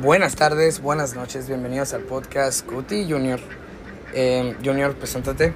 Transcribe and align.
Buenas 0.00 0.36
tardes, 0.36 0.80
buenas 0.80 1.16
noches, 1.16 1.48
bienvenidos 1.48 1.92
al 1.92 2.02
podcast 2.02 2.64
Cuti 2.64 3.10
Junior. 3.10 3.40
Eh, 4.14 4.54
junior, 4.64 4.94
preséntate. 4.94 5.52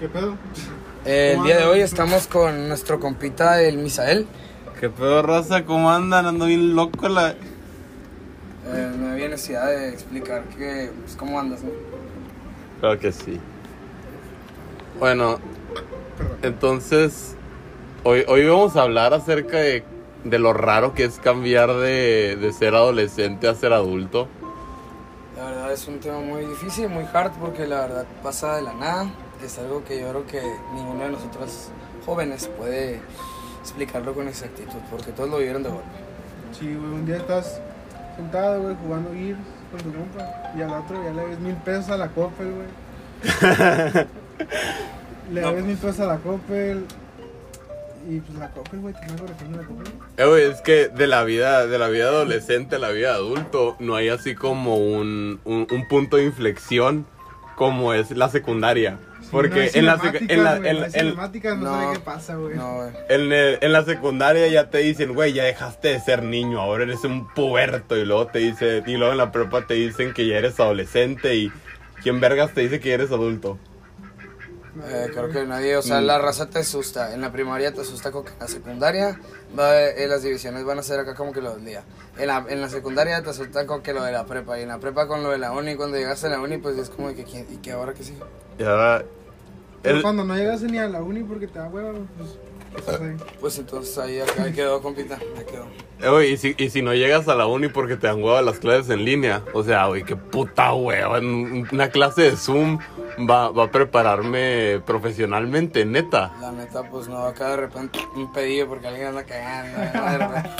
¿Qué 0.00 0.08
pedo? 0.08 0.34
Eh, 1.04 1.28
el 1.30 1.36
¿Cómo 1.36 1.46
día 1.46 1.58
de 1.58 1.64
hoy 1.66 1.80
estamos 1.82 2.26
con 2.26 2.66
nuestro 2.66 2.98
compita, 2.98 3.62
el 3.62 3.78
Misael. 3.78 4.26
¿Qué 4.80 4.90
pedo, 4.90 5.22
raza? 5.22 5.64
¿Cómo 5.64 5.88
andan? 5.88 6.26
Ando 6.26 6.46
bien 6.46 6.74
loco 6.74 7.08
la... 7.08 7.30
Eh, 7.30 8.92
no 8.98 9.10
había 9.10 9.28
necesidad 9.28 9.68
de 9.68 9.90
explicar 9.90 10.42
que, 10.48 10.90
pues, 11.02 11.14
cómo 11.14 11.38
andas, 11.38 11.62
¿no? 11.62 11.70
Claro 12.80 12.98
que 12.98 13.12
sí. 13.12 13.38
Bueno, 14.98 15.38
entonces, 16.42 17.36
hoy, 18.02 18.24
hoy 18.26 18.48
vamos 18.48 18.74
a 18.74 18.82
hablar 18.82 19.14
acerca 19.14 19.58
de, 19.58 19.84
de 20.30 20.38
lo 20.38 20.52
raro 20.52 20.94
que 20.94 21.04
es 21.04 21.18
cambiar 21.18 21.72
de, 21.74 22.36
de 22.40 22.52
ser 22.52 22.74
adolescente 22.74 23.48
a 23.48 23.54
ser 23.54 23.72
adulto. 23.72 24.28
La 25.36 25.44
verdad 25.46 25.72
es 25.72 25.86
un 25.86 25.98
tema 26.00 26.20
muy 26.20 26.44
difícil, 26.46 26.88
muy 26.88 27.04
hard, 27.12 27.32
porque 27.40 27.66
la 27.66 27.80
verdad 27.82 28.06
pasa 28.22 28.56
de 28.56 28.62
la 28.62 28.72
nada. 28.74 29.10
Es 29.44 29.58
algo 29.58 29.84
que 29.84 30.00
yo 30.00 30.08
creo 30.10 30.26
que 30.26 30.40
ninguno 30.74 31.04
de 31.04 31.10
nosotros 31.10 31.68
jóvenes 32.06 32.48
puede 32.56 33.00
explicarlo 33.60 34.14
con 34.14 34.28
exactitud, 34.28 34.78
porque 34.90 35.12
todos 35.12 35.28
lo 35.28 35.38
vivieron 35.38 35.62
de 35.62 35.68
golpe. 35.68 35.84
Sí, 36.58 36.66
güey, 36.74 36.90
un 36.92 37.04
día 37.04 37.16
estás 37.16 37.60
sentado, 38.16 38.62
güey, 38.62 38.76
jugando 38.82 39.10
Gears 39.12 39.38
con 39.70 39.80
tu 39.80 39.98
compa. 39.98 40.52
Y 40.56 40.62
al 40.62 40.70
otro 40.70 41.02
ya 41.04 41.10
le 41.12 41.24
ves 41.26 41.38
mil 41.40 41.54
pesos 41.56 41.90
a 41.90 41.96
la 41.98 42.08
Coppel, 42.08 42.52
güey. 42.54 42.68
le 45.32 45.40
No. 45.42 45.52
ves 45.52 45.64
mil 45.64 45.76
pesos 45.76 46.00
a 46.00 46.06
la 46.06 46.16
Coppel. 46.18 46.86
Y 48.08 48.20
pues 48.20 48.38
la 48.38 48.48
güey, 48.80 48.94
te 48.94 49.00
la. 49.00 50.24
Eh, 50.24 50.26
güey, 50.28 50.44
es 50.44 50.60
que 50.60 50.88
de 50.88 51.06
la 51.06 51.24
vida, 51.24 51.66
de 51.66 51.78
la 51.78 51.88
vida 51.88 52.04
adolescente 52.06 52.76
a 52.76 52.78
la 52.78 52.90
vida 52.90 53.14
adulto, 53.14 53.76
no 53.80 53.96
hay 53.96 54.08
así 54.08 54.34
como 54.34 54.76
un, 54.76 55.40
un, 55.44 55.66
un 55.70 55.88
punto 55.88 56.16
de 56.16 56.24
inflexión 56.24 57.06
como 57.56 57.92
es 57.94 58.10
la 58.12 58.28
secundaria. 58.28 58.98
Porque 59.32 59.70
Sí, 59.70 59.80
en, 59.80 59.86
no 59.86 59.96
la, 59.96 60.02
en, 60.28 60.44
la, 60.44 60.58
güey, 60.58 60.70
en, 60.70 60.76
no 60.76 60.82
hay 60.82 60.84
en- 60.84 60.92
cinemáticas, 60.92 61.58
no, 61.58 61.64
No. 61.64 61.70
sabe 61.82 61.94
qué 61.94 62.00
pasa, 62.00 62.36
güey. 62.36 62.54
No, 62.54 62.74
güey. 62.76 62.90
En, 63.08 63.32
el- 63.32 63.58
en 63.60 63.72
la 63.72 63.84
secundaria 63.84 64.46
ya 64.46 64.70
te 64.70 64.78
dicen, 64.78 65.14
güey, 65.14 65.32
ya 65.32 65.42
dejaste 65.44 65.88
de 65.88 66.00
ser 66.00 66.22
niño, 66.22 66.60
ahora 66.60 66.84
eres 66.84 67.02
un 67.02 67.26
puberto. 67.34 67.96
Y 67.96 68.04
luego 68.04 68.28
te 68.28 68.38
dice, 68.38 68.84
y 68.86 68.96
luego 68.96 69.10
en 69.12 69.18
la 69.18 69.32
prepa 69.32 69.66
te 69.66 69.74
dicen 69.74 70.12
que 70.14 70.28
ya 70.28 70.36
eres 70.36 70.60
adolescente 70.60 71.34
y 71.34 71.50
¿quién 72.04 72.20
vergas 72.20 72.52
te 72.54 72.60
dice 72.60 72.78
que 72.78 72.90
ya 72.90 72.94
eres 72.94 73.10
adulto? 73.10 73.58
Eh, 74.84 75.08
creo 75.12 75.30
que 75.30 75.44
nadie, 75.46 75.76
o 75.76 75.82
sea, 75.82 76.00
la 76.00 76.18
raza 76.18 76.48
te 76.50 76.58
asusta. 76.60 77.14
En 77.14 77.20
la 77.20 77.32
primaria 77.32 77.72
te 77.72 77.80
asusta 77.80 78.10
con 78.12 78.24
que 78.24 78.32
la 78.38 78.48
secundaria 78.48 79.18
va, 79.58 79.80
eh, 79.82 80.06
las 80.08 80.22
divisiones 80.22 80.64
van 80.64 80.78
a 80.78 80.82
ser 80.82 81.00
acá 81.00 81.14
como 81.14 81.32
que 81.32 81.40
lo 81.40 81.54
del 81.56 81.64
día. 81.64 81.82
En 82.18 82.26
la, 82.28 82.44
en 82.48 82.60
la 82.60 82.68
secundaria 82.68 83.22
te 83.22 83.30
asustan 83.30 83.66
con 83.66 83.82
que 83.82 83.92
lo 83.92 84.02
de 84.04 84.12
la 84.12 84.26
prepa. 84.26 84.58
Y 84.58 84.62
en 84.62 84.68
la 84.68 84.78
prepa 84.78 85.06
con 85.08 85.22
lo 85.22 85.30
de 85.30 85.38
la 85.38 85.52
uni. 85.52 85.76
Cuando 85.76 85.96
llegas 85.96 86.22
a 86.24 86.28
la 86.28 86.40
uni, 86.40 86.58
pues 86.58 86.76
es 86.78 86.90
como 86.90 87.08
de 87.08 87.14
que, 87.14 87.24
¿quién- 87.24 87.46
¿y 87.50 87.56
qué 87.58 87.72
ahora 87.72 87.94
qué 87.94 88.04
sigue? 88.04 88.18
Y 88.58 88.64
ahora... 88.64 89.04
Pero 89.82 89.96
el- 89.96 90.02
cuando 90.02 90.24
no 90.24 90.34
llegas 90.36 90.62
ni 90.62 90.78
a 90.78 90.88
la 90.88 91.02
uni 91.02 91.22
porque 91.22 91.46
te 91.46 91.58
da 91.58 91.68
hueva, 91.68 91.92
pues. 92.18 92.30
Pues 93.40 93.58
entonces 93.58 93.96
ahí, 93.98 94.20
ahí 94.38 94.52
quedó, 94.52 94.80
compita. 94.82 95.16
Ahí 95.16 95.44
quedó. 95.44 95.66
eh, 96.00 96.10
güey, 96.10 96.32
y, 96.32 96.36
si, 96.36 96.54
y 96.58 96.70
si 96.70 96.82
no 96.82 96.94
llegas 96.94 97.28
a 97.28 97.34
la 97.34 97.46
uni 97.46 97.68
porque 97.68 97.96
te 97.96 98.06
dan 98.06 98.22
hueva 98.22 98.42
las 98.42 98.58
clases 98.58 98.90
en 98.90 99.04
línea, 99.04 99.42
o 99.54 99.62
sea, 99.62 99.86
güey, 99.86 100.02
qué 100.04 100.16
puta 100.16 100.72
hueva. 100.74 101.18
Una 101.18 101.88
clase 101.90 102.22
de 102.22 102.36
Zoom 102.36 102.78
va, 103.28 103.50
va 103.50 103.64
a 103.64 103.70
prepararme 103.70 104.80
profesionalmente, 104.84 105.84
neta. 105.84 106.32
La 106.40 106.52
neta, 106.52 106.82
pues 106.90 107.08
no, 107.08 107.18
acá 107.24 107.50
de 107.50 107.56
repente 107.56 107.98
un 108.14 108.32
pedido 108.32 108.66
porque 108.68 108.88
alguien 108.88 109.08
anda 109.08 109.24
cagando. 109.24 109.78
¿no? 109.78 110.10
De 110.12 110.18
repente, 110.18 110.50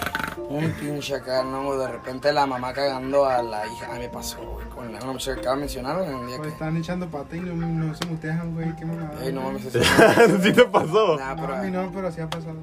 un 0.49 0.71
pinche 0.73 1.15
acá, 1.17 1.43
¿no? 1.43 1.77
De 1.77 1.89
repente 1.89 2.33
la 2.33 2.47
mamá 2.47 2.73
cagando 2.73 3.25
a 3.27 3.43
la 3.43 3.67
hija. 3.67 3.87
A 3.91 3.95
mí 3.95 4.01
me 4.01 4.09
pasó, 4.09 4.39
güey, 4.43 4.67
con 4.69 4.93
la 4.93 5.01
muchacha 5.01 5.35
que 5.35 5.41
acaba 5.41 5.57
de 5.57 5.61
mencionar, 5.61 5.97
güey, 5.99 6.11
un 6.15 6.27
día 6.27 6.37
Pues 6.37 6.49
que. 6.49 6.53
están 6.55 6.77
echando 6.77 7.09
pata 7.09 7.37
y 7.37 7.41
no, 7.41 7.55
no 7.55 7.95
se 7.95 8.05
mutean, 8.07 8.55
güey. 8.55 8.75
Qué 8.77 8.85
mamada. 8.85 9.25
Ey, 9.25 9.33
no 9.33 9.41
mames, 9.43 9.65
eso. 9.75 9.81
¿Sí 10.43 10.53
te 10.53 10.65
pasó? 10.65 11.17
Nah, 11.19 11.35
No, 11.35 11.43
pero- 11.43 11.55
a 11.57 11.63
mí 11.63 11.71
no, 11.71 11.91
pero 11.93 12.06
sí 12.11 12.21
ha 12.21 12.29
pasado. 12.29 12.57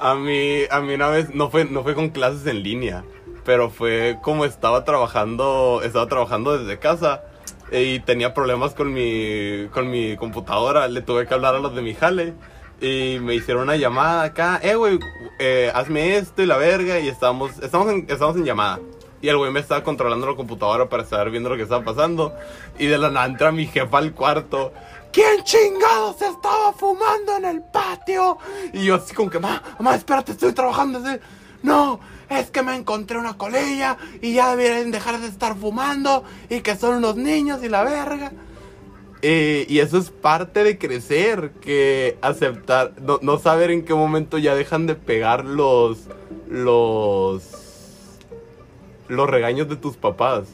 A 0.00 0.14
mí, 0.14 0.62
a 0.70 0.80
mí 0.80 0.94
una 0.94 1.08
vez, 1.08 1.34
no 1.34 1.50
fue, 1.50 1.64
no 1.64 1.82
fue 1.82 1.94
con 1.94 2.10
clases 2.10 2.46
en 2.46 2.62
línea, 2.62 3.04
pero 3.44 3.70
fue 3.70 4.18
como 4.22 4.44
estaba 4.44 4.84
trabajando, 4.84 5.80
estaba 5.84 6.06
trabajando 6.06 6.58
desde 6.58 6.78
casa 6.78 7.22
y 7.70 8.00
tenía 8.00 8.34
problemas 8.34 8.74
con 8.74 8.92
mi, 8.92 9.68
con 9.72 9.90
mi 9.90 10.16
computadora, 10.16 10.88
le 10.88 11.02
tuve 11.02 11.26
que 11.26 11.34
hablar 11.34 11.54
a 11.54 11.58
los 11.58 11.74
de 11.74 11.82
mi 11.82 11.94
jale 11.94 12.34
y 12.80 13.18
me 13.20 13.34
hicieron 13.34 13.64
una 13.64 13.76
llamada 13.76 14.24
acá, 14.24 14.60
eh, 14.62 14.74
güey, 14.74 14.98
eh, 15.38 15.70
hazme 15.74 16.16
esto 16.16 16.42
y 16.42 16.46
la 16.46 16.56
verga 16.56 16.98
y 16.98 17.08
estábamos, 17.08 17.58
estamos 17.62 17.90
en, 17.90 18.06
estamos 18.08 18.36
en 18.36 18.44
llamada. 18.44 18.80
Y 19.22 19.28
el 19.28 19.38
güey 19.38 19.50
me 19.50 19.60
estaba 19.60 19.82
controlando 19.82 20.26
la 20.26 20.36
computadora 20.36 20.90
para 20.90 21.02
estar 21.02 21.30
viendo 21.30 21.48
lo 21.48 21.56
que 21.56 21.62
estaba 21.62 21.82
pasando. 21.82 22.34
Y 22.78 22.86
de 22.88 22.98
la 22.98 23.08
nada 23.10 23.24
entra 23.24 23.52
mi 23.52 23.64
jefa 23.64 23.96
al 23.96 24.12
cuarto. 24.12 24.74
¿Quién 25.14 25.44
chingados 25.44 26.20
estaba 26.20 26.72
fumando 26.72 27.36
en 27.36 27.44
el 27.44 27.62
patio? 27.62 28.36
Y 28.72 28.86
yo 28.86 28.96
así 28.96 29.14
como 29.14 29.30
que, 29.30 29.38
mamá, 29.38 29.62
mamá, 29.78 29.94
espérate, 29.94 30.32
estoy 30.32 30.52
trabajando. 30.52 30.98
así. 30.98 31.20
No, 31.62 32.00
es 32.28 32.50
que 32.50 32.64
me 32.64 32.74
encontré 32.74 33.16
una 33.16 33.38
colilla 33.38 33.96
y 34.20 34.34
ya 34.34 34.56
deberían 34.56 34.90
dejar 34.90 35.20
de 35.20 35.28
estar 35.28 35.56
fumando 35.56 36.24
y 36.50 36.62
que 36.62 36.74
son 36.74 36.96
unos 36.96 37.14
niños 37.14 37.62
y 37.62 37.68
la 37.68 37.84
verga. 37.84 38.32
Eh, 39.22 39.64
y 39.68 39.78
eso 39.78 39.98
es 39.98 40.10
parte 40.10 40.64
de 40.64 40.78
crecer, 40.78 41.52
que 41.60 42.18
aceptar, 42.20 43.00
no, 43.00 43.20
no 43.22 43.38
saber 43.38 43.70
en 43.70 43.84
qué 43.84 43.94
momento 43.94 44.36
ya 44.38 44.56
dejan 44.56 44.88
de 44.88 44.96
pegar 44.96 45.44
los, 45.44 46.08
los, 46.48 47.44
los 49.06 49.30
regaños 49.30 49.68
de 49.68 49.76
tus 49.76 49.96
papás. 49.96 50.48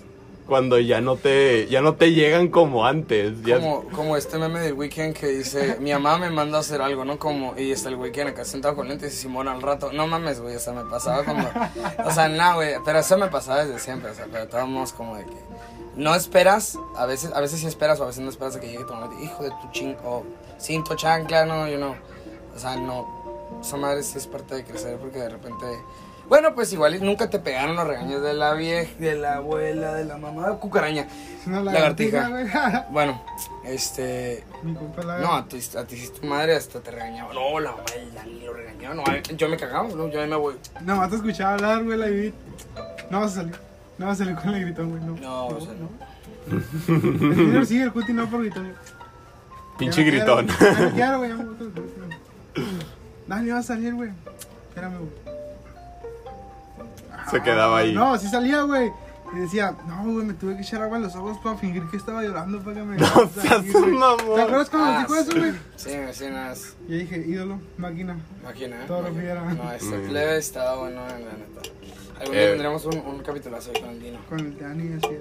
Cuando 0.51 0.81
ya 0.81 1.01
no 1.01 1.15
te, 1.15 1.69
ya 1.69 1.81
no 1.81 1.95
te 1.95 2.13
llegan 2.13 2.49
como 2.49 2.85
antes. 2.85 3.41
Ya, 3.45 3.61
Como, 3.61 3.85
como 3.91 4.17
este 4.17 4.37
meme 4.37 4.59
del 4.59 4.73
weekend 4.73 5.15
que 5.15 5.29
dice, 5.29 5.77
mi 5.81 5.93
mamá 5.93 6.19
me 6.19 6.29
manda 6.29 6.57
a 6.57 6.61
hacer 6.61 6.83
algo, 6.83 7.05
¿no? 7.05 7.21
Como, 7.21 7.57
y 7.57 7.71
está 7.71 7.89
el 7.89 7.95
weekend 7.95 8.31
acá 8.31 8.45
sentado 8.45 8.75
con 8.75 8.89
lentes 8.89 9.15
y 9.15 9.17
Simón 9.17 9.47
al 9.47 9.63
rato, 9.63 9.93
no 9.93 10.09
mames, 10.09 10.41
güey, 10.41 10.57
o 10.57 10.59
sea, 10.59 10.73
me 10.73 10.83
pasaba 10.91 11.23
cuando, 11.23 11.49
o 12.05 12.11
sea, 12.11 12.29
no, 12.29 12.57
güey, 12.57 12.75
pero 12.85 12.99
eso 12.99 13.17
me 13.17 13.29
pasaba 13.29 13.65
desde 13.65 13.79
siempre, 13.79 14.11
o 14.11 14.15
sea, 14.15 14.27
pero 14.29 14.43
estábamos 14.43 14.93
como 14.93 15.15
de 15.17 15.25
que, 15.25 15.37
no 15.95 16.17
esperas, 16.17 16.77
a 16.97 17.07
veces, 17.07 17.31
a 17.33 17.41
veces 17.41 17.61
sí 17.61 17.69
esperas 17.69 18.01
o 18.01 18.03
a 18.03 18.07
veces 18.07 18.25
no 18.25 18.31
esperas 18.31 18.57
a 18.57 18.61
que 18.61 18.67
llegue 18.67 18.83
tu 18.83 18.93
mamá 18.93 19.07
y 19.07 19.11
te 19.11 19.21
diga, 19.21 19.33
hijo 19.33 19.45
de 19.45 19.51
tu 19.51 19.71
ching, 19.71 19.97
o 20.05 20.25
cinto, 20.59 20.97
chancla, 20.97 21.47
no, 21.47 21.69
yo 21.69 21.79
no, 21.79 21.95
o 22.57 22.59
sea, 22.59 22.75
no, 22.75 23.61
esa 23.63 23.77
madre 23.77 24.03
sí 24.03 24.19
es 24.19 24.27
parte 24.27 24.57
de 24.57 24.65
crecer 24.65 24.97
porque 24.97 25.21
de 25.21 25.29
repente... 25.29 25.67
Bueno, 26.31 26.55
pues 26.55 26.73
igual 26.73 26.95
y 26.95 27.01
nunca 27.01 27.29
te 27.29 27.41
pegaron 27.41 27.75
los 27.75 27.87
regaños 27.87 28.23
de 28.23 28.33
la 28.35 28.55
vieja, 28.55 28.89
de 29.01 29.17
la 29.17 29.35
abuela, 29.39 29.93
de 29.95 30.05
la 30.05 30.17
mamá, 30.17 30.49
cucaraña. 30.61 31.03
Es 31.41 31.47
una 31.49 31.61
Lagartija. 31.61 32.29
lagartija, 32.29 32.69
güey. 32.71 32.85
Bueno, 32.93 33.23
este. 33.65 34.45
Mi 34.63 34.73
compa 34.75 35.03
la 35.03 35.19
No, 35.19 35.35
a 35.35 35.47
ti, 35.49 35.59
a 35.77 35.85
ti 35.85 36.09
tu 36.21 36.25
madre 36.29 36.55
hasta 36.55 36.79
te 36.81 36.93
regañaba. 36.93 37.35
No, 37.35 37.59
la 37.59 37.73
mamá 37.73 37.83
del 37.93 38.15
Dani 38.15 38.41
lo 38.45 38.53
regañaba. 38.55 38.95
No, 38.95 39.03
yo 39.37 39.49
me 39.49 39.57
cagaba, 39.57 39.89
no, 39.89 40.09
yo 40.09 40.23
ahí 40.23 40.29
me 40.31 40.37
voy. 40.37 40.55
Nada 40.83 41.01
más 41.01 41.11
te 41.11 41.17
escuchaba 41.17 41.55
hablar, 41.55 41.83
güey, 41.83 41.99
la 41.99 42.09
Ivit. 42.09 42.35
No 43.11 43.21
vas 43.21 43.33
a 43.33 43.35
salir. 43.41 43.57
No 43.99 44.07
vas 44.07 44.21
a 44.21 44.25
salir 44.25 44.37
con 44.41 44.55
el 44.55 44.61
gritón, 44.65 44.91
güey. 44.91 45.03
No, 45.03 45.17
No, 45.17 45.47
o 45.49 45.61
sea, 45.61 45.73
El 46.89 47.35
Junior 47.35 47.67
sí, 47.67 47.81
el 47.83 47.93
Cuti 47.93 48.13
no 48.13 48.31
por 48.31 48.41
gritón. 48.43 48.73
pinche 49.79 50.05
Ya 50.05 50.11
no 50.13 50.37
gritón. 50.37 50.47
no 50.47 50.91
quiero, 50.95 51.19
güey. 51.19 51.31
ya 51.31 51.37
me. 51.37 51.45
Dani, 53.27 53.51
vas 53.51 53.65
a 53.65 53.75
salir, 53.75 53.95
güey. 53.95 54.11
Espérame, 54.69 54.97
güey. 54.99 55.40
Se 57.31 57.43
quedaba 57.43 57.79
ahí. 57.79 57.93
No, 57.95 58.17
sí 58.19 58.29
salía, 58.29 58.63
güey. 58.63 58.91
Y 59.33 59.39
decía, 59.39 59.77
no, 59.87 60.03
güey, 60.13 60.27
me 60.27 60.35
tuve 60.35 60.57
que 60.57 60.63
echar 60.63 60.83
agua 60.83 60.97
en 60.97 61.05
los 61.05 61.15
ojos 61.15 61.39
para 61.39 61.57
fingir 61.57 61.85
que 61.89 61.97
estaba 61.97 62.21
llorando 62.23 62.59
para 62.63 62.75
que 62.77 62.83
me 62.83 62.97
No 62.97 63.07
seas 63.41 63.73
güey. 63.73 63.93
mamón. 63.93 64.35
¿Te 64.35 64.43
acuerdas 64.43 64.71
cuando 64.71 64.89
Ah, 64.91 64.99
dijo 65.03 65.15
eso, 65.15 65.31
güey? 65.39 65.53
Sí, 65.77 65.91
sí, 66.13 66.25
nada. 66.31 66.53
es- 66.53 66.77
Y 66.89 66.99
dije, 66.99 67.25
ídolo, 67.29 67.61
máquina. 67.79 68.17
Máquina. 68.43 68.77
¿eh? 68.83 68.85
Todo 68.89 69.03
lo 69.03 69.15
que 69.15 69.25
era. 69.25 69.41
No, 69.55 69.73
este 69.73 69.97
bien. 69.99 70.09
plebe 70.11 70.37
estaba 70.39 70.77
bueno, 70.79 71.01
la 71.07 71.17
neta. 71.17 71.61
Algún 72.21 72.35
día 72.35 72.45
Eh. 72.45 72.49
tendremos 72.51 72.85
un, 72.85 72.99
un 72.99 73.19
capitulazo 73.21 73.71
ahí 73.75 73.81
con 73.81 73.91
el 73.91 74.03
Dino. 74.03 74.19
Con 74.29 74.39
el 74.41 74.59
Dani, 74.59 74.91
así 75.03 75.15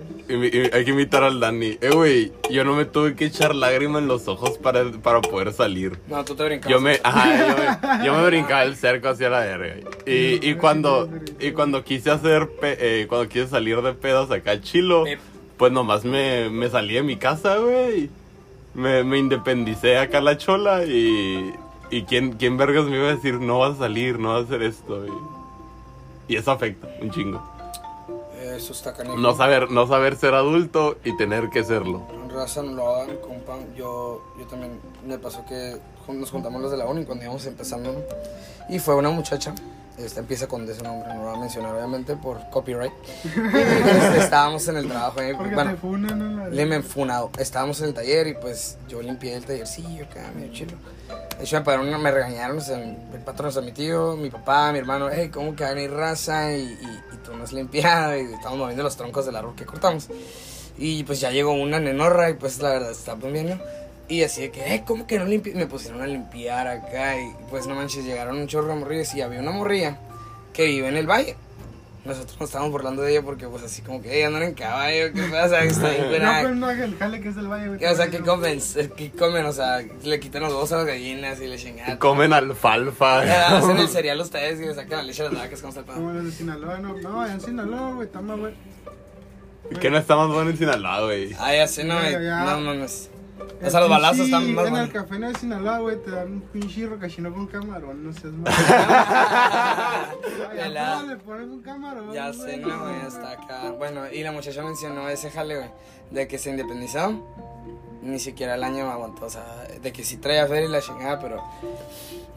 es. 0.68 0.74
Hay 0.74 0.84
que 0.86 0.92
invitar 0.92 1.24
al 1.24 1.40
Dani. 1.40 1.78
Eh, 1.82 1.90
güey, 1.94 2.32
yo 2.52 2.64
no 2.66 2.76
me 2.76 2.86
tuve 2.86 3.16
que 3.16 3.26
echar 3.26 3.56
lágrimas 3.56 4.02
en 4.02 4.08
los 4.10 4.28
ojos 4.28 4.58
para, 4.58 4.84
para 4.92 5.22
poder 5.22 5.54
salir. 5.54 5.98
No, 6.08 6.24
tú 6.26 6.36
te 6.36 6.44
brincabas. 6.44 6.72
Yo 6.74 6.82
me, 6.82 7.00
ajá, 7.04 7.48
yo 7.48 7.98
me, 8.00 8.06
yo 8.06 8.14
me 8.16 8.26
brincaba 8.28 8.64
el 8.64 8.76
cerco 8.76 9.08
hacia 9.10 9.30
la 9.30 9.40
verga. 9.40 9.76
Y, 10.06 10.46
y 10.48 10.56
cuando, 10.56 11.10
y 11.40 11.52
cuando 11.52 11.84
quise 11.84 12.12
hacer, 12.12 12.50
pe- 12.60 12.78
eh, 12.80 13.08
cuando 13.08 13.30
quise 13.30 13.48
salir 13.48 13.82
de 13.82 13.94
pedos 13.94 14.30
acá 14.32 14.60
chilo, 14.62 15.06
Pep. 15.06 15.20
pues 15.58 15.72
nomás 15.72 16.04
me, 16.06 16.50
me 16.50 16.70
salí 16.70 16.96
de 16.96 17.04
mi 17.04 17.16
casa, 17.16 17.58
güey. 17.58 18.10
Me, 18.74 19.04
me 19.04 19.18
independicé 19.18 19.98
acá 19.98 20.20
a 20.20 20.22
la 20.22 20.38
chola 20.38 20.86
y, 20.86 21.54
y 21.90 22.04
quién, 22.04 22.34
quién 22.34 22.56
vergas 22.58 22.86
me 22.86 22.98
iba 22.98 23.08
a 23.08 23.16
decir, 23.16 23.36
no 23.36 23.60
vas 23.60 23.76
a 23.78 23.80
salir, 23.80 24.20
no 24.20 24.34
vas 24.34 24.42
a 24.44 24.46
hacer 24.46 24.62
esto. 24.64 25.06
Y, 25.08 25.10
y 26.30 26.36
eso 26.38 26.52
afecta 26.52 26.88
un 27.02 27.12
chingo. 27.12 27.42
Eso 28.40 28.72
está 28.72 28.94
canijo. 28.94 29.18
No 29.18 29.36
saber, 29.36 29.70
no 29.70 29.88
saber 29.88 30.16
ser 30.16 30.36
adulto 30.36 30.98
y 31.04 31.18
tener 31.18 31.50
que 31.50 31.64
serlo. 31.64 32.04
Raza, 32.34 32.62
no 32.62 32.74
lo 32.74 32.96
hagan, 32.96 33.18
compa. 33.18 33.58
Yo, 33.76 34.24
yo 34.40 34.46
también 34.46 34.80
me 35.06 35.18
pasó 35.18 35.44
que 35.46 35.78
nos 36.08 36.32
juntamos 36.32 36.62
los 36.62 36.72
de 36.72 36.78
la 36.78 36.86
uni 36.86 37.04
cuando 37.04 37.26
íbamos 37.26 37.46
empezando. 37.48 37.92
¿no? 37.92 38.00
Y 38.70 38.80
fue 38.80 38.96
una 38.96 39.10
muchacha. 39.10 39.54
Este 39.98 40.22
empieza 40.22 40.48
con 40.48 40.70
ese 40.70 40.82
nombre, 40.82 41.14
no 41.14 41.24
lo 41.24 41.30
voy 41.30 41.38
a 41.38 41.40
mencionar 41.42 41.76
obviamente 41.76 42.16
por 42.16 42.38
copyright. 42.52 42.94
Este, 43.26 44.20
estábamos 44.20 44.66
en 44.70 44.78
el 44.78 44.88
trabajo, 44.88 45.20
eh, 45.20 45.34
Porque 45.36 45.54
bueno, 45.54 45.72
te 45.72 45.78
funan, 45.78 46.38
¿no? 46.38 46.48
Le 46.48 46.66
me 46.66 46.82
funado. 46.82 47.32
Estábamos 47.38 47.82
en 47.82 47.88
el 47.88 47.94
taller 47.94 48.28
y 48.28 48.34
pues 48.36 48.78
yo 48.88 49.02
limpié 49.02 49.36
el 49.36 49.44
taller, 49.44 49.68
sí, 49.68 49.84
yo 49.98 50.06
acá, 50.06 50.32
medio 50.34 50.54
chilo. 50.54 50.78
De 51.40 51.46
hecho, 51.46 51.56
me, 51.56 51.64
pagaron 51.64 52.02
me 52.02 52.12
regañaron 52.12 52.58
o 52.58 52.62
sea, 52.62 52.78
el 52.78 53.22
patrón, 53.26 53.48
o 53.48 53.52
sea, 53.52 53.62
mi 53.62 53.72
tío, 53.72 54.18
mi 54.18 54.30
papá, 54.30 54.74
mi 54.74 54.80
hermano, 54.80 55.08
hey, 55.10 55.30
¿cómo 55.34 55.56
que 55.56 55.64
venir 55.64 55.90
raza? 55.90 56.54
Y, 56.54 56.64
y, 56.64 57.00
y 57.14 57.18
tú 57.24 57.34
no 57.34 57.46
has 57.46 57.54
limpiado 57.54 58.18
y 58.18 58.34
estamos 58.34 58.58
moviendo 58.58 58.84
los 58.84 58.98
troncos 58.98 59.26
del 59.26 59.38
árbol 59.38 59.56
que 59.56 59.66
cortamos. 59.66 60.10
Y 60.78 61.06
pues 61.06 61.22
ya 61.22 61.32
llegó 61.32 61.54
una 61.54 61.80
nenorra 61.80 62.30
y 62.30 62.34
pues 62.34 62.62
la 62.62 62.72
verdad 62.72 62.92
está 62.92 63.16
bien, 63.16 63.52
¿no? 63.52 63.60
Y 64.10 64.24
así 64.24 64.42
de 64.42 64.52
que, 64.52 64.74
eh, 64.74 64.84
¿cómo 64.86 65.08
que 65.08 65.18
no 65.18 65.24
limpi 65.24 65.52
Me 65.52 65.66
pusieron 65.66 66.02
a 66.02 66.08
limpiar 66.08 66.68
acá 66.68 67.18
y 67.22 67.34
pues 67.50 67.68
no 67.68 67.76
manches, 67.76 68.04
llegaron 68.04 68.38
un 68.38 68.48
chorro 68.48 68.74
de 68.74 68.76
morrillas 68.76 69.16
y 69.16 69.22
había 69.22 69.40
una 69.40 69.52
morrilla 69.52 69.98
que 70.52 70.66
vive 70.66 70.90
en 70.90 70.98
el 70.98 71.10
valle. 71.10 71.38
Nosotros 72.06 72.40
nos 72.40 72.50
estábamos 72.50 72.72
burlando 72.72 73.02
de 73.02 73.12
ella 73.12 73.22
porque 73.24 73.46
pues 73.48 73.62
así 73.62 73.82
como 73.82 74.02
que, 74.02 74.10
hey, 74.12 74.24
andan 74.24 74.44
en 74.44 74.54
caballo, 74.54 75.12
¿qué 75.14 75.22
pasa? 75.24 75.64
Está 75.64 75.90
bien, 75.90 76.04
No, 76.04 76.10
buena. 76.10 76.40
pero 76.42 76.56
no, 76.56 76.70
el 76.72 76.98
jale 76.98 77.20
que 77.22 77.28
es 77.30 77.38
el 77.38 77.48
valle, 77.48 77.68
güey. 77.68 77.80
Que, 77.80 77.88
O 77.90 77.96
sea, 77.96 78.10
¿qué 78.10 78.20
comen? 78.20 78.60
¿Qué 78.96 79.12
comen? 79.12 79.46
O 79.46 79.52
sea, 79.52 79.82
le 80.04 80.20
quitan 80.20 80.42
los 80.44 80.52
huevos 80.54 80.72
a 80.72 80.78
las 80.78 80.86
gallinas 80.86 81.42
y 81.42 81.48
le 81.48 81.58
chingan. 81.58 81.98
Comen 81.98 82.32
alfalfa. 82.32 83.58
Hacen 83.58 83.78
el 83.78 83.88
cereal 83.90 84.20
ustedes 84.22 84.60
y 84.62 84.66
le 84.66 84.74
sacan 84.76 85.00
la 85.00 85.04
leche 85.04 85.24
a 85.24 85.26
las 85.26 85.34
vacas, 85.42 85.60
¿cómo 85.62 85.70
está 85.70 85.80
el 85.82 85.86
pedo? 85.88 85.96
Como 85.98 86.14
de 86.14 86.32
Sinaloa, 86.32 86.78
no. 86.80 86.98
No, 86.98 87.22
allá 87.22 87.34
en 87.34 87.42
Sinaloa, 87.42 87.94
güey, 87.94 88.08
está 88.08 88.22
más, 88.22 88.40
güey. 88.40 88.54
que 89.80 89.90
no 89.90 89.98
está 89.98 90.16
más 90.16 90.28
bueno 90.30 90.50
en 90.52 90.58
Sinaloa, 90.58 91.02
güey. 91.04 91.36
Ah, 91.38 91.54
ya 91.54 91.68
sé, 91.68 91.84
no, 91.84 92.02
Ya, 92.02 92.10
eh, 92.12 92.24
ya. 92.24 92.46
no 92.46 92.62
mames. 92.62 93.10
O 93.62 93.70
sea, 93.70 93.80
los 93.82 93.90
balazos 93.90 94.26
están 94.26 94.54
más 94.54 94.68
En 94.68 94.76
el 94.76 94.92
café 94.92 95.18
de 95.18 95.36
Sinaloa, 95.36 95.80
güey, 95.80 95.98
te 96.02 96.12
dan 96.12 96.32
un 96.34 96.42
pinche 96.42 96.86
rocachino 96.86 97.34
con 97.34 97.48
camarón, 97.48 98.04
no 98.04 98.14
seas 98.14 98.34
mal. 98.34 98.54
Pelada. 100.56 101.04
le 101.04 101.18
ponen 101.18 101.52
un 101.52 101.62
camarón. 101.62 102.14
Ya 102.14 102.32
sé, 102.34 102.58
no, 102.58 102.84
güey, 102.84 103.02
hasta 103.02 103.32
acá. 103.32 103.72
Bueno, 103.78 104.10
y 104.12 104.24
la 104.24 104.32
muchacha 104.32 104.64
mencionó 104.64 105.10
ese 105.10 105.30
jale, 105.30 105.58
güey, 105.58 105.70
de 106.12 106.28
que 106.28 106.38
se 106.38 106.50
independizó. 106.52 107.26
Ni 108.02 108.18
siquiera 108.20 108.56
el 108.56 108.64
año 108.64 108.90
aguantó, 108.90 109.26
o 109.26 109.30
sea, 109.30 109.44
de 109.82 109.92
que 109.92 110.04
sí 110.06 110.18
traía 110.18 110.48
feria 110.48 110.70
y 110.70 110.72
la 110.72 110.82
chingada, 110.82 111.20
pero. 111.20 111.44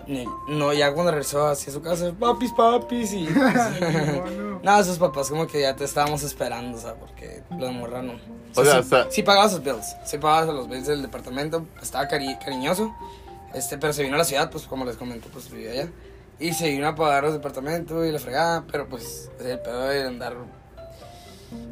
ni- 0.09 0.27
no, 0.49 0.73
ya 0.73 0.93
cuando 0.93 1.13
regresó 1.13 1.47
hacia 1.47 1.73
su 1.73 1.81
casa, 1.81 2.13
papis, 2.19 2.53
papis, 2.53 3.13
y. 3.13 3.25
no. 3.31 4.61
no, 4.63 4.85
sus 4.85 4.99
papás 4.99 5.29
como 5.31 5.47
que 5.47 5.61
ya 5.61 5.77
te 5.77 5.85
estábamos 5.85 6.23
esperando, 6.25 6.77
o 6.77 6.81
sea, 6.81 6.95
porque 6.95 7.43
la 7.59 7.71
morra 7.71 8.03
no. 8.03 8.15
O 8.57 8.65
sea, 8.65 8.75
sí, 8.75 8.79
o 8.81 8.83
sea- 8.83 9.07
sí 9.11 9.23
pagaba 9.23 9.49
sus 9.49 9.63
bills, 9.63 9.97
sí 10.05 10.19
pagaba 10.19 10.53
los 10.53 10.69
bills 10.69 10.87
del 10.89 11.01
departamento, 11.03 11.65
estaba 11.81 12.09
cari- 12.09 12.39
cariñoso, 12.45 12.93
este, 13.55 13.79
pero 13.79 13.93
se 13.93 14.03
vino 14.03 14.17
a 14.17 14.19
la 14.19 14.25
ciudad, 14.25 14.51
pues 14.51 14.65
como 14.65 14.85
les 14.85 14.97
comento, 14.97 15.29
pues 15.33 15.49
vivía 15.51 15.71
allá. 15.73 15.89
Y 16.41 16.53
se 16.55 16.69
vino 16.71 16.89
a 16.89 16.95
pagar 16.97 17.23
los 17.23 17.35
departamentos 17.35 18.05
y 18.05 18.11
la 18.11 18.19
fregada, 18.19 18.65
pero 18.71 18.89
pues 18.89 19.31
el 19.39 19.61
pedo 19.61 19.85
de 19.85 20.03
andar 20.09 20.35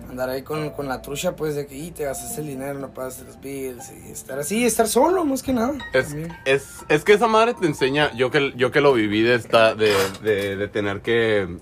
andar 0.09 0.29
ahí 0.29 0.43
con, 0.43 0.71
con 0.71 0.89
la 0.89 1.03
trucha, 1.03 1.37
pues 1.37 1.55
de 1.55 1.67
que 1.67 1.77
y 1.77 1.91
te 1.91 2.05
gastaste 2.05 2.41
el 2.41 2.49
dinero, 2.49 2.79
no 2.79 2.93
pagaste 2.93 3.25
los 3.25 3.41
bills 3.41 3.93
y 3.93 4.11
estar 4.11 4.39
así, 4.39 4.65
estar 4.65 4.89
solo, 4.89 5.25
más 5.25 5.43
que 5.43 5.53
nada. 5.53 5.75
Es, 5.93 6.15
es, 6.45 6.69
es 6.89 7.05
que 7.05 7.13
esa 7.13 7.29
madre 7.29 7.55
te 7.55 7.67
enseña, 7.67 8.13
yo 8.15 8.31
que, 8.31 8.53
yo 8.57 8.71
que 8.71 8.81
lo 8.81 8.93
viví 8.93 9.23
de, 9.23 9.35
esta, 9.37 9.75
de, 9.75 9.95
de, 10.23 10.57
de 10.57 10.69
tener 10.69 11.01
que 11.01 11.59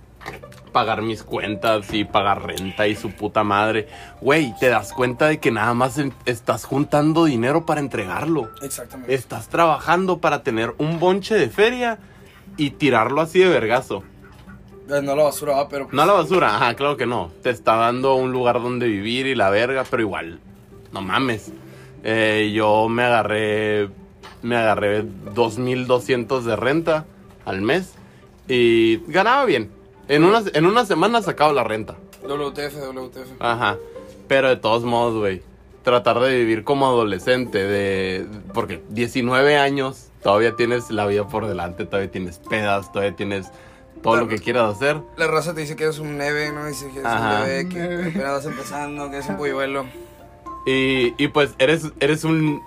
pagar 0.73 1.03
mis 1.03 1.23
cuentas 1.23 1.93
y 1.93 2.05
pagar 2.05 2.43
renta 2.43 2.87
y 2.87 2.95
su 2.95 3.11
puta 3.11 3.43
madre. 3.45 3.89
Güey, 4.21 4.55
te 4.61 4.69
das 4.69 4.93
cuenta 4.93 5.27
de 5.27 5.41
que 5.41 5.51
nada 5.51 5.75
más 5.75 6.01
estás 6.25 6.65
juntando 6.65 7.25
dinero 7.25 7.67
para 7.67 7.81
entregarlo. 7.81 8.51
Exactamente. 8.63 9.15
Estás 9.15 9.49
trabajando 9.49 10.19
para 10.19 10.43
tener 10.43 10.75
un 10.79 11.01
bonche 11.01 11.35
de 11.35 11.49
feria 11.49 11.99
y 12.57 12.71
tirarlo 12.71 13.21
así 13.21 13.39
de 13.41 13.49
vergazo. 13.49 14.05
No 14.89 15.15
la 15.15 15.25
basura, 15.25 15.53
va, 15.53 15.69
pero 15.69 15.89
No 15.93 16.07
la 16.07 16.13
basura, 16.15 16.57
ajá, 16.57 16.75
claro 16.75 16.97
que 16.97 17.05
no. 17.05 17.31
Te 17.43 17.51
está 17.51 17.77
dando 17.77 18.15
un 18.15 18.33
lugar 18.33 18.63
donde 18.63 18.87
vivir 18.87 19.27
y 19.27 19.35
la 19.35 19.51
verga, 19.51 19.85
pero 19.89 20.03
igual, 20.03 20.41
no 20.93 21.03
mames. 21.03 21.53
Eh, 22.05 22.53
yo 22.55 22.89
me 22.89 23.03
agarré, 23.03 23.91
me 24.43 24.57
agarré 24.57 25.05
2.200 25.05 26.41
de 26.41 26.57
renta 26.57 27.05
al 27.45 27.61
mes 27.61 27.95
y 28.49 28.99
ganaba 29.09 29.45
bien. 29.45 29.71
En 30.09 30.25
una, 30.25 30.43
en 30.55 30.65
una 30.65 30.87
semana 30.87 31.21
sacaba 31.21 31.53
la 31.53 31.65
renta. 31.65 31.97
WTF, 32.23 32.77
WTF. 32.95 33.41
Ajá. 33.41 33.77
Pero 34.27 34.49
de 34.49 34.57
todos 34.57 34.85
modos, 34.85 35.19
güey. 35.19 35.43
Tratar 35.83 36.21
de 36.21 36.35
vivir 36.35 36.65
como 36.65 36.87
adolescente, 36.87 37.59
de. 37.59 38.27
Porque 38.55 38.83
19 38.89 39.57
años, 39.59 40.09
todavía 40.23 40.57
tienes 40.57 40.91
la 40.91 41.07
vida 41.07 41.29
por 41.29 41.47
delante, 41.47 41.85
todavía 41.85 42.11
tienes 42.11 42.39
pedas, 42.39 42.91
todavía 42.91 43.17
tienes 43.17 43.51
todo 44.03 44.17
lo 44.17 44.29
que 44.29 44.39
quieras 44.39 44.77
hacer. 44.77 45.01
La 45.17 45.27
raza 45.27 45.55
te 45.55 45.61
dice 45.63 45.77
que 45.77 45.85
eres 45.85 45.99
un 45.99 46.17
neve, 46.19 46.53
¿no? 46.53 46.67
Dice 46.67 46.87
que 46.87 47.01
eres 47.01 47.07
Ajá. 47.07 47.41
un 47.41 47.47
bebé, 47.47 47.69
que 47.69 47.79
Neve. 47.79 48.11
apenas 48.11 48.31
vas 48.33 48.45
empezando, 48.47 49.11
que 49.11 49.17
eres 49.17 49.29
un 49.29 49.37
polluelo. 49.37 49.87
Y, 50.67 51.15
y 51.23 51.29
pues 51.29 51.51
eres, 51.59 51.85
eres 52.01 52.25
un. 52.25 52.63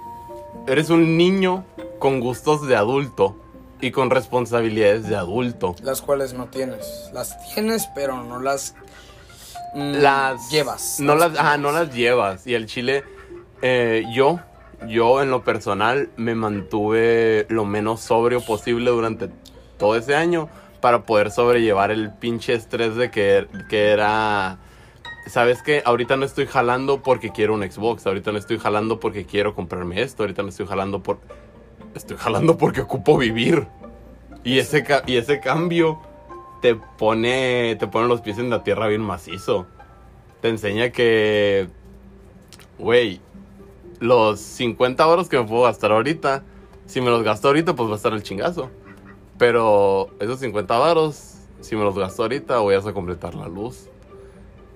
Eres 0.67 0.89
un 0.89 1.17
niño 1.17 1.65
con 1.99 2.19
gustos 2.19 2.67
de 2.67 2.75
adulto 2.75 3.35
y 3.79 3.91
con 3.91 4.09
responsabilidades 4.11 5.07
de 5.07 5.15
adulto. 5.15 5.75
Las 5.81 6.01
cuales 6.01 6.33
no 6.33 6.47
tienes. 6.47 7.09
Las 7.13 7.35
tienes, 7.53 7.87
pero 7.95 8.23
no 8.23 8.39
las. 8.39 8.75
mm, 9.73 9.93
las 9.93 10.49
llevas. 10.51 10.99
no 10.99 11.15
las 11.15 11.37
ajá, 11.37 11.57
no 11.57 11.71
las 11.71 11.93
llevas 11.93 12.45
y 12.45 12.53
el 12.53 12.65
chile 12.67 13.03
eh, 13.61 14.03
yo 14.13 14.39
yo 14.87 15.21
en 15.21 15.29
lo 15.31 15.43
personal 15.43 16.09
me 16.17 16.33
mantuve 16.35 17.45
lo 17.49 17.65
menos 17.65 18.01
sobrio 18.01 18.41
posible 18.41 18.89
durante 18.91 19.29
todo 19.77 19.95
ese 19.95 20.15
año 20.15 20.49
para 20.81 21.05
poder 21.05 21.31
sobrellevar 21.31 21.91
el 21.91 22.11
pinche 22.11 22.53
estrés 22.53 22.95
de 22.95 23.11
que, 23.11 23.47
que 23.69 23.89
era 23.89 24.59
sabes 25.27 25.61
qué 25.61 25.83
ahorita 25.85 26.17
no 26.17 26.25
estoy 26.25 26.47
jalando 26.47 27.01
porque 27.03 27.31
quiero 27.31 27.53
un 27.53 27.61
Xbox 27.61 28.05
ahorita 28.07 28.31
no 28.31 28.39
estoy 28.39 28.57
jalando 28.57 28.99
porque 28.99 29.25
quiero 29.25 29.53
comprarme 29.53 30.01
esto 30.01 30.23
ahorita 30.23 30.41
no 30.41 30.49
estoy 30.49 30.65
jalando 30.65 31.03
por 31.03 31.19
estoy 31.93 32.17
jalando 32.17 32.57
porque 32.57 32.81
ocupo 32.81 33.17
vivir 33.17 33.67
y 34.43 34.57
ese 34.57 34.83
y 35.05 35.17
ese 35.17 35.39
cambio 35.39 35.99
te 36.61 36.75
pone, 36.75 37.75
te 37.77 37.87
pone 37.87 38.07
los 38.07 38.21
pies 38.21 38.37
en 38.37 38.49
la 38.49 38.63
tierra 38.63 38.87
bien 38.87 39.01
macizo. 39.01 39.65
Te 40.41 40.49
enseña 40.49 40.91
que, 40.91 41.67
güey, 42.79 43.19
los 43.99 44.39
50 44.39 45.03
euros 45.03 45.27
que 45.27 45.37
me 45.37 45.45
puedo 45.45 45.63
gastar 45.63 45.91
ahorita, 45.91 46.43
si 46.85 47.01
me 47.01 47.09
los 47.09 47.23
gasto 47.23 47.47
ahorita, 47.47 47.75
pues 47.75 47.89
va 47.89 47.93
a 47.93 47.97
estar 47.97 48.13
el 48.13 48.23
chingazo. 48.23 48.69
Pero 49.41 50.11
esos 50.19 50.39
50 50.39 50.77
varos, 50.77 51.33
si 51.61 51.75
me 51.75 51.83
los 51.83 51.97
gasto 51.97 52.21
ahorita, 52.21 52.59
voy 52.59 52.75
a 52.75 52.81
completar 52.93 53.33
la 53.33 53.47
luz. 53.47 53.89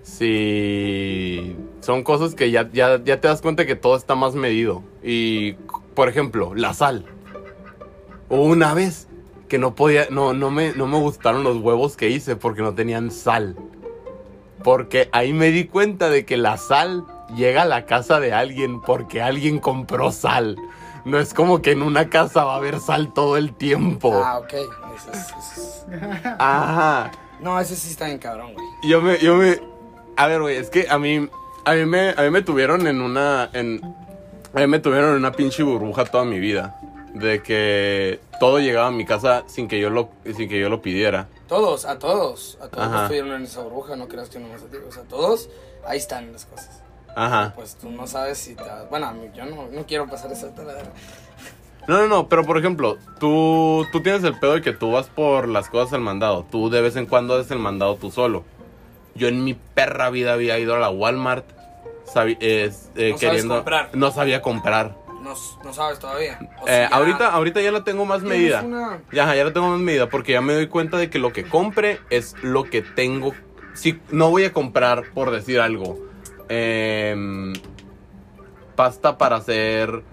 Si 0.02 1.56
son 1.82 2.02
cosas 2.02 2.34
que 2.34 2.50
ya, 2.50 2.68
ya, 2.74 3.00
ya 3.04 3.22
te 3.22 3.28
das 3.28 3.44
cuenta 3.44 3.68
que 3.68 3.76
todo 3.76 3.96
está 3.96 4.16
más 4.16 4.34
medido. 4.34 4.82
Y, 5.04 5.54
por 5.94 6.10
ejemplo, 6.10 6.56
la 6.56 6.74
sal. 6.74 7.06
Hubo 8.28 8.42
una 8.42 8.74
vez 8.74 9.08
que 9.50 9.60
no 9.60 9.76
podía, 9.76 10.08
no, 10.10 10.34
no 10.34 10.50
me, 10.50 10.74
no 10.74 10.88
me 10.88 10.98
gustaron 10.98 11.44
los 11.44 11.58
huevos 11.58 11.96
que 11.96 12.10
hice 12.10 12.36
porque 12.36 12.64
no 12.64 12.74
tenían 12.74 13.12
sal. 13.12 13.56
Porque 14.64 15.10
ahí 15.12 15.32
me 15.32 15.52
di 15.52 15.66
cuenta 15.66 16.10
de 16.10 16.26
que 16.26 16.38
la 16.38 16.58
sal 16.58 17.06
llega 17.38 17.62
a 17.62 17.66
la 17.66 17.86
casa 17.86 18.20
de 18.20 18.34
alguien 18.34 18.82
porque 18.82 19.22
alguien 19.22 19.60
compró 19.60 20.12
sal. 20.12 20.58
No 21.06 21.20
es 21.20 21.34
como 21.34 21.62
que 21.62 21.72
en 21.72 21.82
una 21.84 22.10
casa 22.10 22.44
va 22.44 22.54
a 22.56 22.58
haber 22.58 22.80
sal 22.80 23.14
todo 23.14 23.38
el 23.38 23.54
tiempo. 23.54 24.22
Ah, 24.26 24.40
ok. 24.40 24.54
Ese 24.54 25.12
es- 25.12 25.86
Ajá. 26.40 27.12
No, 27.40 27.60
ese 27.60 27.76
sí 27.76 27.92
está 27.92 28.06
bien 28.06 28.18
cabrón, 28.18 28.54
güey. 28.54 28.66
Yo 28.84 29.02
me, 29.02 29.18
yo 29.20 29.36
me. 29.36 29.60
A 30.18 30.28
ver, 30.28 30.42
güey, 30.42 30.58
es 30.58 30.70
que 30.70 30.88
a 30.90 30.98
mí. 30.98 31.30
A 31.66 31.74
mí 31.74 31.86
me, 31.86 32.10
a 32.12 32.22
mí 32.22 32.30
me 32.30 32.42
tuvieron 32.42 32.88
en 32.88 33.02
una. 33.02 33.50
En, 33.54 33.82
a 34.54 34.60
mí 34.60 34.68
me 34.68 34.80
tuvieron 34.80 35.12
en 35.12 35.16
una 35.18 35.32
pinche 35.32 35.64
burbuja 35.64 36.06
toda 36.06 36.26
mi 36.26 36.40
vida. 36.40 36.80
De 37.14 37.42
que 37.42 38.20
todo 38.40 38.60
llegaba 38.60 38.88
a 38.88 38.92
mi 38.92 39.06
casa 39.06 39.44
sin 39.48 39.68
que 39.68 39.80
yo 39.80 39.90
lo, 39.90 40.10
sin 40.26 40.50
que 40.50 40.60
yo 40.60 40.70
lo 40.70 40.82
pidiera. 40.82 41.28
Todos, 41.48 41.86
a 41.86 41.98
todos. 42.00 42.58
A 42.62 42.68
todos 42.68 42.88
Ajá. 42.88 43.04
estuvieron 43.04 43.34
en 43.34 43.44
esa 43.44 43.62
burbuja, 43.62 43.96
no 43.96 44.08
creas 44.08 44.30
que 44.30 44.40
no 44.40 44.48
más 44.50 44.62
a 44.64 44.66
ti. 44.66 44.78
O 44.88 44.92
sea, 44.92 45.04
todos, 45.04 45.50
ahí 45.88 45.98
están 45.98 46.32
las 46.34 46.46
cosas. 46.46 46.82
Ajá. 47.16 47.54
Pues 47.56 47.76
tú 47.76 47.90
no 47.92 48.08
sabes 48.08 48.38
si 48.38 48.56
te. 48.56 48.64
Bueno, 48.90 49.14
yo 49.34 49.46
no, 49.46 49.68
no 49.72 49.86
quiero 49.86 50.08
pasar 50.08 50.32
esa 50.32 50.54
taladera. 50.54 50.90
No, 51.88 51.98
no, 52.00 52.08
no, 52.08 52.28
pero 52.30 52.44
por 52.46 52.58
ejemplo, 52.58 52.98
tú, 53.20 53.86
tú 53.92 54.02
tienes 54.02 54.24
el 54.24 54.38
pedo 54.40 54.54
de 54.56 54.62
que 54.62 54.74
tú 54.74 54.92
vas 54.92 55.08
por 55.08 55.48
las 55.48 55.70
cosas 55.70 55.94
al 55.94 56.02
mandado. 56.02 56.46
Tú 56.50 56.70
de 56.70 56.82
vez 56.82 56.96
en 56.96 57.06
cuando 57.06 57.36
haces 57.36 57.52
el 57.52 57.60
mandado 57.60 57.96
tú 57.96 58.12
solo. 58.12 58.44
Yo 59.14 59.28
en 59.28 59.44
mi 59.44 59.54
perra 59.54 60.10
vida 60.10 60.34
había 60.34 60.58
ido 60.60 60.76
a 60.76 60.80
la 60.80 60.90
Walmart 60.90 61.46
sabi- 62.06 62.38
eh, 62.42 62.72
eh, 62.96 63.12
No 63.12 63.18
queriendo. 63.18 63.56
comprar. 63.56 63.90
No 63.94 64.12
sabía 64.12 64.42
comprar. 64.42 64.96
No, 65.22 65.34
no 65.64 65.74
sabes 65.74 66.00
todavía. 66.00 66.38
O 66.62 66.68
Eh, 66.68 66.72
sea, 66.72 66.90
ya 66.90 66.96
ahorita, 66.96 67.30
ahorita 67.32 67.62
ya 67.62 67.72
la 67.72 67.84
tengo 67.84 68.06
más 68.06 68.22
medida. 68.24 68.62
una- 68.64 69.00
Ya, 69.12 69.34
ya 69.36 69.44
la 69.46 69.54
tengo 69.54 69.70
más 69.70 69.80
medida 69.80 70.10
porque 70.10 70.34
ya 70.34 70.42
me 70.42 70.54
doy 70.54 70.68
cuenta 70.68 70.98
de 70.98 71.10
que 71.10 71.18
lo 71.20 71.32
que 71.34 71.46
compre 71.48 72.00
es 72.10 72.36
lo 72.42 72.64
que 72.66 72.82
tengo. 72.82 73.34
Si 73.74 74.00
no 74.10 74.30
voy 74.32 74.44
a 74.46 74.54
comprar, 74.54 75.04
por 75.14 75.32
decir 75.32 75.60
algo, 75.60 75.98
em, 76.50 77.54
pasta 78.76 79.18
para 79.18 79.38
hacer, 79.38 80.04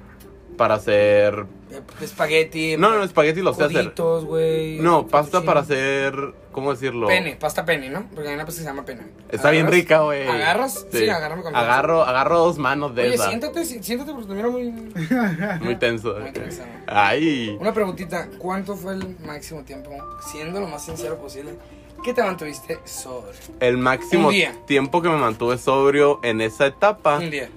para 0.57 0.75
hacer 0.75 1.47
eh, 1.73 1.81
espagueti. 2.03 2.77
No, 2.77 2.91
no, 2.91 3.03
espagueti 3.03 3.41
lo 3.41 3.55
sé 3.55 3.65
hacer. 3.65 3.95
güey. 3.97 4.79
No, 4.79 5.07
pasta 5.07 5.43
para 5.43 5.61
hacer, 5.61 6.15
¿cómo 6.53 6.73
decirlo? 6.73 7.07
Pene, 7.07 7.37
pasta 7.37 7.65
pene, 7.65 7.89
¿no? 7.89 8.07
Porque 8.15 8.29
hay 8.29 8.35
una 8.35 8.45
pasta 8.45 8.61
que 8.61 8.65
se 8.65 8.71
llama 8.71 8.85
pene. 8.85 9.03
Está 9.31 9.51
bien 9.51 9.67
rica, 9.69 10.01
güey. 10.01 10.29
¿Agarras? 10.29 10.87
Sí, 10.93 11.09
agárrame 11.09 11.43
con 11.43 11.57
Agarro, 11.57 12.03
agarro 12.03 12.39
dos 12.39 12.59
manos 12.59 12.95
de 12.95 13.03
Oye, 13.03 13.15
esa. 13.15 13.29
siéntate, 13.29 13.65
siéntate 13.65 14.13
porque 14.13 14.29
te 14.29 14.35
miro 14.35 14.51
muy... 14.51 14.71
Muy 15.63 15.77
tenso. 15.77 16.15
Muy 16.21 16.33
tenso. 16.33 16.63
Ay. 16.87 17.57
Una 17.59 17.73
preguntita, 17.73 18.29
¿cuánto 18.39 18.77
fue 18.77 18.95
el 18.95 19.17
máximo 19.21 19.63
tiempo, 19.63 19.91
siendo 20.31 20.61
lo 20.61 20.67
más 20.67 20.85
sincero 20.85 21.17
posible, 21.19 21.55
que 22.03 22.13
te 22.15 22.23
mantuviste 22.23 22.79
sobre? 22.85 23.33
El 23.61 23.79
máximo 23.79 24.29
Un 24.29 24.35
día. 24.35 24.53
tiempo 24.67 25.01
que 25.03 25.09
me 25.09 25.17
mantuve 25.17 25.59
sobrio 25.59 26.21
en 26.23 26.41
esa 26.41 26.67
etapa 26.67 27.19
Un 27.19 27.31
día. 27.31 27.49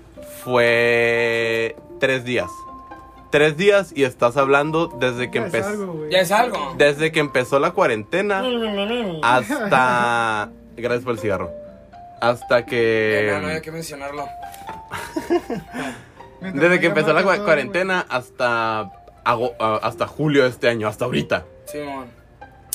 fue 0.43 1.75
tres 1.99 2.23
días. 2.25 2.49
Tres 3.31 3.57
días 3.57 3.91
y 3.95 4.03
estás 4.03 4.37
hablando 4.37 4.87
desde 4.87 5.29
que 5.29 5.39
empezó. 5.39 6.07
Ya 6.09 6.19
es 6.19 6.31
algo. 6.31 6.73
Desde 6.77 7.11
que 7.11 7.19
empezó 7.19 7.59
la 7.59 7.71
cuarentena 7.71 8.43
hasta. 9.23 10.49
Gracias 10.77 11.03
por 11.03 11.13
el 11.13 11.19
cigarro. 11.19 11.51
Hasta 12.21 12.59
Eh, 12.71 13.29
no, 13.33 13.41
no 13.41 13.47
hay 13.47 13.55
que. 13.55 13.61
que 13.63 13.71
mencionarlo. 13.71 14.25
Desde 16.41 16.79
que 16.79 16.87
empezó 16.87 17.11
la 17.13 17.23
cuarentena 17.23 18.05
hasta. 18.09 18.91
ago- 19.25 19.53
ah, 19.59 19.79
hasta 19.83 20.07
julio 20.07 20.43
de 20.43 20.49
este 20.49 20.69
año, 20.69 20.87
hasta 20.87 21.05
ahorita. 21.05 21.43
Simón. 21.65 22.05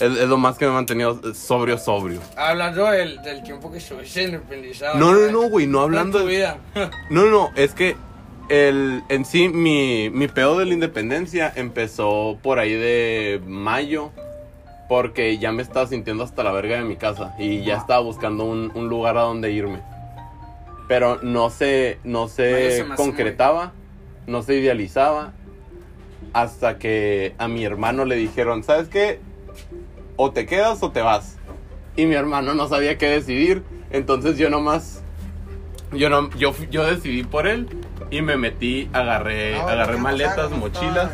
Es, 0.01 0.17
es 0.17 0.29
lo 0.29 0.39
más 0.39 0.57
que 0.57 0.65
me 0.65 0.71
he 0.71 0.75
mantenido 0.75 1.35
sobrio, 1.35 1.77
sobrio. 1.79 2.21
Hablando 2.37 2.87
del, 2.87 3.21
del 3.23 3.43
tiempo 3.43 3.71
que 3.71 3.79
estuve 3.79 4.05
independizado. 4.25 4.99
No, 4.99 5.13
no, 5.13 5.31
no, 5.31 5.49
güey, 5.49 5.67
no 5.67 5.81
hablando 5.81 6.19
de 6.19 6.25
tu 6.25 6.31
de. 6.31 6.37
vida. 6.37 6.59
No, 7.11 7.27
no, 7.27 7.51
es 7.55 7.75
que 7.75 7.97
el, 8.49 9.03
en 9.09 9.25
sí 9.25 9.49
mi, 9.49 10.11
mi 10.11 10.27
pedo 10.29 10.59
de 10.59 10.67
la 10.67 10.75
independencia 10.75 11.53
empezó 11.55 12.39
por 12.43 12.59
ahí 12.59 12.73
de 12.73 13.41
mayo. 13.47 14.11
Porque 14.89 15.39
ya 15.39 15.53
me 15.53 15.63
estaba 15.63 15.87
sintiendo 15.87 16.25
hasta 16.25 16.43
la 16.43 16.51
verga 16.51 16.77
de 16.77 16.83
mi 16.83 16.97
casa. 16.97 17.37
Y 17.39 17.63
ya 17.63 17.77
estaba 17.77 18.01
buscando 18.01 18.45
un, 18.45 18.73
un 18.75 18.89
lugar 18.89 19.17
a 19.19 19.21
donde 19.21 19.53
irme. 19.53 19.81
Pero 20.89 21.21
no 21.23 21.51
se, 21.51 21.99
no 22.03 22.27
se 22.27 22.85
concretaba. 22.97 23.73
No 24.27 24.43
se 24.43 24.57
idealizaba. 24.57 25.33
Hasta 26.33 26.79
que 26.79 27.35
a 27.39 27.47
mi 27.47 27.65
hermano 27.65 28.05
le 28.05 28.17
dijeron, 28.17 28.65
¿sabes 28.65 28.89
qué? 28.89 29.21
O 30.23 30.33
te 30.33 30.45
quedas 30.45 30.83
o 30.83 30.91
te 30.91 31.01
vas. 31.01 31.39
Y 31.97 32.05
mi 32.05 32.15
hermano 32.15 32.53
no 32.53 32.69
sabía 32.69 32.99
qué 32.99 33.07
decidir. 33.09 33.63
Entonces 33.91 34.37
yo 34.37 34.51
nomás 34.51 35.03
yo 35.95 36.11
no, 36.11 36.29
yo, 36.37 36.55
yo 36.71 36.85
decidí 36.85 37.23
por 37.23 37.47
él 37.47 37.67
y 38.11 38.21
me 38.21 38.37
metí, 38.37 38.91
agarré, 38.93 39.59
agarré 39.59 39.97
maletas, 39.97 40.51
no 40.51 40.59
mochilas. 40.59 41.11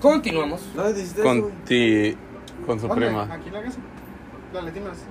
Continuamos. 0.00 0.60
¿Dónde 0.74 0.94
te 0.94 1.00
hiciste 1.00 1.20
eso, 1.20 1.28
con 1.28 1.40
güey? 1.40 1.52
ti, 1.64 2.16
con 2.66 2.80
su 2.80 2.88
¿Dónde? 2.88 3.06
prima. 3.06 3.32
Aquí 3.32 3.50
la 3.50 3.62
casa. 3.62 3.78
Las 4.52 4.64
latinas. 4.64 5.04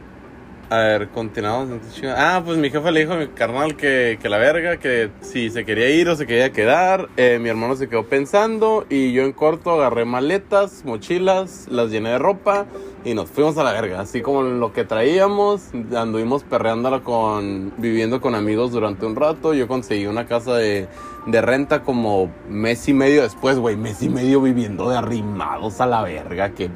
A 0.70 0.80
ver, 0.80 1.08
continuamos. 1.10 1.80
Ah, 2.18 2.42
pues 2.44 2.58
mi 2.58 2.70
jefa 2.70 2.92
le 2.92 3.00
dijo 3.00 3.14
a 3.14 3.16
mi 3.16 3.28
carnal 3.28 3.78
que, 3.78 4.20
que 4.22 4.28
la 4.28 4.38
verga, 4.38 4.76
que 4.76 5.12
si 5.22 5.50
se 5.50 5.64
quería 5.64 5.90
ir 5.90 6.10
o 6.10 6.16
se 6.18 6.28
quería 6.28 6.52
quedar. 6.52 7.08
Eh, 7.16 7.40
mi 7.40 7.48
hermano 7.48 7.78
se 7.78 7.88
quedó 7.88 8.06
pensando 8.06 8.86
y 8.90 9.14
yo 9.14 9.24
en 9.24 9.32
corto 9.32 9.72
agarré 9.72 10.04
maletas, 10.04 10.84
mochilas, 10.84 11.70
las 11.70 11.90
llené 11.90 12.10
de 12.10 12.18
ropa 12.18 12.66
y 13.06 13.14
nos 13.14 13.30
fuimos 13.30 13.58
a 13.58 13.64
la 13.64 13.72
verga. 13.72 14.02
Así 14.02 14.22
como 14.22 14.42
lo 14.42 14.74
que 14.74 14.84
traíamos, 14.84 15.70
anduvimos 15.96 16.44
perreándola 16.44 17.00
con, 17.00 17.72
viviendo 17.78 18.20
con 18.20 18.36
amigos 18.36 18.74
durante 18.74 19.06
un 19.06 19.16
rato. 19.16 19.54
Yo 19.54 19.70
conseguí 19.70 20.06
una 20.06 20.26
casa 20.28 20.56
de, 20.56 20.90
de 21.28 21.42
renta 21.42 21.82
como 21.84 22.30
mes 22.50 22.90
y 22.90 22.94
medio 22.94 23.22
después, 23.22 23.58
güey. 23.58 23.78
Mes 23.78 24.04
y 24.04 24.10
medio 24.10 24.42
viviendo 24.42 24.90
de 24.90 24.98
arrimados 24.98 25.80
a 25.80 25.86
la 25.86 26.02
verga, 26.02 26.50
qué 26.50 26.70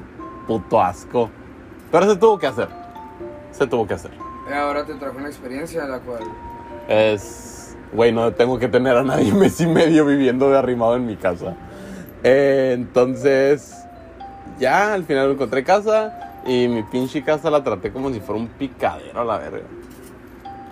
puto 0.47 0.81
asco. 0.81 1.29
Pero 1.91 2.09
se 2.09 2.15
tuvo 2.15 2.39
que 2.39 2.47
hacer. 2.47 2.80
Se 3.61 3.67
tuvo 3.67 3.85
que 3.85 3.93
hacer. 3.93 4.09
Ahora 4.51 4.83
te 4.83 4.95
trajo 4.95 5.19
una 5.19 5.27
experiencia 5.27 5.85
la 5.85 5.99
cual. 5.99 6.23
Es. 6.87 7.77
Güey, 7.93 8.11
no 8.11 8.33
tengo 8.33 8.57
que 8.57 8.67
tener 8.67 8.97
a 8.97 9.03
nadie 9.03 9.31
mes 9.35 9.61
y 9.61 9.67
medio 9.67 10.03
viviendo 10.03 10.49
de 10.49 10.57
arrimado 10.57 10.95
en 10.95 11.05
mi 11.05 11.15
casa. 11.15 11.53
Eh, 12.23 12.71
entonces. 12.73 13.75
Ya, 14.57 14.95
al 14.95 15.03
final 15.03 15.29
encontré 15.29 15.63
casa. 15.63 16.41
Y 16.47 16.67
mi 16.69 16.81
pinche 16.81 17.23
casa 17.23 17.51
la 17.51 17.63
traté 17.63 17.91
como 17.91 18.11
si 18.11 18.19
fuera 18.19 18.41
un 18.41 18.47
picadero 18.47 19.21
a 19.21 19.25
la 19.25 19.37
verga. 19.37 19.67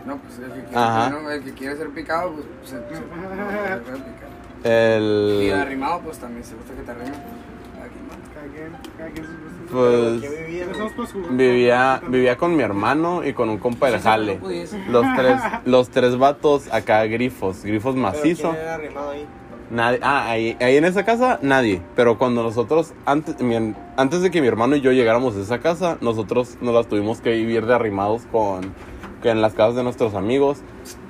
No, 0.07 0.17
pues 0.17 0.39
el 0.39 0.51
que 0.51 0.63
quiere, 0.63 1.35
el 1.35 1.43
que 1.43 1.53
quiere 1.53 1.77
ser 1.77 1.89
picado, 1.89 2.31
pues 2.31 2.71
se, 2.71 2.77
se, 2.77 2.95
se 2.95 3.01
puede 3.03 3.97
picar. 3.97 4.29
Y 4.63 4.67
El. 5.47 5.53
arrimado, 5.53 5.99
pues 5.99 6.17
también 6.17 6.43
se 6.43 6.55
gusta 6.55 6.73
que 6.73 6.81
te 6.81 6.89
arrimen. 6.89 7.13
Cada 7.13 8.47
quien, 8.47 8.71
cada 8.97 9.09
quien. 9.11 9.48
Pues. 9.71 10.21
¿Qué 10.21 10.45
vivía. 10.45 10.65
Vivía, 11.31 12.01
vivía 12.07 12.37
con 12.37 12.55
mi 12.55 12.63
hermano 12.63 13.25
y 13.25 13.33
con 13.33 13.49
un 13.49 13.57
compa 13.57 13.89
del 13.91 13.99
jale. 14.01 14.39
Los 14.89 15.05
tres, 15.15 15.41
los 15.65 15.89
tres 15.89 16.17
vatos 16.17 16.71
acá 16.73 17.05
grifos, 17.05 17.63
grifos 17.63 17.95
macizo. 17.95 18.51
Nadie, 19.71 19.99
ah, 20.01 20.27
ahí, 20.27 20.57
ahí 20.59 20.77
en 20.77 20.85
esa 20.85 21.05
casa, 21.05 21.37
nadie. 21.43 21.81
Pero 21.95 22.17
cuando 22.17 22.41
nosotros, 22.41 22.93
antes, 23.05 23.39
mi- 23.39 23.75
antes 23.97 24.21
de 24.23 24.31
que 24.31 24.41
mi 24.41 24.47
hermano 24.47 24.75
y 24.75 24.81
yo 24.81 24.91
llegáramos 24.91 25.35
a 25.35 25.41
esa 25.41 25.59
casa, 25.59 25.97
nosotros 26.01 26.57
nos 26.61 26.73
las 26.73 26.87
tuvimos 26.87 27.21
que 27.21 27.29
vivir 27.33 27.67
de 27.67 27.75
arrimados 27.75 28.23
con, 28.31 28.73
que 29.21 29.29
en 29.29 29.43
las 29.43 29.53
casas 29.53 29.75
de 29.75 29.83
nuestros 29.83 30.15
amigos. 30.15 30.63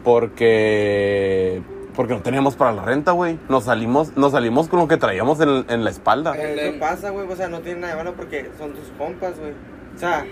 Porque, 0.04 1.62
porque 1.96 2.13
no 2.13 2.22
teníamos 2.22 2.55
para 2.55 2.72
la 2.72 2.84
renta, 2.84 3.12
güey. 3.12 3.38
Nos 3.50 3.65
salimos, 3.65 4.15
nos 4.17 4.31
salimos 4.31 4.67
con 4.69 4.79
lo 4.79 4.88
que 4.88 4.98
traíamos 4.98 5.39
en, 5.41 5.65
en 5.69 5.84
la 5.84 5.89
espalda. 5.89 6.34
Eh, 6.38 6.53
Pero 6.55 6.72
¿Qué 6.74 6.79
pasa, 6.79 7.10
güey? 7.10 7.27
O 7.27 7.36
sea, 7.36 7.48
no 7.50 7.60
tiene 7.62 7.81
nada 7.81 7.93
de 7.96 8.03
malo 8.03 8.15
porque 8.15 8.50
son 8.58 8.74
tus 8.74 8.88
compas, 8.98 9.39
güey. 9.39 9.51
O 9.96 10.00
sea, 10.00 10.25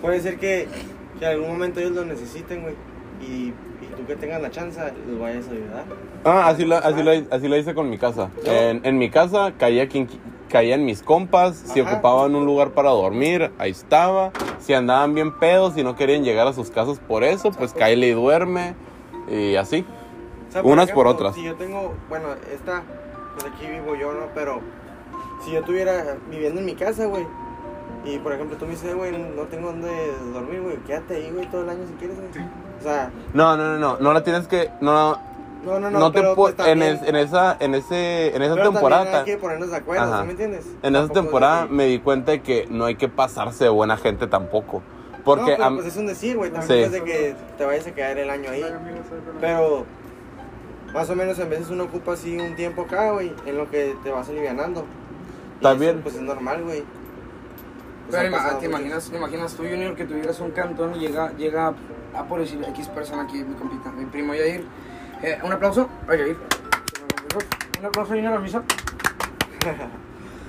puede 0.00 0.20
ser 0.20 0.38
que, 0.38 0.66
que 1.18 1.24
en 1.26 1.30
algún 1.32 1.48
momento 1.48 1.80
ellos 1.80 1.92
lo 1.92 2.04
necesiten, 2.04 2.62
güey. 2.62 2.74
Y, 3.20 3.48
y 3.82 3.86
tú 3.96 4.06
que 4.06 4.16
tengas 4.16 4.40
la 4.40 4.50
chance, 4.50 4.80
los 5.08 5.20
vayas 5.20 5.46
a 5.48 5.50
ayudar. 5.50 5.84
Ah, 6.24 6.48
así 6.48 6.64
la, 6.64 6.78
así 6.78 7.02
la, 7.02 7.22
así 7.30 7.48
la 7.48 7.58
hice 7.58 7.74
con 7.74 7.90
mi 7.90 7.98
casa. 7.98 8.30
En, 8.44 8.80
en 8.84 8.96
mi 8.98 9.10
casa 9.10 9.52
caía 9.58 9.88
quien 9.88 10.08
qui- 10.08 10.18
caían 10.48 10.84
mis 10.86 11.02
compas, 11.02 11.56
si 11.56 11.80
Ajá. 11.80 11.92
ocupaban 11.92 12.34
un 12.34 12.46
lugar 12.46 12.70
para 12.70 12.90
dormir, 12.90 13.50
ahí 13.58 13.70
estaba. 13.72 14.32
Si 14.58 14.72
andaban 14.72 15.14
bien 15.14 15.38
pedos 15.38 15.76
y 15.76 15.84
no 15.84 15.96
querían 15.96 16.24
llegar 16.24 16.46
a 16.46 16.52
sus 16.54 16.70
casas 16.70 16.98
por 16.98 17.24
eso, 17.24 17.50
pues 17.52 17.72
cáele 17.74 18.08
y 18.08 18.12
duerme. 18.12 18.74
Y 19.30 19.56
así. 19.56 19.84
O 20.50 20.52
sea, 20.52 20.62
Unas 20.62 20.90
por 20.90 21.06
otras. 21.06 21.34
Si 21.34 21.42
yo 21.44 21.54
tengo, 21.54 21.94
bueno, 22.08 22.26
esta, 22.52 22.82
pues 23.34 23.46
aquí 23.52 23.66
vivo 23.66 23.94
yo, 23.96 24.12
¿no? 24.12 24.26
Pero 24.34 24.60
si 25.44 25.52
yo 25.52 25.60
estuviera 25.60 26.16
viviendo 26.30 26.60
en 26.60 26.66
mi 26.66 26.74
casa, 26.74 27.06
güey. 27.06 27.26
Y 28.04 28.18
por 28.18 28.32
ejemplo, 28.32 28.56
tú 28.56 28.64
me 28.66 28.72
dices, 28.72 28.94
güey, 28.94 29.12
no 29.12 29.42
tengo 29.44 29.68
dónde 29.68 29.90
dormir, 30.32 30.60
güey. 30.62 30.76
Quédate 30.86 31.16
ahí, 31.16 31.30
güey, 31.32 31.48
todo 31.50 31.62
el 31.62 31.70
año 31.70 31.86
si 31.86 31.92
quieres, 31.94 32.16
güey. 32.16 32.28
O 32.78 32.82
sea, 32.82 33.10
No, 33.34 33.56
no, 33.56 33.64
no, 33.74 33.78
no, 33.78 33.96
no 34.00 34.12
la 34.12 34.22
tienes 34.24 34.48
que, 34.48 34.70
no, 34.80 35.12
no, 35.64 35.78
no, 35.78 35.90
no. 35.90 35.98
no, 35.98 36.10
te 36.10 36.18
pero, 36.20 36.32
pu- 36.32 36.36
pues, 36.36 36.50
en, 36.52 36.56
también- 36.80 36.94
es- 36.96 37.02
en 37.02 37.16
esa, 37.16 37.56
en 37.60 37.74
ese, 37.74 38.34
en 38.34 38.42
esa 38.42 38.54
pero 38.54 38.72
temporada, 38.72 39.02
también 39.04 39.20
hay 39.20 39.24
que 39.26 39.36
ponernos 39.36 39.70
de 39.70 39.76
acuerdo. 39.76 40.18
¿sí 40.20 40.24
me 40.24 40.30
entiendes? 40.32 40.66
en 40.82 40.96
esa 40.96 41.08
temporada 41.12 41.66
me 41.66 41.84
di 41.84 41.98
cuenta 42.00 42.32
de 42.32 42.40
que 42.42 42.66
no 42.70 42.86
hay 42.86 42.94
que 42.96 43.08
pasarse 43.08 43.64
de 43.64 43.70
buena 43.70 43.96
gente 43.98 44.26
tampoco. 44.26 44.82
Porque 45.22 45.42
no, 45.50 45.56
pero, 45.58 45.64
a- 45.64 45.70
pues 45.74 45.86
es 45.86 45.96
un 45.98 46.06
decir, 46.06 46.38
güey. 46.38 46.50
También 46.50 46.78
Sí. 46.78 46.84
es 46.84 46.92
de 46.92 47.04
que 47.04 47.36
te 47.58 47.64
vayas 47.66 47.86
a 47.86 47.90
quedar 47.92 48.16
el 48.16 48.30
año 48.30 48.50
ahí. 48.50 48.64
Pero 49.42 49.84
más 50.92 51.08
o 51.10 51.16
menos 51.16 51.38
en 51.38 51.50
veces 51.50 51.70
uno 51.70 51.84
ocupa 51.84 52.12
así 52.12 52.36
un 52.36 52.56
tiempo 52.56 52.82
acá, 52.82 53.12
güey, 53.12 53.32
en 53.46 53.56
lo 53.56 53.70
que 53.70 53.96
te 54.02 54.10
vas 54.10 54.28
alivianando. 54.28 54.84
También. 55.60 55.96
eso, 55.96 56.00
pues 56.02 56.14
es 56.16 56.22
normal, 56.22 56.62
güey. 56.62 56.82
Pues, 58.08 58.22
Pero 58.22 58.32
pasado 58.32 58.58
te 58.58 58.66
imaginas, 58.66 59.08
te 59.10 59.16
imaginas 59.16 59.54
tú, 59.54 59.62
Junior, 59.62 59.94
que 59.94 60.04
tuvieras 60.04 60.40
un 60.40 60.50
cantón 60.50 60.96
y 60.96 61.00
llega, 61.00 61.32
llega 61.36 61.74
a 62.14 62.24
por 62.24 62.40
decir 62.40 62.60
X 62.70 62.88
persona 62.88 63.22
aquí, 63.22 63.44
mi 63.44 63.54
compita, 63.54 63.92
mi 63.92 64.04
primo 64.06 64.34
Yair. 64.34 64.64
Eh, 65.22 65.38
un 65.44 65.52
aplauso 65.52 65.88
a 66.08 66.16
Yair. 66.16 66.36
Un 67.78 67.86
aplauso, 67.86 68.12
Junior, 68.12 68.34
a 68.34 68.40
misa. 68.40 68.62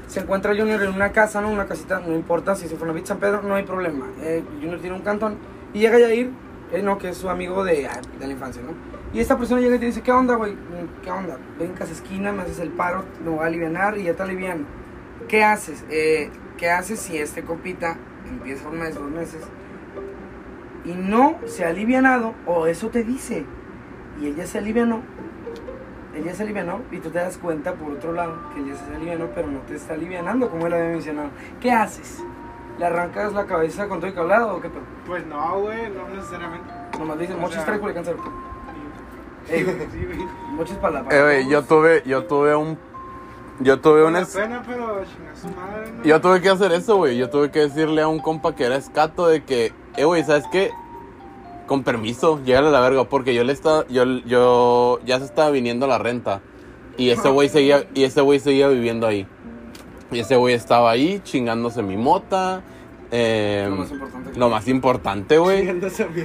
Se 0.07 0.21
encuentra 0.21 0.55
Junior 0.55 0.81
en 0.81 0.93
una 0.93 1.11
casa, 1.11 1.39
¿no? 1.39 1.49
Una 1.49 1.67
casita, 1.67 1.99
no 1.99 2.15
importa 2.15 2.55
si 2.55 2.67
se 2.67 2.75
fue 2.75 2.89
a 2.89 3.05
San 3.05 3.19
Pedro, 3.19 3.43
no 3.43 3.55
hay 3.55 3.63
problema. 3.63 4.07
Eh, 4.21 4.43
Junior 4.59 4.79
tiene 4.79 4.95
un 4.95 5.03
cantón 5.03 5.37
y 5.73 5.79
llega 5.79 5.99
Yair, 5.99 6.31
eh, 6.71 6.81
no, 6.81 6.97
que 6.97 7.09
es 7.09 7.17
su 7.17 7.29
amigo 7.29 7.63
de, 7.63 7.87
ah, 7.87 8.01
de 8.19 8.25
la 8.25 8.33
infancia, 8.33 8.61
¿no? 8.61 9.00
Y 9.13 9.19
esta 9.19 9.37
persona 9.37 9.59
llega 9.59 9.75
y 9.75 9.79
te 9.79 9.85
dice, 9.87 10.01
¿qué 10.01 10.11
onda, 10.11 10.35
güey? 10.35 10.55
¿Qué 11.03 11.11
onda? 11.11 11.37
Brincas 11.57 11.89
esquina, 11.91 12.31
me 12.31 12.43
haces 12.43 12.59
el 12.59 12.69
paro, 12.69 13.03
me 13.23 13.29
voy 13.29 13.43
a 13.43 13.47
aliviar 13.47 13.97
y 13.97 14.03
ya 14.03 14.13
te 14.13 14.23
alivian. 14.23 14.65
¿Qué 15.27 15.43
haces? 15.43 15.83
Eh, 15.89 16.29
¿Qué 16.57 16.69
haces 16.69 16.99
si 16.99 17.17
este 17.17 17.43
compita 17.43 17.97
empieza 18.27 18.67
un 18.69 18.79
mes, 18.79 18.95
dos 18.95 19.09
meses 19.09 19.41
y 20.85 20.93
no 20.93 21.35
se 21.45 21.65
ha 21.65 21.69
alivianado 21.69 22.33
o 22.45 22.65
eso 22.67 22.89
te 22.89 23.03
dice 23.03 23.45
y 24.21 24.27
ella 24.27 24.45
se 24.47 24.59
alivianó? 24.59 25.01
Ella 26.15 26.33
se 26.33 26.43
alivianó 26.43 26.81
y 26.91 26.99
tú 26.99 27.09
te 27.09 27.19
das 27.19 27.37
cuenta 27.37 27.73
por 27.73 27.93
otro 27.93 28.13
lado 28.13 28.37
que 28.53 28.61
ella 28.61 28.75
se 28.75 28.95
alivianó 28.95 29.27
pero 29.33 29.47
no 29.47 29.59
te 29.61 29.75
está 29.75 29.93
alivianando 29.93 30.49
como 30.49 30.67
él 30.67 30.73
había 30.73 30.89
mencionado. 30.89 31.29
¿Qué 31.59 31.71
haces? 31.71 32.23
¿Le 32.79 32.85
arrancas 32.85 33.33
la 33.33 33.45
cabeza 33.45 33.87
con 33.87 33.99
todo 33.99 34.07
el 34.07 34.13
cablado 34.13 34.55
o 34.55 34.61
qué 34.61 34.69
pedo? 34.69 34.83
Pues 35.05 35.25
no, 35.25 35.59
güey, 35.61 35.89
no 35.91 36.07
necesariamente. 36.09 36.67
Nomás 36.97 37.19
dicen, 37.19 37.39
mochis 37.39 37.55
sea- 37.57 37.65
trae 37.65 37.79
Culiacán 37.79 38.03
cero. 38.05 38.17
Sí, 39.51 39.63
güey. 39.63 40.79
para 40.81 41.01
la 41.03 41.09
Eh, 41.09 41.21
güey, 41.21 41.49
yo 41.49 41.63
tuve, 41.63 42.03
yo 42.05 42.23
tuve 42.25 42.55
un, 42.55 42.77
yo 43.59 43.79
tuve 43.79 44.01
un, 44.03 44.09
Una 44.09 44.19
es- 44.21 44.29
pena, 44.35 44.63
pero 44.65 45.03
chinga 45.03 45.35
su 45.35 45.47
madre, 45.49 45.91
¿no? 45.91 46.03
yo 46.03 46.21
tuve 46.21 46.41
que 46.41 46.49
hacer 46.49 46.71
eso, 46.71 46.97
güey. 46.97 47.17
Yo 47.17 47.29
tuve 47.29 47.51
que 47.51 47.59
decirle 47.59 48.01
a 48.01 48.07
un 48.07 48.19
compa 48.19 48.55
que 48.55 48.65
era 48.65 48.75
escato 48.75 49.27
de 49.27 49.43
que, 49.43 49.73
eh, 49.97 50.05
güey, 50.05 50.23
¿sabes 50.23 50.45
qué? 50.51 50.71
Con 51.67 51.83
permiso, 51.83 52.39
llégale 52.43 52.67
a 52.67 52.71
la 52.71 52.81
verga, 52.81 53.03
porque 53.05 53.33
yo 53.33 53.43
le 53.43 53.53
estaba, 53.53 53.85
yo, 53.87 54.03
yo, 54.25 54.99
ya 55.05 55.19
se 55.19 55.25
estaba 55.25 55.49
viniendo 55.51 55.87
la 55.87 55.97
renta. 55.97 56.41
Y 56.97 57.09
ese 57.09 57.29
güey 57.29 57.47
seguía, 57.49 57.85
y 57.93 58.03
ese 58.03 58.21
güey 58.21 58.39
seguía 58.39 58.67
viviendo 58.67 59.07
ahí. 59.07 59.25
Y 60.11 60.19
ese 60.19 60.35
güey 60.35 60.53
estaba 60.53 60.91
ahí 60.91 61.21
chingándose 61.23 61.81
mi 61.81 61.95
mota. 61.97 62.61
Eh, 63.11 63.65
Lo 63.69 63.75
más 63.77 63.91
importante. 63.91 64.39
lo 64.39 64.49
más 64.49 64.67
importante, 64.67 65.37
güey. 65.37 65.59
Chingándose 65.59 66.03
a 66.03 66.07
mi 66.07 66.21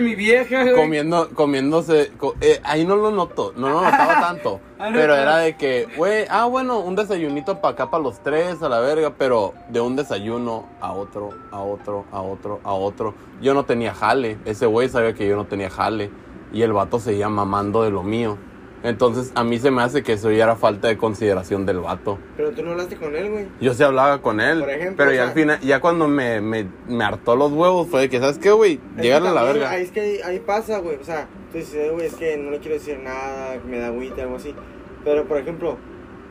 mi 0.00 0.14
vieja, 0.14 0.62
güey. 0.62 0.74
comiendo, 0.74 1.28
comiéndose. 1.34 2.12
co- 2.16 2.34
eh, 2.40 2.60
ahí 2.64 2.84
no 2.84 2.96
lo 2.96 3.10
noto, 3.10 3.52
no 3.56 3.68
lo 3.68 3.82
notaba 3.82 4.20
tanto. 4.20 4.60
Ah, 4.82 4.90
no, 4.90 4.96
pero 4.96 5.14
no. 5.14 5.22
era 5.22 5.36
de 5.36 5.56
que, 5.56 5.86
güey, 5.96 6.24
ah, 6.28 6.46
bueno, 6.46 6.80
un 6.80 6.96
desayunito 6.96 7.60
para 7.60 7.74
acá, 7.74 7.88
para 7.88 8.02
los 8.02 8.20
tres, 8.20 8.60
a 8.64 8.68
la 8.68 8.80
verga. 8.80 9.12
Pero 9.16 9.54
de 9.68 9.80
un 9.80 9.94
desayuno 9.94 10.66
a 10.80 10.92
otro, 10.92 11.30
a 11.52 11.60
otro, 11.60 12.04
a 12.10 12.20
otro, 12.20 12.58
a 12.64 12.72
otro. 12.72 13.14
Yo 13.40 13.54
no 13.54 13.64
tenía 13.64 13.94
jale. 13.94 14.38
Ese 14.44 14.66
güey 14.66 14.88
sabía 14.88 15.14
que 15.14 15.28
yo 15.28 15.36
no 15.36 15.44
tenía 15.44 15.70
jale. 15.70 16.10
Y 16.52 16.62
el 16.62 16.72
vato 16.72 16.98
seguía 16.98 17.28
mamando 17.28 17.84
de 17.84 17.90
lo 17.92 18.02
mío. 18.02 18.38
Entonces 18.82 19.30
a 19.34 19.44
mí 19.44 19.58
se 19.58 19.70
me 19.70 19.82
hace 19.82 20.02
que 20.02 20.14
eso 20.14 20.30
ya 20.32 20.44
era 20.44 20.56
falta 20.56 20.88
de 20.88 20.96
consideración 20.96 21.66
del 21.66 21.78
vato. 21.80 22.18
Pero 22.36 22.50
tú 22.50 22.62
no 22.64 22.72
hablaste 22.72 22.96
con 22.96 23.14
él, 23.14 23.30
güey. 23.30 23.46
Yo 23.60 23.74
sí 23.74 23.82
hablaba 23.82 24.20
con 24.20 24.40
él. 24.40 24.60
Por 24.60 24.70
ejemplo, 24.70 24.94
pero 24.96 25.10
o 25.10 25.12
ya 25.12 25.18
sea- 25.20 25.28
al 25.28 25.34
final, 25.34 25.60
ya 25.60 25.80
cuando 25.80 26.08
me, 26.08 26.40
me, 26.40 26.66
me 26.88 27.04
hartó 27.04 27.36
los 27.36 27.52
huevos, 27.52 27.88
fue 27.88 28.00
de 28.02 28.08
que, 28.08 28.18
¿sabes 28.18 28.38
qué, 28.38 28.50
güey? 28.50 28.80
Llégale 29.00 29.28
a 29.28 29.32
la 29.32 29.42
verga. 29.44 29.70
ahí 29.70 29.82
Es 29.84 29.92
que 29.92 30.00
ahí, 30.00 30.18
ahí 30.24 30.38
pasa, 30.40 30.78
güey. 30.78 30.96
O 30.96 31.04
sea, 31.04 31.28
tú 31.52 31.58
dices, 31.58 31.74
"Eh, 31.74 31.90
güey, 31.92 32.06
es 32.06 32.14
que 32.14 32.36
no 32.36 32.50
le 32.50 32.58
quiero 32.58 32.74
decir 32.74 32.98
nada, 32.98 33.54
que 33.60 33.68
me 33.68 33.78
da 33.78 33.86
agüita, 33.86 34.22
algo 34.22 34.36
así. 34.36 34.54
Pero, 35.04 35.24
por 35.26 35.38
ejemplo, 35.38 35.76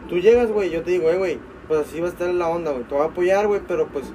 tú 0.10 0.18
llegas, 0.20 0.52
güey, 0.52 0.70
yo 0.72 0.82
te 0.84 0.92
digo, 0.92 1.10
eh, 1.10 1.18
güey, 1.18 1.40
pues 1.70 1.88
así 1.88 2.02
va 2.02 2.08
a 2.08 2.12
estar 2.12 2.30
la 2.34 2.48
onda, 2.50 2.72
güey. 2.72 2.84
Te 2.84 2.94
voy 2.96 3.04
a 3.04 3.08
apoyar, 3.08 3.48
güey, 3.48 3.62
pero 3.66 3.88
pues, 3.88 4.06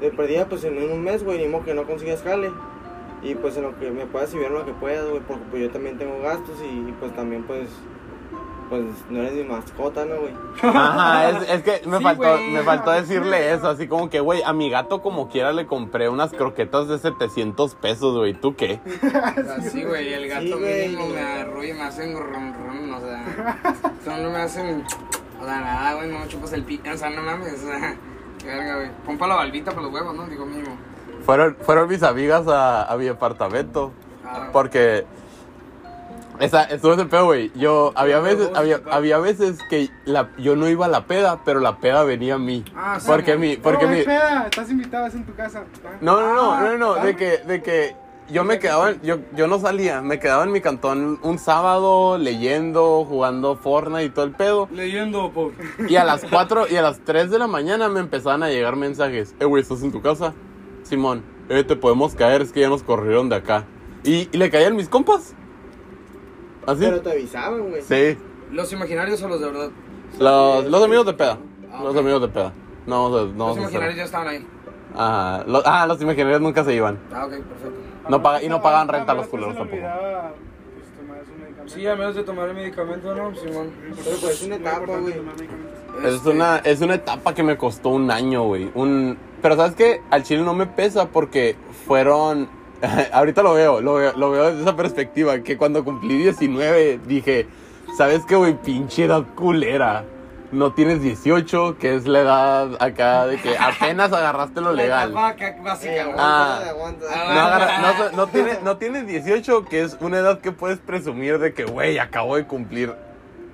de 0.00 0.10
perdida, 0.10 0.46
pues 0.48 0.62
en 0.64 0.76
un 0.78 1.02
mes, 1.02 1.24
güey, 1.24 1.38
ni 1.38 1.48
modo 1.48 1.64
que 1.64 1.74
no 1.74 1.82
consigas 1.84 2.22
jale. 2.22 2.50
Y 3.22 3.34
pues 3.36 3.56
en 3.56 3.62
lo 3.62 3.78
que 3.78 3.90
me 3.90 4.06
puedas 4.06 4.32
ayudar 4.34 4.50
lo 4.50 4.66
que 4.66 4.72
puedas, 4.72 5.08
güey, 5.08 5.22
porque 5.22 5.44
pues 5.50 5.62
yo 5.62 5.70
también 5.70 5.96
tengo 5.96 6.20
gastos 6.20 6.56
y, 6.60 6.66
y, 6.88 6.94
pues 6.98 7.14
también, 7.14 7.44
pues, 7.44 7.68
pues 8.68 8.82
no 9.10 9.20
eres 9.20 9.34
mi 9.34 9.44
mascota, 9.44 10.04
¿no, 10.04 10.16
güey? 10.16 10.34
Ajá, 10.62 11.30
es, 11.30 11.50
es 11.50 11.62
que 11.62 11.86
me, 11.86 11.98
Sí, 11.98 12.02
faltó, 12.02 12.38
me 12.38 12.62
faltó 12.62 12.90
decirle 12.90 13.52
eso, 13.52 13.68
así 13.68 13.86
como 13.86 14.10
que, 14.10 14.18
güey, 14.18 14.42
a 14.42 14.52
mi 14.52 14.70
gato 14.70 15.02
como 15.02 15.28
quiera 15.28 15.52
le 15.52 15.66
compré 15.66 16.08
unas 16.08 16.32
croquetas 16.32 16.88
de 16.88 16.98
700 16.98 17.76
pesos, 17.76 18.16
güey, 18.16 18.34
¿tú 18.34 18.56
qué? 18.56 18.80
Así, 19.56 19.84
güey, 19.84 20.12
el 20.14 20.28
gato 20.28 20.58
Sí, 20.58 20.64
mínimo 20.64 21.06
me 21.06 21.20
agarró 21.20 21.62
y 21.62 21.72
me 21.74 21.82
hacen 21.82 22.14
ron, 22.16 22.54
ron, 22.54 22.94
o 22.94 23.00
sea, 23.00 24.18
no 24.18 24.30
me 24.30 24.38
hacen, 24.38 24.84
o 25.40 25.44
sea, 25.44 25.60
nada, 25.60 25.94
güey, 25.94 26.10
no 26.10 26.26
chupas 26.26 26.52
el 26.54 26.64
pico, 26.64 26.90
o 26.92 26.96
sea, 26.96 27.08
no 27.10 27.22
mames, 27.22 27.52
o 27.52 27.66
sea, 27.66 27.96
qué 28.40 28.46
verga, 28.46 28.76
güey, 28.76 28.90
pompa 29.06 29.28
la 29.28 29.36
balbita 29.36 29.70
para 29.70 29.82
los 29.82 29.92
huevos, 29.92 30.12
¿no? 30.16 30.26
Digo, 30.26 30.44
mínimo. 30.44 30.76
Fueron, 31.24 31.56
fueron 31.60 31.88
mis 31.88 32.02
amigas 32.02 32.46
a, 32.48 32.90
a 32.90 32.96
mi 32.96 33.08
apartamento, 33.08 33.92
porque... 34.52 35.04
Esa, 36.40 36.64
estuvo 36.64 36.94
ese 36.94 37.04
pedo, 37.04 37.26
güey. 37.26 37.52
Yo, 37.54 37.92
había 37.94 38.18
veces, 38.18 38.50
había, 38.54 38.80
había 38.90 39.18
veces 39.18 39.58
que 39.70 39.90
la, 40.04 40.30
yo 40.38 40.56
no 40.56 40.68
iba 40.68 40.86
a 40.86 40.88
la 40.88 41.06
peda, 41.06 41.40
pero 41.44 41.60
la 41.60 41.78
peda 41.78 42.02
venía 42.02 42.34
a 42.34 42.38
mí. 42.38 42.64
Ah, 42.74 42.98
sí, 42.98 43.06
porque 43.06 43.36
mi, 43.36 43.56
porque 43.56 43.86
mi, 43.86 44.02
peda, 44.02 44.46
estás 44.46 44.68
invitado, 44.70 45.06
es 45.06 45.14
en 45.14 45.24
tu 45.24 45.34
casa. 45.36 45.62
No, 46.00 46.20
no, 46.20 46.34
no, 46.34 46.60
no, 46.60 46.78
no, 46.78 46.94
de 46.94 47.10
ah, 47.10 47.16
que, 47.16 47.38
de 47.38 47.62
que 47.62 47.94
yo 48.28 48.44
me 48.44 48.58
quedaba, 48.58 48.94
yo, 49.02 49.18
yo 49.36 49.46
no 49.46 49.58
salía, 49.58 50.00
me 50.00 50.18
quedaba 50.18 50.44
en 50.44 50.52
mi 50.52 50.60
cantón 50.60 51.20
un 51.22 51.38
sábado 51.38 52.18
leyendo, 52.18 53.04
jugando 53.04 53.56
Fortnite 53.56 54.04
y 54.04 54.10
todo 54.10 54.24
el 54.24 54.32
pedo. 54.32 54.68
Leyendo, 54.72 55.30
por. 55.30 55.52
Y 55.88 55.96
a 55.96 56.04
las 56.04 56.24
4 56.24 56.66
y 56.70 56.76
a 56.76 56.82
las 56.82 57.00
3 57.00 57.30
de 57.30 57.38
la 57.38 57.46
mañana 57.46 57.88
me 57.88 58.00
empezaban 58.00 58.42
a 58.42 58.48
llegar 58.48 58.74
mensajes. 58.76 59.34
Eh, 59.38 59.44
güey, 59.44 59.62
¿estás 59.62 59.82
en 59.82 59.92
tu 59.92 60.00
casa? 60.00 60.32
Simón, 60.92 61.22
eh, 61.48 61.64
te 61.64 61.74
podemos 61.74 62.14
caer, 62.14 62.42
es 62.42 62.52
que 62.52 62.60
ya 62.60 62.68
nos 62.68 62.82
corrieron 62.82 63.30
de 63.30 63.36
acá. 63.36 63.64
Y, 64.04 64.28
y 64.30 64.36
le 64.36 64.50
caían 64.50 64.76
mis 64.76 64.90
compas. 64.90 65.34
¿Así? 66.66 66.80
Pero 66.84 67.00
te 67.00 67.12
avisaban, 67.12 67.70
güey. 67.70 67.80
Sí. 67.80 68.18
Los 68.50 68.70
imaginarios 68.74 69.18
son 69.18 69.30
los 69.30 69.40
de 69.40 69.46
verdad. 69.46 69.70
Los, 70.18 70.66
los 70.66 70.84
amigos 70.84 71.06
de 71.06 71.14
peda. 71.14 71.38
Ah, 71.72 71.80
Los 71.82 71.96
amigos 71.96 72.20
de 72.20 72.28
peda. 72.28 72.52
No, 72.86 73.08
no, 73.08 73.24
no. 73.24 73.48
Los 73.48 73.56
a 73.56 73.60
imaginarios 73.60 73.96
ya 73.96 74.04
estaban 74.04 74.28
ahí. 74.28 74.46
Ajá. 74.94 75.44
Los, 75.46 75.62
ah, 75.64 75.86
los 75.86 76.02
imaginarios 76.02 76.42
nunca 76.42 76.62
se 76.62 76.74
iban. 76.74 76.98
Ah, 77.10 77.24
ok, 77.24 77.30
perfecto. 77.30 77.70
No 78.10 78.22
paga- 78.22 78.42
y 78.42 78.48
no 78.50 78.60
pagan 78.60 78.90
A 78.90 78.92
renta 78.92 79.14
ver, 79.14 79.22
los 79.22 79.30
culeros 79.30 79.54
tampoco. 79.54 79.74
olvidaba, 79.76 80.34
pues, 80.74 80.86
tomar 80.98 81.24
su 81.24 81.32
medicamento. 81.42 81.74
Sí, 81.74 81.86
a 81.86 81.96
menos 81.96 82.14
de 82.16 82.22
tomar 82.22 82.48
el 82.50 82.54
medicamento, 82.54 83.14
¿no, 83.14 83.34
Simón? 83.34 83.70
Pero 84.04 84.16
pues 84.20 84.24
es 84.34 84.42
una 84.42 84.56
etapa, 84.56 84.98
güey. 84.98 85.14
Es 86.04 86.26
una, 86.26 86.56
es 86.58 86.80
una 86.82 86.94
etapa 86.96 87.34
que 87.34 87.42
me 87.42 87.56
costó 87.56 87.88
un 87.88 88.10
año, 88.10 88.42
güey. 88.42 88.70
Un... 88.74 89.16
Pero 89.42 89.56
sabes 89.56 89.74
que 89.74 90.00
al 90.10 90.22
chile 90.22 90.42
no 90.42 90.54
me 90.54 90.66
pesa 90.66 91.08
porque 91.08 91.56
fueron... 91.86 92.48
Ahorita 93.12 93.42
lo 93.42 93.54
veo, 93.54 93.80
lo 93.80 93.94
veo, 93.94 94.12
lo 94.16 94.30
veo 94.30 94.46
desde 94.50 94.62
esa 94.62 94.76
perspectiva. 94.76 95.40
Que 95.40 95.56
cuando 95.56 95.84
cumplí 95.84 96.16
19 96.18 97.00
dije, 97.06 97.46
¿sabes 97.96 98.24
qué, 98.26 98.36
güey? 98.36 98.54
Pinche 98.54 99.04
edad 99.04 99.24
culera. 99.34 100.04
No 100.52 100.74
tienes 100.74 101.00
18, 101.00 101.78
que 101.78 101.94
es 101.94 102.06
la 102.06 102.20
edad 102.20 102.82
acá 102.82 103.26
de 103.26 103.38
que 103.38 103.56
apenas 103.56 104.12
agarraste 104.12 104.60
lo 104.60 104.72
legal. 104.74 105.14
No, 108.14 108.26
tienes, 108.26 108.62
no 108.62 108.76
tienes 108.76 109.06
18, 109.06 109.64
que 109.64 109.82
es 109.82 109.96
una 110.00 110.18
edad 110.18 110.40
que 110.40 110.52
puedes 110.52 110.78
presumir 110.78 111.38
de 111.38 111.54
que, 111.54 111.64
güey, 111.64 111.98
acabo 111.98 112.36
de 112.36 112.44
cumplir. 112.46 112.94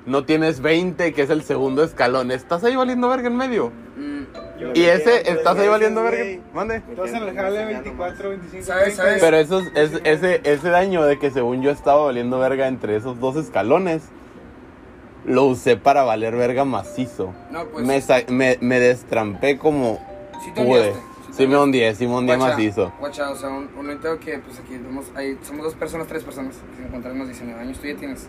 No 0.06 0.24
tienes 0.24 0.60
20, 0.60 1.12
que 1.12 1.22
es 1.22 1.30
el 1.30 1.42
segundo 1.42 1.84
escalón. 1.84 2.32
¿Estás 2.32 2.64
ahí 2.64 2.74
valiendo 2.74 3.08
verga 3.08 3.28
en 3.28 3.36
medio? 3.36 3.70
Mm, 3.96 4.07
Yo- 4.58 4.72
Y 4.74 4.84
ese, 4.84 5.30
¿estás 5.30 5.58
ahí 5.58 5.68
valiendo 5.68 6.02
verga? 6.02 6.42
Mande. 6.52 6.76
Entonces 6.88 7.16
en 7.16 7.28
el 7.28 7.34
jale 7.34 7.64
24, 7.64 8.30
25, 8.30 8.64
¿Sabes, 8.64 8.96
30. 8.96 9.02
sabes? 9.02 9.20
Pero 9.22 9.36
eso 9.36 9.60
es, 9.60 9.70
es- 9.94 10.00
ese, 10.04 10.40
ese 10.44 10.68
daño 10.70 11.04
de 11.04 11.18
que 11.18 11.30
según 11.30 11.62
yo 11.62 11.70
estaba 11.70 12.04
valiendo 12.04 12.38
verga 12.38 12.66
entre 12.66 12.96
esos 12.96 13.20
dos 13.20 13.36
escalones, 13.36 14.02
lo 15.24 15.44
usé 15.44 15.76
para 15.76 16.02
valer 16.02 16.34
verga 16.36 16.64
macizo. 16.64 17.34
No, 17.50 17.66
pues. 17.66 17.86
me, 17.86 18.00
sa- 18.00 18.22
me, 18.28 18.58
me 18.60 18.80
destrampé 18.80 19.58
como 19.58 20.00
sí 20.44 20.50
te 20.52 20.64
pude. 20.64 20.88
hundiaste, 20.90 21.08
Sí 21.32 21.46
me 21.46 21.56
hundí, 21.56 21.94
sí 21.94 22.06
me 22.08 22.14
hundí 22.16 22.34
Guacha, 22.34 22.52
macizo. 22.56 22.92
Guacha, 22.98 23.30
o 23.30 23.36
sea, 23.36 23.48
un, 23.50 23.66
un 23.68 23.74
momento 23.76 24.18
que, 24.18 24.38
pues 24.38 24.58
aquí 24.58 24.76
vemos, 24.76 25.06
ahí 25.14 25.38
somos 25.42 25.62
dos 25.66 25.74
personas, 25.74 26.08
tres 26.08 26.24
personas 26.24 26.56
que 26.56 26.82
se 26.82 26.88
encontraron 26.88 27.18
a 27.20 27.24
los 27.24 27.28
19 27.28 27.60
años. 27.60 27.78
¿Tú 27.78 27.86
ya 27.86 27.94
tienes? 27.96 28.28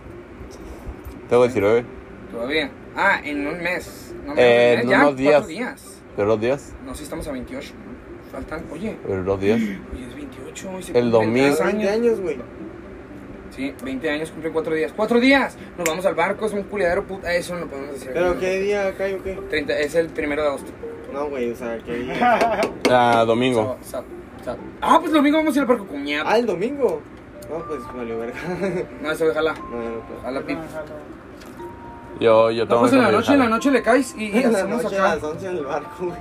Tengo 1.27 1.43
19. 1.43 1.85
Todavía. 2.31 2.69
Ah, 2.95 3.19
en 3.23 3.47
un 3.47 3.63
mes. 3.63 4.13
No, 4.27 4.33
Eh, 4.35 4.75
mes, 4.75 4.83
en 4.83 4.89
ya, 4.89 4.97
unos 4.97 5.05
cuatro 5.21 5.47
días. 5.47 5.47
días. 5.47 5.98
Pero 6.19 6.27
los 6.27 6.41
días, 6.41 6.73
No, 6.85 6.93
sí 6.93 7.03
estamos 7.03 7.25
a 7.29 7.31
28. 7.31 7.71
¿no? 7.75 8.29
Faltan, 8.29 8.65
oye, 8.73 8.97
pero 9.07 9.23
los 9.23 9.39
días. 9.39 9.57
hoy 9.57 10.03
es 10.05 10.13
28. 10.15 10.69
hoy 10.69 10.83
se 10.83 10.99
El 10.99 11.11
domingo. 11.11 11.55
tres 11.55 11.63
20 11.65 11.89
años, 11.89 12.19
güey. 12.19 12.37
Sí, 13.55 13.73
20 13.85 14.09
años 14.09 14.29
cumplen 14.29 14.51
4 14.51 14.73
días. 14.75 14.91
¡Cuatro 14.93 15.21
días! 15.21 15.55
Nos 15.77 15.87
vamos 15.87 16.05
al 16.05 16.15
barco, 16.15 16.47
es 16.47 16.51
un 16.51 16.63
culiadero 16.63 17.05
puta. 17.05 17.33
Eso 17.33 17.53
no 17.53 17.61
lo 17.61 17.67
podemos 17.67 17.93
decir. 17.93 18.11
¿Pero 18.13 18.37
qué 18.37 18.59
día 18.59 18.93
cae 18.97 19.15
o 19.15 19.23
qué? 19.23 19.39
30, 19.49 19.79
es 19.79 19.95
el 19.95 20.09
primero 20.09 20.41
de 20.41 20.49
agosto. 20.49 20.71
No, 21.13 21.29
güey, 21.29 21.51
o 21.51 21.55
sea, 21.55 21.77
¿qué 21.85 21.93
día? 21.99 22.59
Ah, 22.89 23.23
domingo. 23.25 23.77
Sábado, 23.81 24.09
sábado, 24.43 24.43
sábado. 24.43 24.63
Ah, 24.81 24.97
pues 24.99 25.13
domingo 25.13 25.37
vamos 25.37 25.55
a 25.55 25.57
ir 25.57 25.61
al 25.61 25.67
barco 25.67 25.85
cuñado. 25.87 26.25
ah, 26.27 26.37
el 26.37 26.45
domingo. 26.45 27.01
No, 27.49 27.65
pues 27.65 27.79
valió 27.95 28.19
verga. 28.19 28.37
No, 29.01 29.09
eso 29.09 29.25
déjala. 29.25 29.53
No, 29.71 29.77
no, 29.77 30.01
pues. 30.05 30.21
Jala 30.21 30.41
pip. 30.41 30.57
Yo, 32.19 32.51
yo 32.51 32.63
No, 32.65 32.69
tengo 32.69 32.79
pues 32.81 32.91
que 32.91 32.97
en 32.97 33.03
la 33.03 33.11
noche, 33.11 33.33
en 33.33 33.39
la 33.39 33.47
noche 33.49 33.71
le 33.71 33.81
caes 33.81 34.13
y, 34.17 34.25
y 34.25 34.43
En 34.43 34.51
la 34.51 34.59
hacemos 34.59 34.83
noche 34.83 34.97
a 34.97 35.03
acá. 35.05 35.15
las 35.15 35.23
11 35.23 35.47
en 35.47 35.57
el 35.57 35.65
barco, 35.65 35.89
güey. 36.05 36.19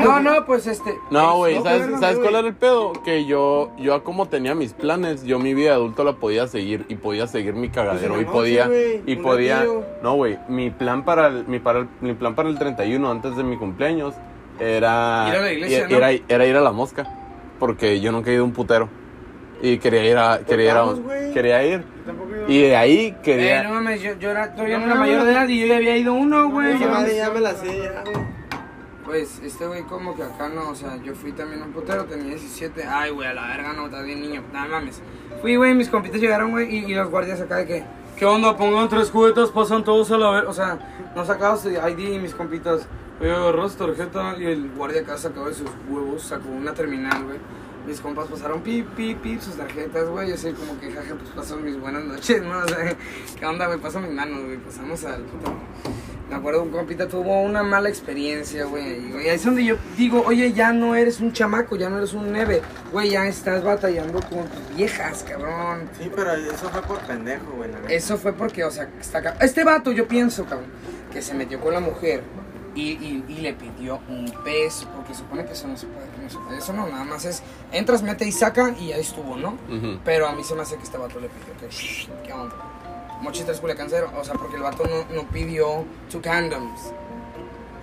No, 0.04 0.20
no, 0.20 0.44
pues 0.44 0.66
este. 0.66 0.94
No, 1.10 1.36
güey, 1.36 1.56
No, 1.56 1.62
¿sabes, 1.64 1.80
pero 1.80 1.92
no, 1.94 2.00
¿sabes 2.00 2.16
güey. 2.16 2.28
cuál 2.30 2.38
era 2.40 2.48
el 2.48 2.54
pedo? 2.54 2.92
Que 3.04 3.24
yo, 3.24 3.70
yo 3.78 3.94
a 3.94 4.04
como 4.04 4.26
tenía 4.28 4.54
mis 4.54 4.72
planes, 4.74 5.24
yo 5.24 5.38
mi 5.38 5.54
vida 5.54 5.70
de 5.70 5.74
adulto 5.76 6.04
la 6.04 6.12
podía 6.14 6.46
seguir 6.46 6.84
y 6.88 6.96
podía 6.96 7.26
seguir 7.26 7.54
mi 7.54 7.70
cagadero 7.70 8.14
Pues 8.14 8.22
en 8.26 8.28
y 8.28 8.32
podía 8.32 8.64
noche, 8.66 9.00
güey, 9.00 9.02
y 9.06 9.16
un 9.16 9.22
podía. 9.22 9.64
No, 10.02 10.14
güey, 10.14 10.38
mi 10.48 10.70
plan 10.70 11.04
para 11.04 11.28
el 11.28 11.46
mi 11.46 11.58
para 11.58 11.80
el, 11.80 11.88
mi 12.00 12.12
plan 12.14 12.34
para 12.34 12.48
el 12.48 12.58
31 12.58 13.10
antes 13.10 13.36
de 13.36 13.42
mi 13.42 13.56
cumpleaños 13.56 14.14
era 14.58 15.26
Ir 15.30 15.36
a 15.36 15.40
la 15.40 15.52
iglesia, 15.52 15.86
era, 15.88 16.10
era 16.28 16.44
ir 16.46 16.56
a 16.56 16.60
la 16.60 16.72
mosca 16.72 17.08
porque 17.58 18.00
yo 18.00 18.12
nunca 18.12 18.30
he 18.30 18.34
ido 18.34 18.42
a 18.42 18.46
un 18.46 18.52
putero 18.52 18.88
y 19.62 19.78
quería 19.78 20.04
ir 20.10 20.16
a 20.16 20.38
quería 20.46 20.70
ir 20.72 20.76
a 20.76 21.32
quería 21.34 21.64
ir 21.64 21.84
y 22.48 22.62
de 22.62 22.76
ahí 22.76 22.98
Eh, 23.06 23.16
quería 23.22 23.62
no 23.62 23.74
mames, 23.74 24.00
yo, 24.02 24.14
yo 24.18 24.30
era 24.30 24.52
todavía 24.52 24.78
No, 24.78 24.86
no 24.86 24.92
era 24.92 24.94
no, 24.94 25.00
mayor 25.00 25.18
no. 25.18 25.24
de 25.26 25.32
edad 25.32 25.48
y 25.48 25.60
yo 25.60 25.66
ya 25.66 25.76
había 25.76 25.96
ido 25.96 26.14
uno, 26.14 26.48
güey. 26.50 26.74
Madre 26.78 27.16
ya 27.16 27.30
me 27.30 27.40
la 27.40 27.54
sé, 27.54 27.78
ya, 27.82 28.02
güey. 28.02 28.40
Pues 29.04 29.40
este 29.44 29.66
güey 29.66 29.82
como 29.82 30.14
que 30.16 30.22
acá 30.22 30.48
no, 30.48 30.70
o 30.70 30.74
sea, 30.74 30.96
yo 31.02 31.14
fui 31.14 31.32
también 31.32 31.62
a 31.62 31.64
un 31.64 31.72
putero, 31.72 32.04
tenía 32.04 32.26
17. 32.26 32.84
Ay, 32.84 33.10
güey, 33.10 33.28
a 33.28 33.34
la 33.34 33.46
verga 33.48 33.72
no, 33.72 33.86
estás 33.86 34.04
bien 34.04 34.20
niño. 34.20 34.42
No 34.52 34.68
mames. 34.68 35.00
Fui, 35.40 35.56
güey, 35.56 35.74
mis 35.74 35.88
compitas 35.88 36.20
llegaron, 36.20 36.50
güey, 36.52 36.74
y, 36.74 36.84
y 36.90 36.94
los 36.94 37.10
guardias 37.10 37.40
acá 37.40 37.56
de 37.56 37.66
que, 37.66 37.84
¿qué 38.16 38.24
onda? 38.24 38.56
Pongan 38.56 38.88
tres 38.88 39.10
cubetas, 39.10 39.50
pasan 39.50 39.82
todos 39.84 40.10
a 40.12 40.18
la 40.18 40.30
verga. 40.30 40.48
O 40.50 40.52
sea, 40.52 40.78
no 41.14 41.24
sacabas 41.24 41.66
ID 41.66 41.98
y 42.14 42.18
mis 42.18 42.34
compitas. 42.34 42.86
Oye, 43.20 43.32
agarró 43.32 43.68
su 43.68 43.76
tarjeta 43.78 44.34
y 44.38 44.44
el 44.44 44.70
guardia 44.70 45.02
acá 45.02 45.16
sacó 45.18 45.46
de 45.48 45.54
sus 45.54 45.68
huevos, 45.88 46.22
sacó 46.22 46.48
una 46.48 46.72
terminal, 46.72 47.24
güey. 47.24 47.38
Mis 47.86 48.00
compas 48.00 48.28
pasaron 48.28 48.60
pip, 48.62 48.86
pip, 48.94 49.20
pip 49.20 49.40
sus 49.40 49.56
tarjetas, 49.56 50.08
güey. 50.08 50.28
Yo 50.28 50.34
así 50.34 50.52
como 50.52 50.78
que, 50.78 50.90
jaja, 50.90 51.14
pues 51.14 51.30
paso 51.30 51.56
mis 51.56 51.78
buenas 51.78 52.04
noches, 52.04 52.42
¿no? 52.44 52.58
O 52.58 52.68
sea, 52.68 52.96
¿qué 53.38 53.46
onda, 53.46 53.66
güey? 53.66 53.78
Paso 53.78 54.00
mis 54.00 54.12
manos, 54.12 54.44
güey. 54.44 54.58
Pasamos 54.58 55.04
al 55.04 55.22
puto. 55.22 55.52
Me 56.28 56.36
acuerdo 56.36 56.62
un 56.62 56.70
compita 56.70 57.08
tuvo 57.08 57.42
una 57.42 57.64
mala 57.64 57.88
experiencia, 57.88 58.64
güey. 58.64 59.10
Y 59.10 59.28
ahí 59.28 59.34
es 59.34 59.44
donde 59.44 59.64
yo 59.64 59.76
digo, 59.96 60.22
oye, 60.24 60.52
ya 60.52 60.72
no 60.72 60.94
eres 60.94 61.18
un 61.18 61.32
chamaco, 61.32 61.74
ya 61.74 61.90
no 61.90 61.98
eres 61.98 62.12
un 62.12 62.30
neve. 62.30 62.62
Güey, 62.92 63.10
ya 63.10 63.26
estás 63.26 63.64
batallando 63.64 64.20
con 64.20 64.46
viejas, 64.76 65.24
cabrón. 65.28 65.90
Sí, 65.98 66.08
pero 66.14 66.32
eso 66.34 66.68
fue 66.70 66.82
por 66.82 66.98
pendejo, 67.00 67.50
güey. 67.56 67.70
Eso 67.88 68.16
fue 68.16 68.32
porque, 68.32 68.62
o 68.62 68.70
sea, 68.70 68.88
está. 69.00 69.18
Este 69.40 69.64
vato, 69.64 69.90
yo 69.90 70.06
pienso, 70.06 70.44
cabrón, 70.44 70.70
que 71.12 71.20
se 71.20 71.34
metió 71.34 71.58
con 71.58 71.74
la 71.74 71.80
mujer 71.80 72.22
y, 72.76 72.92
y, 72.92 73.24
y 73.26 73.34
le 73.40 73.52
pidió 73.54 74.00
un 74.08 74.32
peso, 74.44 74.88
porque 74.94 75.14
supone 75.14 75.44
que 75.44 75.52
eso 75.52 75.66
no 75.66 75.76
se 75.76 75.86
puede, 75.86 76.06
puede. 76.38 76.58
Eso 76.58 76.72
no, 76.72 76.86
nada 76.88 77.04
más 77.04 77.24
es, 77.24 77.42
entras, 77.72 78.02
mete 78.02 78.26
y 78.26 78.32
saca 78.32 78.70
y 78.78 78.92
ahí 78.92 79.00
estuvo, 79.00 79.36
¿no? 79.36 79.50
Ujú. 79.68 79.98
Pero 80.04 80.26
a 80.28 80.32
mí 80.32 80.44
se 80.44 80.54
me 80.54 80.62
hace 80.62 80.76
que 80.76 80.82
este 80.84 80.98
vato 80.98 81.18
le 81.20 81.28
pidió 81.28 81.56
que, 81.58 81.68
¿qué 82.26 82.32
onda? 82.32 82.54
Mochita 83.22 83.52
es 83.52 83.60
culiacán 83.60 83.88
cero, 83.90 84.10
o 84.18 84.24
sea, 84.24 84.34
porque 84.34 84.56
el 84.56 84.62
vato 84.62 84.84
no, 84.84 85.14
no 85.14 85.28
pidió 85.28 85.84
two 86.10 86.22
condoms. 86.22 86.92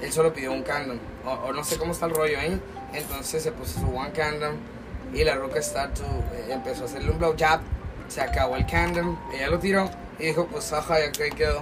Él 0.02 0.12
solo 0.12 0.32
pidió 0.34 0.52
un 0.52 0.64
condom, 0.64 0.98
o, 1.26 1.32
o 1.32 1.54
no 1.54 1.64
sé 1.64 1.78
cómo 1.78 1.92
está 1.92 2.06
el 2.08 2.14
rollo 2.16 2.40
ahí. 2.40 2.60
Entonces 2.94 3.44
se 3.44 3.52
puso 3.52 3.80
su 3.80 3.88
one 3.88 4.12
condom 4.12 4.56
y 5.14 5.24
la 5.24 5.36
roca 5.36 5.62
Start 5.62 6.00
eh, 6.00 6.48
empezó 6.50 6.84
a 6.84 6.86
hacerle 6.86 7.12
un 7.12 7.18
blowjob. 7.20 7.60
Se 8.08 8.22
acabó 8.22 8.56
el 8.56 8.66
condom, 8.66 9.18
ella 9.34 9.50
lo 9.50 9.60
tiró 9.60 9.90
y 10.18 10.28
dijo, 10.28 10.46
pues 10.48 10.72
ajá, 10.74 11.00
ya 11.00 11.12
que 11.12 11.30
quedó. 11.30 11.62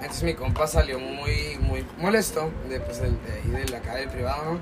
Entonces 0.00 0.22
mi 0.22 0.34
compa 0.34 0.66
salió 0.66 0.98
muy, 0.98 1.58
muy 1.60 1.84
molesto 1.98 2.50
de, 2.70 2.80
pues, 2.80 3.02
del- 3.02 3.18
de, 3.22 3.32
ahí 3.34 3.64
de 3.64 3.68
la 3.70 3.80
calle 3.80 4.00
del 4.00 4.08
privado, 4.08 4.54
¿no? 4.54 4.60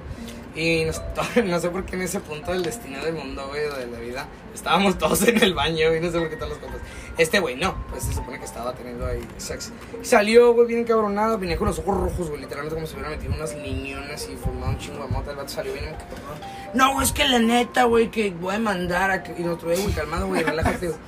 Y 0.59 0.85
no 1.45 1.61
sé 1.61 1.71
por 1.71 1.85
qué 1.85 1.95
en 1.95 2.03
ese 2.03 2.19
punto 2.19 2.51
del 2.51 2.65
destino 2.65 3.01
del 3.05 3.15
mundo, 3.15 3.47
güey, 3.47 3.61
de 3.61 3.87
la 3.87 4.01
vida, 4.01 4.27
estábamos 4.53 4.99
todos 4.99 5.23
en 5.29 5.41
el 5.41 5.55
baño, 5.55 5.95
y 5.95 6.01
no 6.01 6.11
sé 6.11 6.19
por 6.19 6.29
qué 6.29 6.35
todos 6.35 6.51
los 6.51 6.59
compas. 6.59 6.81
Este 7.17 7.39
güey 7.39 7.55
no, 7.55 7.77
pues 7.91 8.03
se 8.03 8.13
supone 8.13 8.41
que 8.41 8.45
estaba 8.45 8.73
teniendo 8.73 9.07
ahí 9.07 9.21
sexo. 9.37 9.71
Salió, 10.03 10.53
güey, 10.55 10.67
bien 10.67 10.81
encabronado, 10.81 11.39
venía 11.39 11.57
con 11.57 11.69
los 11.69 11.79
ojos 11.79 11.97
rojos, 11.97 12.29
güey, 12.29 12.41
literalmente 12.41 12.75
como 12.75 12.89
si 12.89 12.95
hubiera 12.95 13.11
metido 13.11 13.35
unas 13.35 13.55
liñonas 13.55 14.29
y 14.29 14.37
formado 14.37 14.73
un 14.73 14.79
chingo 14.79 15.05
de 15.05 15.09
mota. 15.11 15.31
El 15.31 15.37
vato 15.37 15.49
salió 15.49 15.73
bien 15.73 15.85
encabronado. 15.85 16.35
No, 16.75 17.01
es 17.03 17.13
que 17.13 17.29
la 17.29 17.39
neta, 17.39 17.85
güey, 17.85 18.11
que 18.11 18.31
voy 18.31 18.57
a 18.57 18.59
mandar 18.59 19.13
a 19.13 19.23
que. 19.23 19.41
Y 19.41 19.45
nosotros, 19.45 19.81
güey, 19.81 19.95
calmado, 19.95 20.27
güey, 20.27 20.43
relájate, 20.43 20.89
güey. 20.89 20.99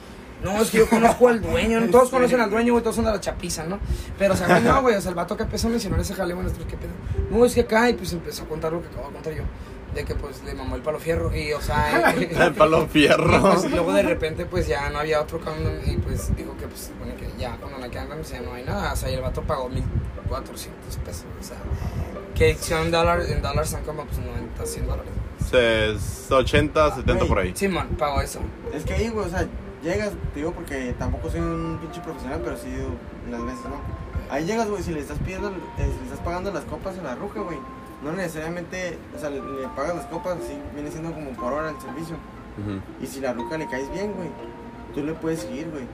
No, 0.43 0.61
es 0.63 0.71
que 0.71 0.79
yo 0.79 0.89
conozco 0.89 1.29
al 1.29 1.41
dueño, 1.43 1.81
¿no? 1.81 1.89
todos 1.91 2.09
conocen 2.11 2.41
al 2.41 2.51
dueño, 2.51 2.73
güey, 2.73 2.83
todos 2.83 2.97
son 2.97 3.05
de 3.05 3.11
la 3.13 3.21
chapiza, 3.21 3.65
¿no? 3.65 3.79
Pero, 4.19 4.35
o 4.35 4.37
sea, 4.37 4.47
güey, 4.49 4.63
no, 4.63 4.81
güey, 4.83 4.95
o 4.97 5.01
sea, 5.01 5.11
el 5.11 5.15
vato 5.15 5.37
que 5.37 5.43
empezó 5.43 5.69
a 5.69 5.71
mencionar 5.71 6.01
ese 6.01 6.15
jaleo, 6.15 6.43
nosotros, 6.43 6.67
¿qué 6.69 6.77
pedo? 6.77 6.93
No, 7.31 7.45
es 7.45 7.55
que 7.55 7.61
acá, 7.63 7.89
y 7.91 7.95
pues 7.95 8.13
empezó 8.13 8.45
a 8.45 8.47
contar 8.47 8.73
lo 8.73 8.81
que 8.81 8.89
acabo 8.89 9.09
de 9.09 9.13
contar 9.15 9.35
yo, 9.35 9.43
de 9.95 10.05
que 10.05 10.15
pues 10.15 10.43
le 10.45 10.55
mamó 10.55 10.77
el 10.77 10.83
palo 10.83 10.99
fierro, 10.99 11.35
y, 11.37 11.53
o 11.53 11.61
sea, 11.61 12.11
El 12.19 12.55
palo 12.55 12.85
y, 12.85 12.89
fierro. 12.89 13.41
pues, 13.53 13.65
y 13.65 13.69
luego 13.69 13.93
de 13.93 14.03
repente, 14.03 14.47
pues 14.47 14.67
ya 14.67 14.89
no 14.91 14.99
había 15.01 15.21
otro 15.21 15.41
condom, 15.41 15.75
y 15.87 15.97
pues 15.99 16.35
dijo 16.37 16.57
que, 16.57 16.67
pues, 16.67 16.91
supone 16.93 17.15
que 17.17 17.29
ya 17.39 17.57
cuando 17.57 17.79
no 17.79 17.91
quedan 17.91 18.07
condoms 18.09 18.31
ya 18.31 18.41
no 18.41 18.55
hay 18.55 18.65
nada, 18.65 18.93
o 18.93 18.97
sea, 18.97 19.11
y 19.11 19.15
el 19.15 19.21
vato 19.21 19.43
pagó 19.43 19.69
1400 19.69 20.97
pesos, 21.05 21.25
o 21.39 21.43
sea, 21.45 21.57
que 22.35 22.55
son 22.57 22.91
dólares, 22.91 23.29
en 23.31 23.43
dólares 23.43 23.69
son 23.71 23.83
como, 23.83 24.05
pues, 24.07 24.19
90, 24.19 24.65
100 24.67 24.87
dólares. 24.87 25.13
Se- 25.51 26.35
80, 26.35 26.95
70 26.97 27.25
por 27.27 27.39
ahí. 27.41 27.53
Simón, 27.57 27.89
pagó 27.99 28.21
eso. 28.21 28.41
Es 28.73 28.85
que 28.85 28.95
ahí, 28.95 29.09
güey, 29.09 29.27
o 29.27 29.29
sea, 29.29 29.47
llegas, 29.83 30.13
te 30.33 30.41
digo 30.41 30.53
porque 30.53 30.95
tampoco 30.99 31.31
soy 31.31 31.41
un 31.41 31.79
pinche 31.81 32.01
profesional, 32.01 32.41
pero 32.45 32.57
sí 32.57 32.69
unas 33.29 33.45
veces, 33.45 33.65
¿no? 33.65 33.81
Ahí 34.31 34.45
llegas, 34.45 34.69
güey, 34.69 34.83
si 34.83 34.93
le 34.93 35.01
estás 35.01 35.19
pidiendo, 35.19 35.49
eh, 35.49 35.53
si 35.79 35.99
le 35.99 36.05
estás 36.05 36.21
pagando 36.21 36.53
las 36.53 36.65
copas 36.65 36.97
a 36.99 37.03
la 37.03 37.15
ruca, 37.15 37.41
güey, 37.41 37.59
no 38.03 38.13
necesariamente, 38.13 38.99
o 39.17 39.19
sea, 39.19 39.31
le, 39.31 39.41
le 39.41 39.69
pagas 39.77 39.97
las 39.97 40.07
copas, 40.07 40.39
sí, 40.47 40.55
viene 40.75 40.91
siendo 40.91 41.13
como 41.13 41.31
por 41.31 41.53
hora 41.53 41.71
el 41.71 41.81
servicio. 41.81 42.17
Y 43.01 43.07
si 43.07 43.21
la 43.21 43.33
ruca 43.33 43.57
le 43.57 43.67
caes 43.69 43.91
bien, 43.91 44.13
güey, 44.13 44.29
tú 44.95 45.03
le 45.03 45.15
puedes 45.15 45.41
seguir, 45.41 45.71
güey. 45.71 45.85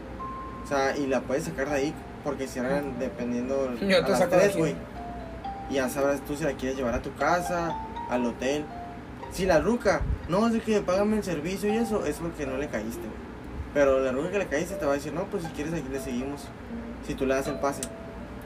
O 0.65 0.67
sea, 0.67 0.97
y 0.97 1.07
la 1.07 1.21
puedes 1.21 1.45
sacar 1.45 1.69
de 1.69 1.75
ahí, 1.77 1.95
porque 2.25 2.49
cierran 2.49 2.99
dependiendo 2.99 3.73
Yo 3.81 3.99
a 3.99 4.05
te 4.05 4.11
las 4.11 4.29
tres, 4.29 4.57
güey. 4.57 4.75
Y 5.71 5.75
ya 5.75 5.89
sabrás 5.89 6.21
tú 6.23 6.35
si 6.37 6.45
la 6.45 6.53
quieres 6.53 6.77
llevar 6.77 6.95
a 6.95 7.03
tu 7.03 7.15
casa, 7.15 7.77
al 8.11 8.25
hotel. 8.27 8.65
Si 9.31 9.47
la 9.47 9.61
ruca, 9.61 10.01
no, 10.29 10.49
es 10.49 10.61
que 10.63 10.81
págame 10.81 11.19
el 11.19 11.25
servicio 11.25 11.73
y 11.73 11.77
eso, 11.77 12.05
es 12.05 12.17
porque 12.17 12.47
no 12.47 12.57
le 12.57 12.69
caíste, 12.69 13.01
güey. 13.01 13.26
Pero 13.77 14.01
la 14.01 14.11
ruca 14.11 14.31
que 14.31 14.39
le 14.39 14.47
caíste 14.47 14.77
te 14.77 14.87
va 14.87 14.93
a 14.93 14.95
decir, 14.95 15.13
no, 15.13 15.25
pues 15.25 15.43
si 15.43 15.51
quieres 15.51 15.75
aquí 15.75 15.85
le 15.93 16.01
seguimos. 16.01 16.47
Si 17.07 17.15
tú 17.15 17.27
le 17.27 17.35
das 17.35 17.47
el 17.47 17.57
pase. 17.59 17.83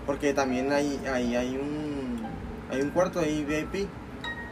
Porque 0.05 0.35
también 0.35 0.73
hay, 0.73 1.01
hay, 1.07 1.37
hay 1.37 1.57
un 1.57 2.21
hay 2.69 2.81
un 2.81 2.91
cuarto 2.91 3.21
ahí 3.21 3.45
VIP 3.45 3.89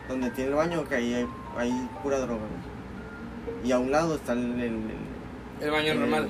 donde 0.09 0.31
tiene 0.31 0.51
el 0.51 0.57
baño 0.57 0.85
que 0.89 0.95
ahí 0.95 1.15
hay, 1.15 1.27
hay 1.57 1.89
pura 2.01 2.19
droga, 2.21 2.43
güey. 2.43 3.69
Y 3.69 3.73
a 3.73 3.81
un 3.81 3.91
lado 3.91 4.15
está 4.15 4.35
el, 4.35 4.53
el, 4.55 4.61
el- 4.61 5.65
El 5.65 5.71
baño 5.73 5.93
el- 5.93 5.99
normal. 6.01 6.29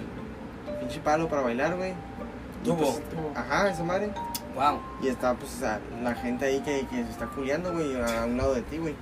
pinche 0.80 1.00
palo 1.00 1.28
para 1.28 1.42
bailar, 1.42 1.76
güey. 1.76 1.92
Tubo. 2.64 2.76
pues, 2.78 3.02
ajá, 3.36 3.68
esa 3.70 3.84
madre. 3.84 4.10
Wow. 4.54 4.80
Y 5.02 5.08
está, 5.08 5.34
pues, 5.34 5.54
o 5.56 5.58
sea, 5.58 5.78
la 6.02 6.14
gente 6.14 6.46
ahí 6.46 6.60
que, 6.60 6.86
que 6.88 7.04
se 7.04 7.10
está 7.10 7.26
culiando, 7.26 7.70
güey, 7.74 7.94
a 8.00 8.24
un 8.24 8.38
lado 8.38 8.54
de 8.54 8.62
ti, 8.62 8.78
güey. 8.78 8.94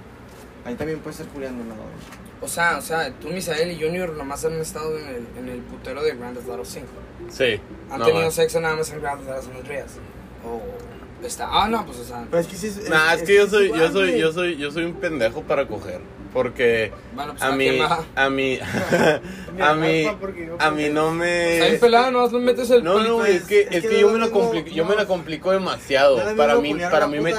Ahí 0.64 0.74
también 0.74 0.98
puedes 0.98 1.20
estar 1.20 1.32
culiando 1.32 1.60
a 1.60 1.62
un 1.62 1.68
lado, 1.70 1.82
güey. 1.82 2.25
O 2.40 2.48
sea, 2.48 2.76
o 2.78 2.82
sea, 2.82 3.10
tú, 3.20 3.28
Misael 3.28 3.70
y 3.72 3.82
Junior 3.82 4.10
nomás 4.12 4.44
han 4.44 4.54
estado 4.60 4.96
en 4.98 5.08
el, 5.08 5.26
en 5.38 5.48
el 5.48 5.60
putero 5.60 6.02
de 6.02 6.14
Grand 6.14 6.36
Theft 6.36 6.48
Auto 6.50 6.64
5. 6.64 6.86
Sí. 7.30 7.60
Han 7.90 7.98
no 8.00 8.04
tenido 8.04 8.24
más. 8.26 8.34
sexo 8.34 8.60
nada 8.60 8.76
más 8.76 8.90
en 8.92 9.00
Grand 9.00 9.18
Theft 9.20 9.30
Auto 9.30 9.42
San 9.48 9.56
Andreas. 9.56 9.92
O 10.44 11.24
está. 11.26 11.48
Ah, 11.50 11.66
no, 11.68 11.84
pues 11.86 11.98
o 11.98 12.04
sea. 12.04 12.26
Pero 12.30 12.40
es 12.40 12.46
que 12.46 12.56
sí 12.56 12.66
es. 12.68 12.88
Nah, 12.90 13.14
es 13.14 13.22
que 13.22 13.34
yo 13.36 13.46
soy, 13.46 13.68
yo 13.70 13.90
soy, 13.90 14.18
yo 14.18 14.32
soy, 14.32 14.56
yo 14.56 14.70
soy 14.70 14.84
un 14.84 14.94
pendejo 14.94 15.42
para 15.42 15.66
coger. 15.66 16.00
Porque 16.32 16.92
Bueno, 17.14 17.32
pues 17.32 17.42
a 17.42 17.46
¿a 17.48 17.56
mí, 17.56 17.68
a 18.14 18.28
mí, 18.30 18.58
a 19.58 19.74
mí, 19.74 20.04
a 20.58 20.70
mí 20.70 20.88
no 20.90 21.24
Está 21.24 21.64
bien 21.64 21.72
me. 21.72 21.78
pelado, 21.80 22.10
nomás 22.10 22.32
le 22.32 22.40
metes 22.40 22.68
el 22.70 22.84
No, 22.84 23.02
no, 23.02 23.16
pues, 23.18 23.36
es 23.36 23.42
que, 23.44 23.60
es 23.62 23.68
es 23.70 23.82
que 23.82 23.88
que 23.88 23.94
no 23.94 24.00
yo 24.00 24.06
es 24.08 24.12
me 24.12 24.18
lo 24.18 24.26
la 24.26 24.30
complico, 24.32 24.68
yo 24.68 24.84
no. 24.84 24.90
me 24.90 24.96
la 24.96 25.06
complico 25.06 25.50
demasiado. 25.52 26.18
No 26.22 26.28
es 26.28 26.36
Para 26.36 26.56
mí, 26.56 26.72
culiar 26.72 26.88
a 26.88 26.90
para 26.90 27.06
una 27.06 27.16
mí 27.16 27.22
me, 27.22 27.30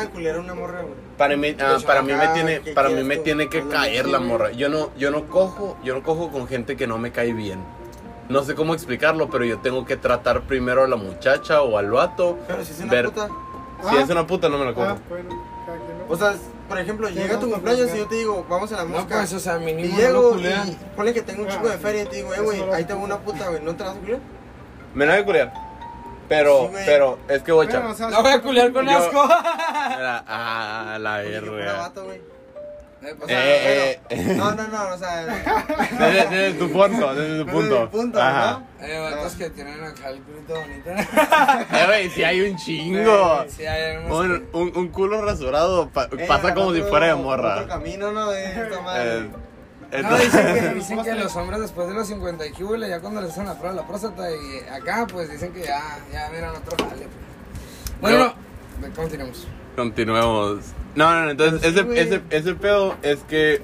para 1.18 1.36
mí, 1.38 1.56
ah, 1.60 1.78
para 1.86 2.02
mí 2.02 2.14
me 2.14 2.28
tiene, 2.30 2.62
¿qué 2.62 2.74
para 2.74 2.90
mí 2.90 3.04
me 3.04 3.18
tú? 3.18 3.24
tiene 3.24 3.50
que 3.50 3.60
No, 3.60 3.66
no, 3.66 3.72
caer 3.72 4.08
la 4.08 4.20
morra. 4.20 4.52
Yo 4.52 4.70
no, 4.70 4.92
yo 4.98 5.12
no 5.12 5.28
cojo, 5.28 5.78
yo 5.84 5.94
no 5.96 6.04
cojo 6.04 6.32
con 6.32 6.48
gente 6.48 6.76
que 6.78 6.88
no 6.88 6.98
me 6.98 7.12
cae 7.12 7.34
bien. 7.34 7.60
No 8.30 8.44
sé 8.44 8.56
cómo 8.56 8.74
explicarlo, 8.74 9.30
pero 9.30 9.46
yo 9.46 9.60
tengo 9.60 9.86
que 9.86 9.96
tratar 9.98 10.42
primero 10.44 10.84
a 10.84 10.88
la 10.88 10.98
muchacha 10.98 11.62
o 11.62 11.78
al 11.78 11.90
vato. 11.92 12.38
Pero 12.48 12.64
si 12.66 12.74
es 12.74 12.80
una 12.82 12.92
Ver- 12.92 13.06
puta. 13.06 13.28
Si 13.90 13.96
Ah. 13.96 14.02
es 14.02 14.10
una 14.10 14.26
puta, 14.28 14.50
no 14.50 14.58
me 14.58 14.66
la 14.66 14.74
cojo. 14.74 14.88
Ah, 14.88 14.98
bueno, 15.10 15.30
¿no? 15.30 16.14
O 16.14 16.18
sea, 16.18 16.34
por 16.68 16.80
ejemplo, 16.80 17.08
llega 17.10 17.40
tu 17.40 17.50
cumpleaños 17.50 17.90
y 17.94 17.98
yo 18.00 18.08
te 18.08 18.16
digo, 18.16 18.46
vamos 18.50 18.72
a 18.74 18.78
la 18.78 18.84
No, 18.84 18.90
mosca. 18.90 19.18
pues, 19.20 19.34
o 19.34 19.40
sea, 19.40 19.58
y 19.62 19.66
mínimo 19.66 19.94
no 19.96 20.00
llego 20.02 20.30
culean. 20.32 20.68
y 20.70 20.78
ponle 20.96 21.14
que 21.14 21.22
tengo 21.22 21.44
un 21.44 21.50
chico 21.50 21.68
de 21.68 21.76
Ah, 21.76 21.78
feria 21.78 22.04
y 22.04 22.06
te 22.08 22.16
digo, 22.18 22.34
eh, 22.34 22.40
güey, 22.42 22.66
no 22.66 22.74
ahí 22.74 22.84
tengo 22.86 23.04
una 23.04 23.20
puta, 23.20 23.50
güey, 23.50 23.62
¿no 23.62 23.74
te 23.76 23.84
la 23.84 23.90
vas 23.90 23.98
a 23.98 24.00
culiar? 24.00 24.20
Me 24.96 25.06
la 25.06 25.14
voy 25.14 25.22
a 25.22 25.26
culiar. 25.26 25.54
Pero, 26.30 26.62
Sí, 26.64 26.68
güey. 26.72 26.86
pero, 26.86 27.20
es 27.30 27.42
que 27.42 27.52
bocha. 27.52 27.80
Bueno, 27.80 27.94
o 27.94 27.96
sea, 27.96 28.10
La 28.10 28.20
voy 28.20 28.32
a 28.32 28.42
culear 28.42 28.72
con 28.74 28.86
Yo- 28.86 28.98
asco. 28.98 29.24
Mira, 29.24 30.24
ah, 30.28 30.98
la 31.00 31.18
verga. 31.20 31.92
Eh, 33.00 33.14
pues, 33.18 33.30
Eh, 33.30 33.36
eh, 33.38 34.00
eh. 34.10 34.34
No, 34.36 34.52
no, 34.56 34.68
no, 34.70 34.96
o 34.96 34.98
sea, 34.98 35.24
Desde, 36.00 36.28
desde 36.30 36.54
tu 36.60 36.72
punto, 36.72 37.14
desde 37.14 37.38
tu 37.38 37.46
Desde 37.46 37.52
punto. 37.52 37.80
mi 37.82 37.88
punto, 37.88 38.20
Ajá. 38.22 38.64
Hay 38.82 39.00
vatos 39.00 39.36
que 39.36 39.50
tienen 39.52 39.84
acá 39.84 40.10
el 40.10 40.20
culito 40.24 40.56
bonito. 40.56 40.90
Eh, 40.90 41.86
güey, 41.86 42.10
si 42.10 42.24
hay 42.24 42.42
un 42.42 42.58
chingo. 42.58 43.46
Sí, 43.56 43.66
hay 43.68 43.98
Un, 43.98 44.48
un, 44.52 44.72
un 44.76 44.88
culo 44.90 45.22
rasurado 45.24 45.90
pa- 45.90 46.10
eh, 46.18 46.26
pasa 46.28 46.54
como 46.56 46.74
si 46.74 46.82
fuera 46.82 47.06
de 47.06 47.14
Otro 47.14 47.24
morra. 47.26 47.68
camino, 47.68 48.12
¿no? 48.12 48.32
De 48.32 48.46
esta 48.46 48.82
madre. 48.82 49.30
Eh, 49.92 50.02
No, 50.02 50.18
entonces- 50.18 50.32
dicen 50.34 50.54
que, 50.54 50.74
dicen 50.76 51.04
que 51.04 51.16
los 51.16 51.36
hombres 51.36 51.62
después 51.62 51.88
de 51.88 51.94
los 51.94 52.08
50 52.08 52.46
y 52.46 52.52
cúbele, 52.52 52.90
ya 52.90 53.00
cuando 53.00 53.22
les 53.22 53.32
hacen 53.32 53.46
la 53.46 53.54
prueba 53.54 53.70
de 53.72 53.82
la 53.82 53.88
próstata 53.88 54.28
y 54.32 54.60
acá, 54.70 55.08
pues 55.12 55.32
dicen 55.32 55.54
que 55.54 55.62
ya, 55.64 56.00
ya 56.12 56.30
miran 56.30 56.56
otro 56.56 56.76
jale. 56.90 57.04
pues. 57.04 58.02
Bueno, 58.02 58.34
no, 58.82 58.94
continuemos. 58.96 59.48
Continuemos. 59.76 60.60
No, 60.96 61.14
no, 61.14 61.26
no, 61.26 61.30
entonces 61.32 61.62
Pero 61.62 61.92
sí, 61.94 62.00
ese, 62.00 62.16
ese, 62.16 62.22
ese 62.32 62.56
pedo 62.56 62.96
es 63.04 63.20
que 63.28 63.62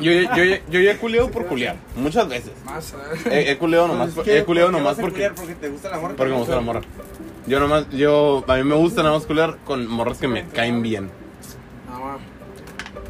yo, 0.00 0.10
yo, 0.12 0.22
yo, 0.34 0.44
yo 0.70 0.80
ya 0.80 0.92
he 0.92 0.96
culeado 0.96 1.30
por 1.30 1.46
culear, 1.46 1.76
muchas 1.94 2.26
veces. 2.28 2.52
Más. 2.64 2.94
He, 3.26 3.50
he 3.50 3.58
culeado 3.58 3.88
nomás, 3.88 4.10
Pues 4.14 4.26
es 4.26 4.32
que, 4.32 4.38
he 4.38 4.44
culeado 4.44 4.70
¿por 4.70 4.78
qué 4.78 4.82
nomás 4.82 4.98
porque? 4.98 5.30
Porque 5.36 5.54
te 5.54 5.68
gusta 5.68 5.90
la 5.90 5.98
morra. 5.98 6.14
porque 6.16 6.32
me 6.32 6.38
gusta 6.38 6.54
la 6.54 6.60
morra. 6.62 6.80
Yo 7.46 7.60
nomás, 7.60 7.88
yo, 7.90 8.44
a 8.48 8.56
mí 8.56 8.64
me 8.64 8.74
gusta 8.76 9.02
nada 9.02 9.14
más 9.16 9.26
culear 9.26 9.58
con 9.64 9.86
morras 9.86 10.18
que 10.18 10.28
me 10.28 10.46
caen 10.48 10.80
bien. 10.82 11.10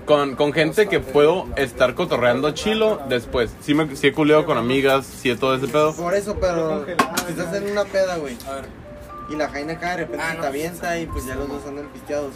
Con, 0.07 0.35
con 0.35 0.53
gente 0.53 0.89
que 0.89 0.99
puedo 0.99 1.47
estar 1.57 1.95
cotorreando 1.95 2.51
chilo 2.51 3.01
después. 3.09 3.55
Sí, 3.61 3.73
me, 3.75 3.95
sí 3.95 4.09
he 4.09 4.13
culeado 4.13 4.45
con 4.45 4.59
amigas, 4.59 5.07
sí 5.07 5.31
he 5.31 5.37
todo 5.37 5.55
ese 5.55 5.69
pedo. 5.69 5.95
Por 5.95 6.15
eso, 6.15 6.37
pero 6.41 6.85
si 6.85 7.33
estás 7.33 7.55
en 7.55 7.71
una 7.71 7.85
peda, 7.85 8.17
güey, 8.17 8.37
A 8.49 8.55
ver, 8.57 8.65
y 9.31 9.37
la 9.37 9.49
jaina 9.49 9.75
acá 9.75 9.93
de 9.93 9.97
repente 9.99 10.25
Ah, 10.29 10.37
te 10.41 10.47
avienta 10.47 10.99
y 10.99 11.07
pues 11.07 11.25
ya 11.25 11.37
los 11.37 11.49
dos 11.49 11.65
andan 11.67 11.87
pisteados, 11.89 12.33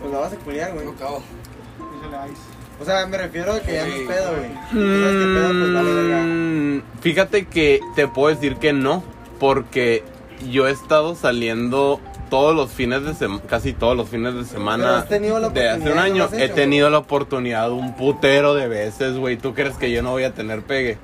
pues 0.00 0.12
la 0.12 0.18
vas 0.18 0.32
a 0.32 0.36
culiar, 0.36 0.72
güey. 0.74 0.86
O 2.80 2.84
sea, 2.84 3.06
me 3.06 3.16
refiero 3.18 3.52
a 3.52 3.60
que 3.60 3.72
ya 3.72 3.86
no 3.86 3.94
es 3.94 4.08
pedo, 4.08 4.30
güey. 4.36 4.50
Pedo, 4.72 5.48
pues 5.48 5.74
vale 5.74 5.94
verga. 5.94 6.22
Mm, 6.24 6.82
Fíjate 7.00 7.46
que 7.46 7.80
te 7.94 8.08
puedo 8.08 8.34
decir 8.34 8.56
que 8.56 8.72
no, 8.72 9.04
porque 9.38 10.02
yo 10.50 10.66
he 10.66 10.72
estado 10.72 11.14
saliendo 11.14 12.00
todos 12.30 12.54
los 12.54 12.70
fines 12.70 13.04
de 13.04 13.14
semana, 13.14 13.42
casi 13.46 13.72
todos 13.72 13.96
los 13.96 14.08
fines 14.08 14.34
de 14.34 14.44
semana 14.44 14.98
has 14.98 15.08
tenido 15.08 15.38
la 15.38 15.48
de 15.48 15.68
hace 15.68 15.92
un 15.92 15.98
año, 15.98 16.28
he 16.32 16.44
hecho. 16.44 16.54
tenido 16.54 16.90
la 16.90 16.98
oportunidad 16.98 17.70
un 17.70 17.94
putero 17.94 18.54
de 18.54 18.68
veces, 18.68 19.16
güey. 19.16 19.36
¿Tú 19.36 19.54
crees 19.54 19.76
que 19.76 19.90
yo 19.90 20.02
no 20.02 20.10
voy 20.10 20.24
a 20.24 20.32
tener 20.34 20.62
pegue? 20.62 20.98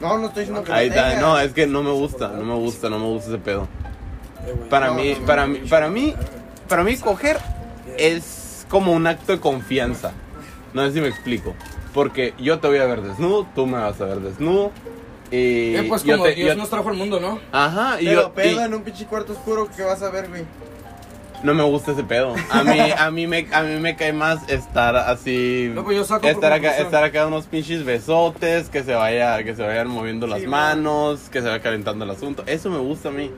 No, 0.00 0.16
no 0.18 0.28
estoy 0.28 0.42
diciendo 0.42 0.64
que 0.64 0.72
Ahí 0.72 0.88
no 0.88 0.94
está, 0.94 1.20
no, 1.20 1.38
es 1.38 1.52
que 1.52 1.66
no 1.66 1.82
me 1.82 1.90
gusta, 1.90 2.28
no 2.28 2.44
me 2.44 2.54
gusta, 2.54 2.88
no 2.88 2.98
me 2.98 3.06
gusta 3.06 3.30
ese 3.30 3.38
pedo. 3.38 3.68
Eh, 4.46 4.52
güey. 4.56 4.68
Para 4.68 4.92
mí, 4.92 5.16
para 5.26 5.46
mí, 5.46 5.58
para 5.68 5.88
mí, 5.88 6.14
para 6.68 6.84
mí 6.84 6.96
coger 6.96 7.38
es 7.96 8.66
como 8.68 8.92
un 8.92 9.06
acto 9.06 9.32
de 9.32 9.40
confianza. 9.40 10.12
No 10.72 10.86
sé 10.86 10.92
si 10.92 11.00
me 11.00 11.08
explico. 11.08 11.54
Porque 11.94 12.34
yo 12.38 12.58
te 12.60 12.68
voy 12.68 12.78
a 12.78 12.86
ver 12.86 13.02
desnudo, 13.02 13.46
tú 13.54 13.66
me 13.66 13.78
vas 13.78 14.00
a 14.00 14.04
ver 14.04 14.20
desnudo. 14.20 14.70
Y 15.30 15.76
Eh, 15.76 15.84
pues 15.88 16.02
como 16.02 16.24
te- 16.24 16.34
Dios 16.34 16.48
yo- 16.50 16.56
nos 16.56 16.70
trajo 16.70 16.88
al 16.88 16.96
mundo, 16.96 17.20
¿no? 17.20 17.38
Ajá, 17.52 18.00
y 18.00 18.06
Pero 18.06 18.22
yo 18.22 18.32
pedo 18.32 18.60
y 18.60 18.64
en 18.64 18.74
un 18.74 18.82
pinche 18.82 19.04
cuarto 19.06 19.32
oscuro, 19.32 19.68
¿qué 19.76 19.82
vas 19.82 20.02
a 20.02 20.10
ver, 20.10 20.28
güey? 20.28 20.44
no 21.42 21.54
me 21.54 21.62
gusta 21.62 21.92
ese 21.92 22.02
pedo. 22.02 22.34
A 22.50 22.64
mí, 22.64 22.78
a 22.98 23.10
mí 23.12 23.26
me, 23.28 23.46
a 23.52 23.62
mí 23.62 23.78
me 23.78 23.94
cae 23.94 24.12
más 24.12 24.48
estar 24.48 24.96
así, 24.96 25.70
No, 25.72 25.84
pues 25.84 25.96
yo 25.96 26.04
saco 26.04 26.26
estar 26.26 26.52
acá, 26.52 26.76
estar 26.78 27.04
acá 27.04 27.26
unos 27.28 27.44
pinches 27.46 27.84
besotes, 27.84 28.68
que 28.68 28.82
se 28.82 28.94
vaya, 28.94 29.44
que 29.44 29.54
se 29.54 29.62
vayan 29.62 29.86
moviendo 29.88 30.26
las 30.26 30.40
Sí, 30.40 30.46
manos, 30.48 31.28
que 31.30 31.40
se 31.40 31.46
vaya 31.46 31.62
calentando 31.62 32.04
el 32.04 32.10
asunto. 32.10 32.42
Eso 32.46 32.70
me 32.70 32.78
gusta 32.78 33.10
a 33.10 33.12
mí. 33.12 33.30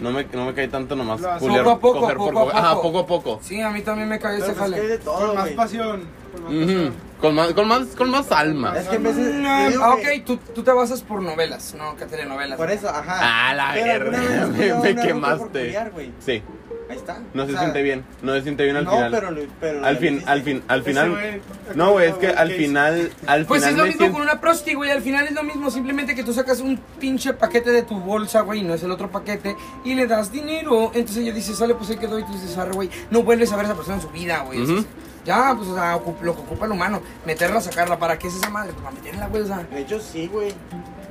No 0.00 0.10
me, 0.10 0.24
no 0.32 0.44
me 0.44 0.54
cae 0.54 0.68
tanto 0.68 0.94
nomás 0.96 1.20
poco 1.20 1.70
a 1.70 1.78
poco, 1.78 2.00
coger 2.00 2.16
poco 2.16 2.32
por 2.32 2.38
a 2.42 2.44
coger. 2.46 2.56
Ajá, 2.58 2.74
poco. 2.74 2.82
poco 2.82 2.98
a 2.98 3.06
poco. 3.06 3.40
Sí, 3.42 3.60
a 3.62 3.70
mí 3.70 3.80
también 3.82 4.08
me 4.08 4.18
cae 4.18 4.38
Pero 4.40 4.44
ese 4.44 4.54
pues 4.54 4.68
que 4.70 4.74
hay 4.74 4.80
jale. 4.82 4.88
de 4.88 4.98
todo, 4.98 5.26
Con 5.28 5.34
más 5.36 5.44
güey. 5.44 5.56
pasión. 5.56 6.02
Con 6.36 6.54
más. 6.54 6.96
Con 7.20 7.34
más, 7.34 7.52
con 7.54 7.68
más, 7.68 7.86
con 7.96 8.10
más 8.10 8.30
alma. 8.32 8.78
Es 8.78 8.88
que 8.88 8.96
en 8.96 9.02
veces. 9.02 9.34
Mm, 9.34 9.44
ah, 9.46 9.68
que- 10.02 10.18
ok, 10.18 10.24
tú, 10.26 10.36
tú 10.54 10.62
te 10.62 10.70
basas 10.72 11.00
por 11.02 11.22
novelas, 11.22 11.74
no, 11.78 11.96
que 11.96 12.04
telenovelas. 12.04 12.58
Por 12.58 12.70
eso, 12.70 12.88
ajá. 12.90 13.18
Ah, 13.50 13.54
la 13.54 13.72
verga, 13.72 14.46
me- 14.48 14.74
me 14.74 14.94
quemaste. 15.02 15.60
culiar, 15.64 15.90
güey. 15.92 16.10
Sí, 16.20 16.42
Ahí 16.88 16.96
está. 16.98 17.18
no 17.34 17.42
O 17.42 17.46
se 17.46 17.52
sea, 17.52 17.60
siente 17.62 17.82
bien, 17.82 18.04
no 18.22 18.32
se 18.34 18.42
siente 18.42 18.62
bien 18.64 18.76
al 18.76 18.84
no, 18.84 18.92
final. 18.92 19.10
pero, 19.10 19.34
pero 19.60 19.84
al 19.84 19.96
fin, 19.96 20.22
al 20.26 20.42
fin, 20.42 20.62
al 20.68 20.82
final. 20.84 21.10
güey, 21.10 21.40
No, 21.74 21.90
güey, 21.92 22.08
es 22.10 22.14
que 22.16 22.28
al 22.28 22.52
final, 22.52 23.10
al 23.26 23.44
Pues 23.46 23.62
final 23.62 23.72
es 23.74 23.78
lo 23.78 23.86
mismo 23.86 23.98
siento- 23.98 24.12
con 24.18 24.22
una 24.22 24.40
prosti, 24.40 24.74
güey. 24.74 24.90
Al 24.90 25.00
final 25.02 25.26
es 25.26 25.32
lo 25.32 25.42
mismo. 25.42 25.70
Simplemente 25.70 26.14
que 26.14 26.22
tú 26.22 26.32
sacas 26.34 26.60
un 26.60 26.78
pinche 27.00 27.32
paquete 27.32 27.70
de 27.72 27.82
tu 27.82 27.98
bolsa, 27.98 28.42
güey, 28.42 28.60
y 28.60 28.62
no 28.62 28.74
es 28.74 28.82
el 28.84 28.90
otro 28.92 29.10
paquete, 29.10 29.56
y 29.84 29.94
le 29.94 30.06
das 30.06 30.30
dinero. 30.30 30.92
Entonces 30.94 31.24
ella 31.24 31.32
dice, 31.32 31.54
sale, 31.54 31.74
pues 31.74 31.88
ahí 31.90 31.96
quedó. 31.96 32.18
Y 32.20 32.24
tú 32.24 32.32
dices, 32.34 32.56
arre, 32.58 32.72
güey. 32.72 32.90
No 33.10 33.22
vuelves 33.22 33.50
a 33.52 33.56
ver 33.56 33.64
a 33.64 33.68
esa 33.68 33.74
persona 33.76 33.96
en 33.96 34.02
su 34.02 34.10
vida, 34.10 34.42
güey. 34.46 34.60
Dices, 34.60 34.84
Ya, 35.26 35.54
pues, 35.56 35.68
o 35.68 35.74
sea, 35.74 35.96
ocup- 35.96 36.20
lo 36.22 36.34
que 36.34 36.40
ocupa 36.42 36.66
el 36.66 36.72
humano. 36.72 37.02
Meterla, 37.26 37.60
sacarla. 37.60 37.98
¿Para 37.98 38.18
qué 38.18 38.28
es 38.28 38.34
esa 38.36 38.48
madre? 38.48 38.72
Pues 38.72 38.84
para 38.84 38.94
meterla, 38.96 39.26
güey, 39.26 39.42
o 39.42 39.46
sea. 39.46 39.58
De 39.64 39.80
hecho, 39.80 40.00
sí, 40.00 40.28
güey. 40.32 40.52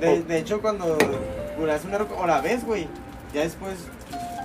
Oh. 0.00 0.04
De, 0.04 0.22
de 0.22 0.38
hecho, 0.38 0.60
cuando 0.60 0.96
curas 1.56 1.84
una 1.84 1.98
roca, 1.98 2.14
o 2.14 2.26
la 2.26 2.40
ves, 2.40 2.64
güey, 2.64 2.88
ya 3.34 3.42
después 3.42 3.74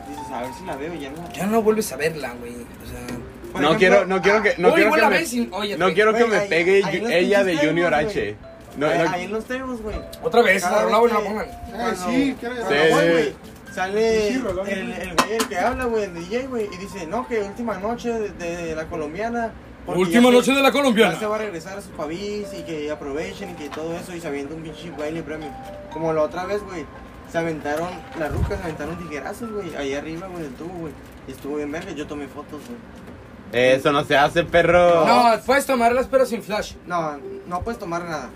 dices, 0.09 0.31
a 0.31 0.41
ver 0.41 0.53
si 0.53 0.65
la 0.65 0.75
veo, 0.75 0.93
y 0.93 0.99
ya 0.99 1.09
no. 1.11 1.31
Ya 1.33 1.45
no 1.45 1.61
vuelves 1.61 1.91
a 1.91 1.95
verla, 1.95 2.33
güey. 2.39 2.53
O 2.53 2.85
sea. 2.89 3.17
Por 3.51 3.61
No 3.61 3.67
ejemplo, 3.73 3.77
quiero, 3.79 4.05
no 4.05 4.21
quiero 4.21 4.37
ah, 4.37 4.43
que, 4.43 4.55
no 4.57 4.73
quiero 4.73 4.91
que 4.93 5.07
me, 5.07 5.21
y- 5.23 5.49
oye, 5.51 5.77
no 5.77 5.93
quiero 5.93 6.13
que 6.13 6.25
me 6.25 6.35
ahí- 6.37 6.49
pegue 6.49 6.83
ahí 6.85 7.03
ella 7.09 7.43
de 7.43 7.57
Junior 7.57 7.93
H. 7.93 8.35
No, 8.77 8.87
ahí, 8.87 8.97
no- 8.99 9.09
ahí 9.09 9.23
en 9.25 9.31
los 9.33 9.43
temas, 9.45 9.81
güey. 9.81 9.95
Otra 10.23 10.41
vez, 10.41 10.63
la 10.63 10.83
rola, 10.83 10.97
güey, 10.99 11.13
la 11.13 11.19
pongan. 11.19 11.45
Eh, 11.45 11.93
sí, 12.05 12.37
voy, 12.41 12.55
sí. 12.69 13.09
güey, 13.11 13.33
sale 13.73 14.27
Sí, 14.29 14.33
el, 14.35 14.41
rolón, 14.43 14.67
el 14.67 14.91
el 14.91 15.47
que 15.47 15.57
habla, 15.57 15.85
güey, 15.85 16.03
el 16.05 16.13
DJ, 16.13 16.47
güey, 16.47 16.67
y 16.71 16.77
dice, 16.77 17.07
no, 17.07 17.27
que 17.27 17.41
última 17.41 17.77
noche 17.77 18.11
de, 18.11 18.29
de 18.31 18.75
la 18.75 18.85
colombiana. 18.87 19.51
Última 19.87 20.29
se- 20.29 20.35
noche 20.35 20.53
de 20.53 20.61
la 20.61 20.71
colombiana. 20.71 21.13
Ya 21.13 21.19
se 21.19 21.25
va 21.25 21.35
a 21.35 21.39
regresar 21.39 21.77
a 21.77 21.81
su 21.81 21.89
país 21.89 22.47
y 22.57 22.61
que 22.63 22.91
aprovechen 22.91 23.49
y 23.51 23.53
que 23.53 23.69
todo 23.69 23.95
eso 23.95 24.15
y 24.15 24.21
se 24.21 24.27
avienta 24.27 24.53
un 24.53 24.61
pinche 24.61 24.91
baile 24.91 25.23
premio. 25.23 25.49
Como 25.91 26.13
la 26.13 26.21
otra 26.21 26.45
vez, 26.45 26.61
güey, 26.63 26.85
se 27.31 27.37
aventaron, 27.37 27.89
las 28.19 28.31
rucas 28.31 28.57
se 28.59 28.63
aventaron 28.65 28.97
tijerazos, 28.97 29.51
güey, 29.51 29.75
ahí 29.75 29.93
arriba, 29.95 30.27
güey, 30.27 30.43
del 30.43 30.53
tubo, 30.53 30.73
güey. 30.79 30.93
Y 31.27 31.31
estuvo 31.31 31.55
bien 31.57 31.71
verga, 31.71 31.91
yo 31.91 32.05
tomé 32.07 32.27
fotos, 32.27 32.61
güey. 32.67 32.77
Eso 33.53 33.91
no 33.91 34.03
se 34.05 34.15
hace, 34.17 34.43
perro. 34.43 35.05
No, 35.05 35.25
puedes 35.45 35.65
tomarlas, 35.65 36.07
pero 36.09 36.25
sin 36.25 36.41
flash. 36.41 36.73
No, 36.85 37.17
no 37.47 37.61
puedes 37.61 37.79
tomar 37.79 38.03
nada. 38.05 38.29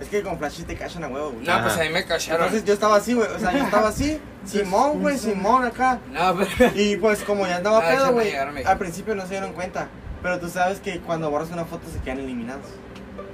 Es 0.00 0.08
que 0.08 0.22
con 0.22 0.36
flash 0.38 0.62
te 0.64 0.76
cachan 0.76 1.04
a 1.04 1.08
huevo, 1.08 1.30
güey. 1.32 1.46
No, 1.46 1.52
Ajá. 1.52 1.62
pues 1.64 1.76
ahí 1.78 1.88
me 1.90 2.04
cacharon. 2.04 2.42
Entonces 2.44 2.66
yo 2.66 2.74
estaba 2.74 2.96
así, 2.96 3.14
güey, 3.14 3.28
o 3.30 3.38
sea, 3.38 3.52
yo 3.52 3.64
estaba 3.64 3.88
así, 3.88 4.20
Simón, 4.44 5.00
güey, 5.00 5.16
Simón 5.16 5.64
acá. 5.64 5.98
No, 6.12 6.36
pero. 6.36 6.70
Y 6.74 6.96
pues 6.96 7.22
como 7.24 7.46
ya 7.46 7.56
andaba 7.56 7.78
Ah, 7.78 7.90
pedo, 7.90 8.12
güey, 8.12 8.26
llegarme. 8.30 8.62
al 8.64 8.78
principio 8.78 9.14
no 9.14 9.22
se 9.22 9.30
dieron 9.30 9.52
cuenta. 9.52 9.88
Pero 10.22 10.38
tú 10.40 10.48
sabes 10.48 10.80
que 10.80 11.00
cuando 11.00 11.30
borras 11.30 11.50
una 11.50 11.64
foto 11.64 11.84
se 11.92 11.98
quedan 12.00 12.18
eliminados. 12.18 12.66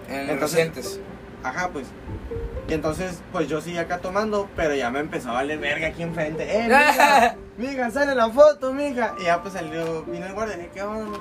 En 0.08 0.28
Entonces- 0.30 0.40
recientes. 0.58 1.00
Ajá, 1.42 1.70
pues. 1.72 1.86
Y 2.68 2.72
entonces, 2.74 3.20
pues 3.32 3.48
yo 3.48 3.60
seguí 3.60 3.76
acá 3.78 3.98
tomando, 3.98 4.48
pero 4.54 4.74
ya 4.76 4.90
me 4.90 5.00
empezó 5.00 5.30
a 5.30 5.32
valer 5.32 5.58
verga 5.58 5.88
aquí 5.88 6.02
enfrente. 6.04 6.44
¡Eh, 6.48 6.68
mija! 6.68 7.36
mija, 7.58 7.90
sale 7.90 8.14
la 8.14 8.30
foto, 8.30 8.72
mija! 8.72 9.14
Y 9.18 9.24
ya 9.24 9.42
pues 9.42 9.54
salió, 9.54 10.04
vino 10.04 10.24
el 10.26 10.32
guardia, 10.34 10.56
¿qué 10.72 10.82
onda? 10.82 11.18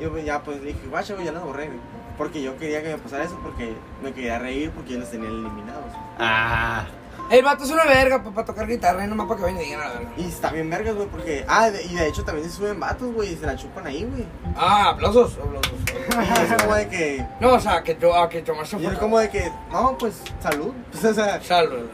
Y 0.00 0.02
yo 0.02 0.10
pues, 0.10 0.24
ya 0.24 0.42
pues 0.42 0.60
le 0.60 0.72
dije, 0.72 0.86
guacha, 0.88 1.14
güey, 1.14 1.26
ya 1.26 1.32
las 1.32 1.44
borré, 1.44 1.66
güey. 1.66 1.78
Porque 2.16 2.42
yo 2.42 2.56
quería 2.56 2.82
que 2.82 2.90
me 2.90 2.98
pasara 2.98 3.24
eso 3.24 3.38
porque 3.42 3.74
me 4.02 4.12
quería 4.12 4.38
reír 4.38 4.70
porque 4.70 4.92
yo 4.92 4.98
los 5.00 5.10
tenía 5.10 5.28
eliminados. 5.28 5.92
Ah, 6.18 6.84
El 7.30 7.42
vato 7.42 7.64
es 7.64 7.70
una 7.70 7.84
verga 7.86 8.22
para 8.22 8.44
tocar 8.44 8.66
guitarra 8.68 9.04
y 9.04 9.08
nomás 9.08 9.26
para 9.26 9.38
que 9.38 9.42
vayan 9.46 9.60
y 9.60 9.64
digan 9.64 9.80
la 9.80 9.88
verga. 9.88 10.10
Y 10.16 10.24
está 10.26 10.50
bien 10.52 10.68
vergas, 10.70 10.94
güey, 10.94 11.08
porque... 11.08 11.44
Ah, 11.48 11.70
de- 11.70 11.82
y 11.82 11.94
de 11.94 12.06
hecho 12.06 12.22
también 12.24 12.48
se 12.48 12.54
suben 12.54 12.78
vatos, 12.78 13.12
güey, 13.12 13.32
y 13.32 13.36
se 13.36 13.46
la 13.46 13.56
chupan 13.56 13.86
ahí, 13.86 14.04
güey. 14.04 14.26
Ah, 14.56 14.90
aplausos. 14.90 15.38
aplausos. 15.38 15.72
Y 15.88 16.52
es 16.54 16.62
como 16.62 16.74
de 16.76 16.88
que... 16.88 17.26
No, 17.40 17.54
o 17.54 17.60
sea, 17.60 17.82
que, 17.82 17.94
to 17.94 18.14
ah, 18.14 18.28
que 18.28 18.42
tomarse 18.42 18.76
Y 18.78 18.86
es 18.86 18.98
como 18.98 19.18
de 19.18 19.30
que, 19.30 19.50
no, 19.72 19.96
pues, 19.98 20.22
salud. 20.40 20.72
Pues, 20.92 21.04
o 21.06 21.14
sea, 21.14 21.42
Salud. 21.42 21.88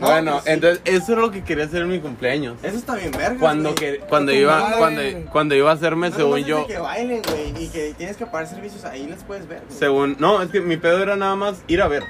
No, 0.00 0.06
bueno, 0.06 0.32
pues 0.32 0.44
sí. 0.44 0.50
entonces 0.50 0.80
eso 0.84 1.12
es 1.12 1.18
lo 1.18 1.30
que 1.30 1.44
quería 1.44 1.64
hacer 1.64 1.82
en 1.82 1.88
mi 1.88 2.00
cumpleaños. 2.00 2.56
eso 2.62 2.76
está 2.76 2.94
bien 2.96 3.10
vergas, 3.12 3.38
Cuando 3.38 3.70
güey. 3.74 3.74
que 3.74 3.98
cuando 4.08 4.32
tu 4.32 4.38
iba 4.38 4.60
madre. 4.60 4.76
cuando 4.78 5.30
cuando 5.30 5.54
iba 5.54 5.70
a 5.70 5.74
hacerme 5.74 6.10
No, 6.10 6.16
según 6.16 6.44
yo 6.44 6.66
que 6.66 6.78
bailen, 6.78 7.22
güey, 7.28 7.64
y 7.64 7.68
que 7.68 7.94
tienes 7.96 8.16
que 8.16 8.26
pagar 8.26 8.46
servicios, 8.48 8.84
ahí 8.84 9.06
les 9.06 9.22
puedes 9.24 9.46
ver. 9.46 9.62
güey. 9.66 9.78
según 9.78 10.16
no, 10.18 10.42
es 10.42 10.50
que 10.50 10.60
mi 10.60 10.76
pedo 10.76 11.02
era 11.02 11.16
nada 11.16 11.36
más 11.36 11.62
ir 11.68 11.82
a 11.82 11.88
ver. 11.88 12.02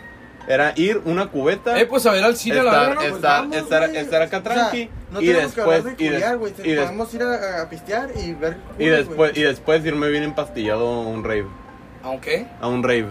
Era 0.48 0.72
ir 0.74 1.00
una 1.04 1.26
cubeta 1.28 1.78
Eh, 1.78 1.86
pues 1.86 2.06
a 2.06 2.12
ver 2.12 2.24
al 2.24 2.34
cine 2.36 2.56
la 2.62 2.70
Estar- 2.72 2.80
verga, 2.88 2.94
¿no? 2.94 3.00
es- 3.02 3.06
Pues, 3.10 3.16
estar- 3.22 3.40
vamos, 3.42 3.56
estar- 3.56 3.88
güey. 3.88 3.96
estar 4.00 4.22
acá 4.22 4.38
O 4.38 4.42
sea, 4.42 4.52
tranqui, 4.54 4.88
no 5.12 5.20
y 5.20 5.26
tenemos 5.26 5.52
que 5.52 5.60
hablar 5.60 5.76
después- 5.82 5.96
de 5.98 6.04
y 6.04 6.08
des- 6.08 6.14
culiar, 6.20 6.38
güey, 6.38 6.52
y 6.58 6.62
des- 6.72 6.80
podemos 6.80 7.14
ir 7.14 7.22
a, 7.22 7.62
a 7.62 7.68
pistear 7.68 8.08
y 8.16 8.32
ver 8.32 8.56
y 8.78 8.84
culos, 8.84 8.98
después 8.98 9.16
güey. 9.32 9.32
y 9.38 9.42
después 9.42 9.84
irme 9.84 10.08
bien 10.08 10.22
empastillado 10.24 10.86
a 10.88 11.00
un 11.06 11.22
rave, 11.22 11.46
Aunque. 12.02 12.46
a 12.60 12.68
un 12.68 12.82
rave, 12.82 13.06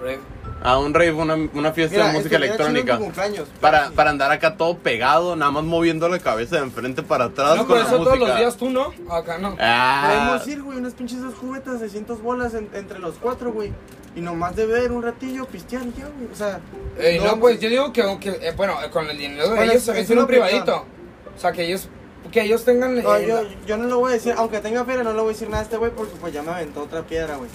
Rave. 0.00 0.18
A 0.62 0.78
un 0.78 0.92
rave, 0.92 1.12
una, 1.12 1.34
una 1.54 1.72
fiesta 1.72 1.96
Mira, 1.96 2.08
de 2.08 2.12
música 2.14 2.36
tu 2.38 2.42
electrónica. 2.44 2.98
cumpleaños, 2.98 3.48
Para, 3.60 3.82
pero 3.84 3.94
para 3.94 4.10
andar 4.10 4.30
acá 4.32 4.56
todo 4.56 4.76
pegado, 4.78 5.36
nada 5.36 5.50
más 5.52 5.64
moviendo 5.64 6.08
la 6.08 6.18
cabeza 6.18 6.56
de 6.56 6.62
enfrente 6.62 7.02
para 7.02 7.26
atrás 7.26 7.50
No, 7.56 7.58
con 7.58 7.66
por 7.68 7.76
la 7.78 7.82
eso 7.84 7.98
música. 7.98 8.14
todos 8.16 8.28
los 8.28 8.38
días 8.38 8.56
tú, 8.56 8.70
¿no? 8.70 8.92
Acá 9.12 9.38
no. 9.38 9.56
Ah, 9.60 10.26
Podemos 10.26 10.48
ir, 10.48 10.62
güey, 10.62 10.78
unas 10.78 10.94
pinches 10.94 11.22
dos 11.22 11.34
cubetas 11.34 11.80
de 11.80 11.88
cientos 11.88 12.20
bolas 12.22 12.54
en- 12.54 12.68
entre 12.74 12.98
los 12.98 13.14
cuatro, 13.16 13.52
güey. 13.52 13.72
Y 14.16 14.20
nomás 14.20 14.56
de 14.56 14.66
ver 14.66 14.90
un 14.90 15.02
ratillo, 15.02 15.46
pistear 15.46 15.82
ya, 15.96 16.06
güey. 16.06 16.28
O 16.32 16.34
sea, 16.34 16.60
Ey, 16.98 17.20
no, 17.20 17.38
pues 17.38 17.60
yo 17.60 17.68
digo 17.68 17.92
que, 17.92 18.02
aunque, 18.02 18.30
eh, 18.30 18.52
bueno, 18.56 18.74
eh, 18.84 18.90
con 18.90 19.08
el 19.08 19.16
dinero 19.16 19.50
de 19.50 19.62
ellos 19.64 19.74
es- 19.76 19.84
también 19.86 20.02
es 20.02 20.06
tiene 20.08 20.22
un 20.22 20.26
privadito. 20.26 20.84
O 21.36 21.40
sea, 21.40 21.52
que 21.52 21.64
ellos, 21.66 21.88
que 22.32 22.42
ellos 22.42 22.64
tengan. 22.64 23.00
no, 23.00 23.14
eh, 23.16 23.26
yo, 23.28 23.42
yo 23.64 23.76
no 23.76 23.84
lo 23.86 24.00
voy 24.00 24.10
a 24.10 24.14
decir, 24.14 24.34
aunque 24.36 24.58
tenga 24.58 24.84
feria, 24.84 25.04
no 25.04 25.12
le 25.12 25.20
voy 25.20 25.28
a 25.30 25.32
decir 25.34 25.48
nada 25.48 25.60
a 25.60 25.64
este 25.64 25.76
güey 25.76 25.92
porque 25.92 26.14
pues 26.20 26.32
ya 26.32 26.42
me 26.42 26.50
aventó 26.50 26.82
otra 26.82 27.02
piedra, 27.02 27.36
güey. 27.36 27.48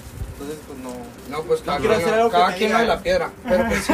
Entonces, 0.44 0.60
pues 0.68 0.80
no. 0.80 0.92
No, 1.38 1.44
pues 1.44 1.62
cada, 1.62 1.78
quiero 1.80 1.96
hacer 1.96 2.14
algo 2.14 2.30
que 2.30 2.36
cada 2.38 2.54
quien 2.56 2.72
diga- 2.72 2.86
la 2.86 3.00
piedra. 3.02 3.30
Pero 3.48 3.66
pues 3.68 3.84
sí. 3.86 3.94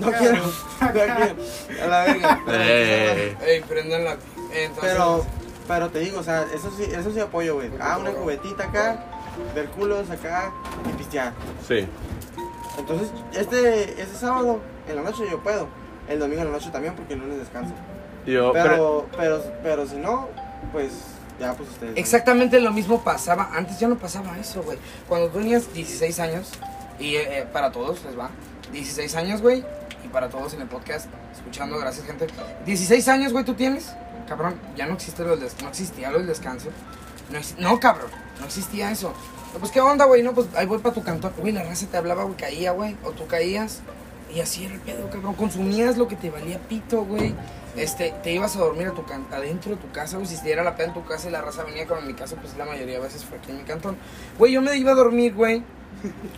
No 0.00 0.12
quiero. 0.12 0.42
No 0.80 0.92
quiero. 0.92 1.34
A 1.82 1.86
la 1.86 2.04
verga. 2.04 2.40
Eh. 2.50 3.36
Ey, 3.46 3.60
prendan 3.62 4.04
la. 4.04 4.12
Entonces, 4.52 4.92
Pero, 4.92 5.24
pero 5.66 5.90
te 5.90 5.98
digo, 6.00 6.20
o 6.20 6.22
sea, 6.22 6.46
eso 6.54 6.70
sí, 6.76 6.84
eso 6.84 7.10
sí 7.12 7.20
apoyo, 7.20 7.54
güey. 7.56 7.70
Ah, 7.80 7.98
una 7.98 8.10
cubetita 8.12 8.64
acá, 8.64 9.04
ver 9.54 9.66
culos 9.68 10.08
acá 10.10 10.52
y 10.88 10.92
pistear. 10.96 11.32
sí. 11.66 11.86
Entonces, 12.78 13.08
este, 13.32 14.00
este 14.00 14.16
sábado 14.16 14.60
en 14.88 14.94
la 14.96 15.02
noche 15.02 15.24
yo 15.28 15.42
puedo. 15.42 15.66
El 16.08 16.20
domingo 16.20 16.42
en 16.42 16.46
la 16.48 16.52
noche 16.58 16.70
también 16.70 16.94
porque 16.94 17.14
el 17.14 17.20
lunes 17.20 17.38
descanso. 17.38 17.74
Yo, 18.24 18.52
pero, 18.52 18.64
Pero, 18.70 19.06
pero, 19.16 19.42
pero 19.62 19.86
si 19.86 19.96
no, 19.96 20.28
pues 20.72 20.92
ya 21.38 21.54
pues 21.54 21.68
ustedes. 21.70 21.92
Exactamente 21.96 22.60
lo 22.60 22.72
mismo 22.72 23.02
pasaba. 23.02 23.50
Antes 23.54 23.78
ya 23.78 23.88
no 23.88 23.96
pasaba 23.98 24.36
eso, 24.38 24.62
güey. 24.62 24.78
Cuando 25.08 25.28
tú 25.28 25.38
tenías 25.38 25.72
16 25.72 26.18
años, 26.20 26.50
y 26.98 27.14
eh, 27.16 27.38
eh, 27.40 27.46
para 27.52 27.70
todos 27.72 28.02
les 28.04 28.18
va. 28.18 28.30
16 28.72 29.14
años, 29.16 29.40
güey. 29.42 29.64
Y 30.04 30.08
para 30.08 30.28
todos 30.28 30.54
en 30.54 30.62
el 30.62 30.68
podcast, 30.68 31.06
escuchando, 31.34 31.78
gracias, 31.78 32.06
gente. 32.06 32.26
16 32.66 33.08
años, 33.08 33.32
güey, 33.32 33.44
tú 33.44 33.54
tienes. 33.54 33.92
Cabrón, 34.28 34.54
ya 34.76 34.86
no 34.86 34.94
existe 34.94 35.22
lo 35.24 35.30
del 35.30 35.40
des- 35.40 35.56
no 35.62 35.68
existía 35.68 36.10
lo 36.10 36.18
del 36.18 36.26
descanso. 36.26 36.68
No, 37.30 37.38
no, 37.58 37.80
cabrón, 37.80 38.10
no 38.40 38.46
existía 38.46 38.90
eso. 38.90 39.12
No, 39.52 39.58
pues, 39.60 39.72
¿qué 39.72 39.80
onda, 39.80 40.04
güey? 40.04 40.22
No, 40.22 40.32
pues 40.34 40.46
ahí 40.54 40.66
voy 40.66 40.78
para 40.78 40.94
tu 40.94 41.02
cantón. 41.02 41.32
Güey, 41.38 41.52
la 41.52 41.62
raza 41.62 41.86
te 41.90 41.96
hablaba, 41.96 42.24
güey, 42.24 42.36
caía, 42.36 42.72
güey. 42.72 42.96
O 43.04 43.10
tú 43.12 43.26
caías. 43.26 43.80
Y 44.34 44.40
así 44.40 44.64
era 44.66 44.74
el 44.74 44.80
pedo, 44.80 45.08
cabrón. 45.08 45.34
Consumías 45.34 45.96
lo 45.96 46.06
que 46.08 46.16
te 46.16 46.28
valía 46.30 46.58
pito, 46.58 47.02
güey. 47.04 47.34
Este, 47.78 48.12
te 48.22 48.32
ibas 48.32 48.56
a 48.56 48.60
dormir 48.60 48.88
a 48.88 48.92
tu 48.92 49.04
can- 49.04 49.26
adentro 49.32 49.70
de 49.74 49.76
tu 49.80 49.90
casa, 49.92 50.16
güey. 50.16 50.28
Si 50.28 50.36
te 50.36 50.44
diera 50.46 50.62
la 50.64 50.74
pena 50.76 50.88
en 50.88 50.94
tu 50.94 51.04
casa 51.04 51.28
y 51.28 51.30
la 51.30 51.40
raza 51.42 51.62
venía, 51.64 51.86
como 51.86 52.00
en 52.00 52.06
mi 52.08 52.14
casa, 52.14 52.36
pues 52.36 52.56
la 52.56 52.64
mayoría 52.64 52.94
de 52.96 53.00
veces 53.00 53.24
fue 53.24 53.38
aquí 53.38 53.50
en 53.50 53.58
mi 53.58 53.64
cantón. 53.64 53.96
Güey, 54.38 54.52
yo 54.52 54.62
me 54.62 54.76
iba 54.76 54.92
a 54.92 54.94
dormir, 54.94 55.34
güey. 55.34 55.62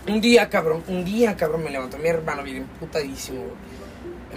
Un 0.09 0.20
día, 0.20 0.48
cabrón, 0.48 0.83
un 0.88 1.05
día, 1.05 1.37
cabrón, 1.37 1.64
me 1.64 1.70
levantó 1.70 1.98
mi 1.98 2.09
hermano 2.09 2.42
bien 2.42 2.64
putadísimo, 2.79 3.40
güey. 3.40 3.81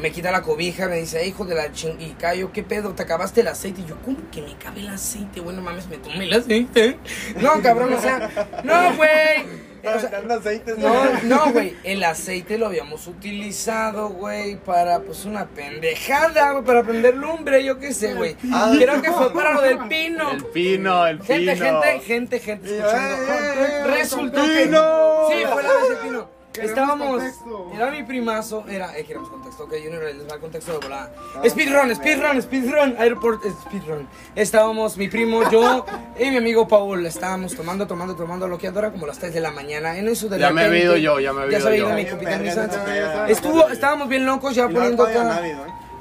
Me 0.02 0.12
quita 0.12 0.32
la 0.32 0.42
cobija, 0.42 0.88
me 0.88 0.98
dice, 0.98 1.22
"Eh, 1.22 1.28
hijo 1.28 1.46
de 1.46 1.54
la 1.54 1.72
ching... 1.72 2.02
Y 2.02 2.12
Cayo, 2.14 2.52
¿qué 2.52 2.64
pedo? 2.64 2.94
¿Te 2.94 3.04
acabaste 3.04 3.42
el 3.42 3.48
aceite? 3.48 3.82
Y 3.82 3.86
yo, 3.86 3.96
¿cómo 4.04 4.18
que 4.32 4.42
me 4.42 4.56
cabe 4.58 4.80
el 4.80 4.88
aceite? 4.90 5.40
Bueno, 5.40 5.62
mames, 5.62 5.88
me 5.88 5.98
tomé 5.98 6.24
el 6.24 6.34
aceite. 6.34 6.98
No, 7.40 7.62
cabrón, 7.62 7.94
o 7.94 8.02
sea, 8.02 8.28
no, 8.64 8.96
güey. 8.98 9.73
O 9.86 10.00
sea, 10.00 10.22
aceites, 10.38 10.78
no, 10.78 10.94
no, 11.24 11.52
güey. 11.52 11.76
El 11.84 12.04
aceite 12.04 12.58
lo 12.58 12.68
habíamos 12.68 13.06
utilizado, 13.08 14.10
güey, 14.10 14.56
para 14.56 15.00
pues 15.00 15.26
una 15.26 15.46
pendejada, 15.46 16.52
güey, 16.54 16.64
para 16.64 16.84
prender 16.84 17.16
lumbre, 17.16 17.64
yo 17.66 17.78
qué 17.80 17.94
sé, 17.94 18.14
güey. 18.14 18.38
Ah. 18.52 18.72
Creo 18.78 19.02
que 19.02 19.12
fue 19.12 19.34
para 19.34 19.54
lo 19.54 19.62
del 19.62 19.80
pino. 19.90 20.32
El 20.32 20.46
pino, 20.46 21.06
el 21.06 21.22
Gente, 21.22 21.54
pino. 21.54 21.66
gente, 21.82 22.00
gente, 22.06 22.40
gente 22.40 22.78
escuchando. 22.78 23.34
eh, 23.34 23.68
eh, 23.70 23.84
Resultó 23.88 24.42
que 24.46 24.64
¡Pino! 24.66 25.28
Sí, 25.30 25.36
fue 25.52 25.64
la 25.64 25.74
vez 25.74 25.90
de 25.90 25.96
pino. 25.98 26.30
Estábamos. 26.62 27.10
contexto. 27.18 27.72
Era 27.74 27.92
mi 27.92 28.04
primazo. 28.04 28.64
Era. 28.68 28.98
Eh, 28.98 29.04
queremos 29.06 29.30
contexto. 29.30 29.64
Ok, 29.64 29.74
Junior, 29.84 30.04
les 30.04 30.30
va 30.30 30.36
el 30.36 30.40
contexto 30.42 30.72
de 30.74 30.78
volada. 30.80 31.12
Ah, 31.36 31.50
Speedrun, 31.50 31.96
speedrun, 31.96 32.42
speedrun. 32.42 32.96
Airport, 32.98 33.46
eh, 33.46 33.52
speedrun. 33.66 34.08
Estábamos, 34.36 34.98
mi 34.98 35.08
primo, 35.08 35.50
yo 35.50 35.86
y 36.20 36.30
mi 36.30 36.38
amigo 36.38 36.68
Paul. 36.68 37.06
Estábamos 37.06 37.56
tomando, 37.56 37.88
tomando, 37.88 38.16
tomando 38.16 38.48
lo 38.48 38.58
que 38.58 38.68
era 38.68 38.92
como 38.92 39.08
las 39.08 39.18
3 39.20 39.34
de 39.34 39.40
la 39.40 39.52
mañana. 39.52 39.98
En 39.98 40.08
eso 40.08 40.30
de 40.30 40.40
Ya 40.40 40.52
me 40.52 40.66
he 40.68 40.84
ido 40.84 40.98
yo, 40.98 41.20
ya 41.20 41.34
me 41.34 41.46
he 41.46 41.52
Ya 41.52 41.58
ido 41.60 41.70
se 41.70 41.78
yo. 41.78 41.86
ido 41.86 41.96
mi 41.96 42.04
Bien, 42.04 42.46
capitán. 42.46 43.30
Estuvo, 43.30 43.70
estábamos 43.70 44.08
bien 44.08 44.26
locos 44.26 44.56
ya 44.56 44.68
poniendo 44.70 45.04
acá. 45.04 45.42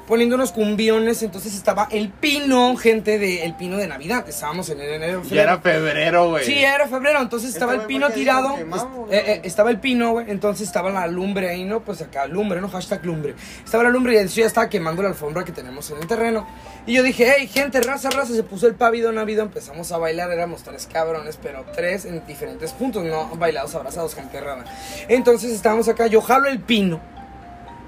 Poniendo 0.07 0.35
unos 0.35 0.51
cumbiones, 0.51 1.23
entonces 1.23 1.55
estaba 1.55 1.87
el 1.91 2.09
pino, 2.09 2.75
gente 2.75 3.17
de 3.17 3.43
el 3.45 3.55
pino 3.55 3.77
de 3.77 3.87
Navidad, 3.87 4.27
estábamos 4.27 4.69
en 4.69 4.81
enero. 4.81 5.21
Ya 5.23 5.43
era 5.43 5.59
febrero, 5.59 6.29
güey. 6.29 6.45
Sí, 6.45 6.57
era 6.63 6.87
febrero, 6.87 7.21
entonces 7.21 7.53
estaba 7.53 7.73
el 7.73 7.81
pino 7.81 8.09
tirado, 8.09 8.55
quemamos, 8.55 8.87
pues, 9.07 9.13
eh, 9.13 9.23
eh, 9.33 9.41
estaba 9.43 9.69
el 9.69 9.79
pino, 9.79 10.11
güey, 10.11 10.29
entonces 10.29 10.67
estaba 10.67 10.89
la 10.89 11.07
lumbre 11.07 11.49
ahí, 11.49 11.63
¿no? 11.63 11.81
Pues 11.81 12.01
acá, 12.01 12.25
lumbre, 12.27 12.59
¿no? 12.61 12.69
Hashtag 12.69 13.05
lumbre. 13.05 13.35
Estaba 13.63 13.83
la 13.83 13.89
lumbre 13.89 14.13
y 14.13 14.17
eso 14.17 14.41
ya 14.41 14.47
estaba 14.47 14.69
quemando 14.69 15.01
la 15.01 15.09
alfombra 15.09 15.43
que 15.43 15.51
tenemos 15.51 15.89
en 15.91 15.97
el 15.97 16.07
terreno. 16.07 16.45
Y 16.85 16.93
yo 16.93 17.03
dije, 17.03 17.33
hey, 17.37 17.47
gente, 17.47 17.79
raza, 17.81 18.09
raza, 18.09 18.33
se 18.33 18.43
puso 18.43 18.67
el 18.67 18.75
pavido 18.75 19.11
navido, 19.11 19.41
empezamos 19.41 19.91
a 19.91 19.97
bailar, 19.97 20.31
éramos 20.31 20.63
tres 20.63 20.87
cabrones, 20.91 21.39
pero 21.41 21.65
tres 21.73 22.05
en 22.05 22.25
diferentes 22.27 22.73
puntos, 22.73 23.03
no 23.05 23.29
bailados, 23.37 23.73
abrazados, 23.75 24.15
gente 24.15 24.41
rara. 24.41 24.65
Entonces 25.07 25.51
estábamos 25.51 25.87
acá, 25.87 26.07
yo 26.07 26.21
jalo 26.21 26.47
el 26.49 26.59
pino. 26.59 27.12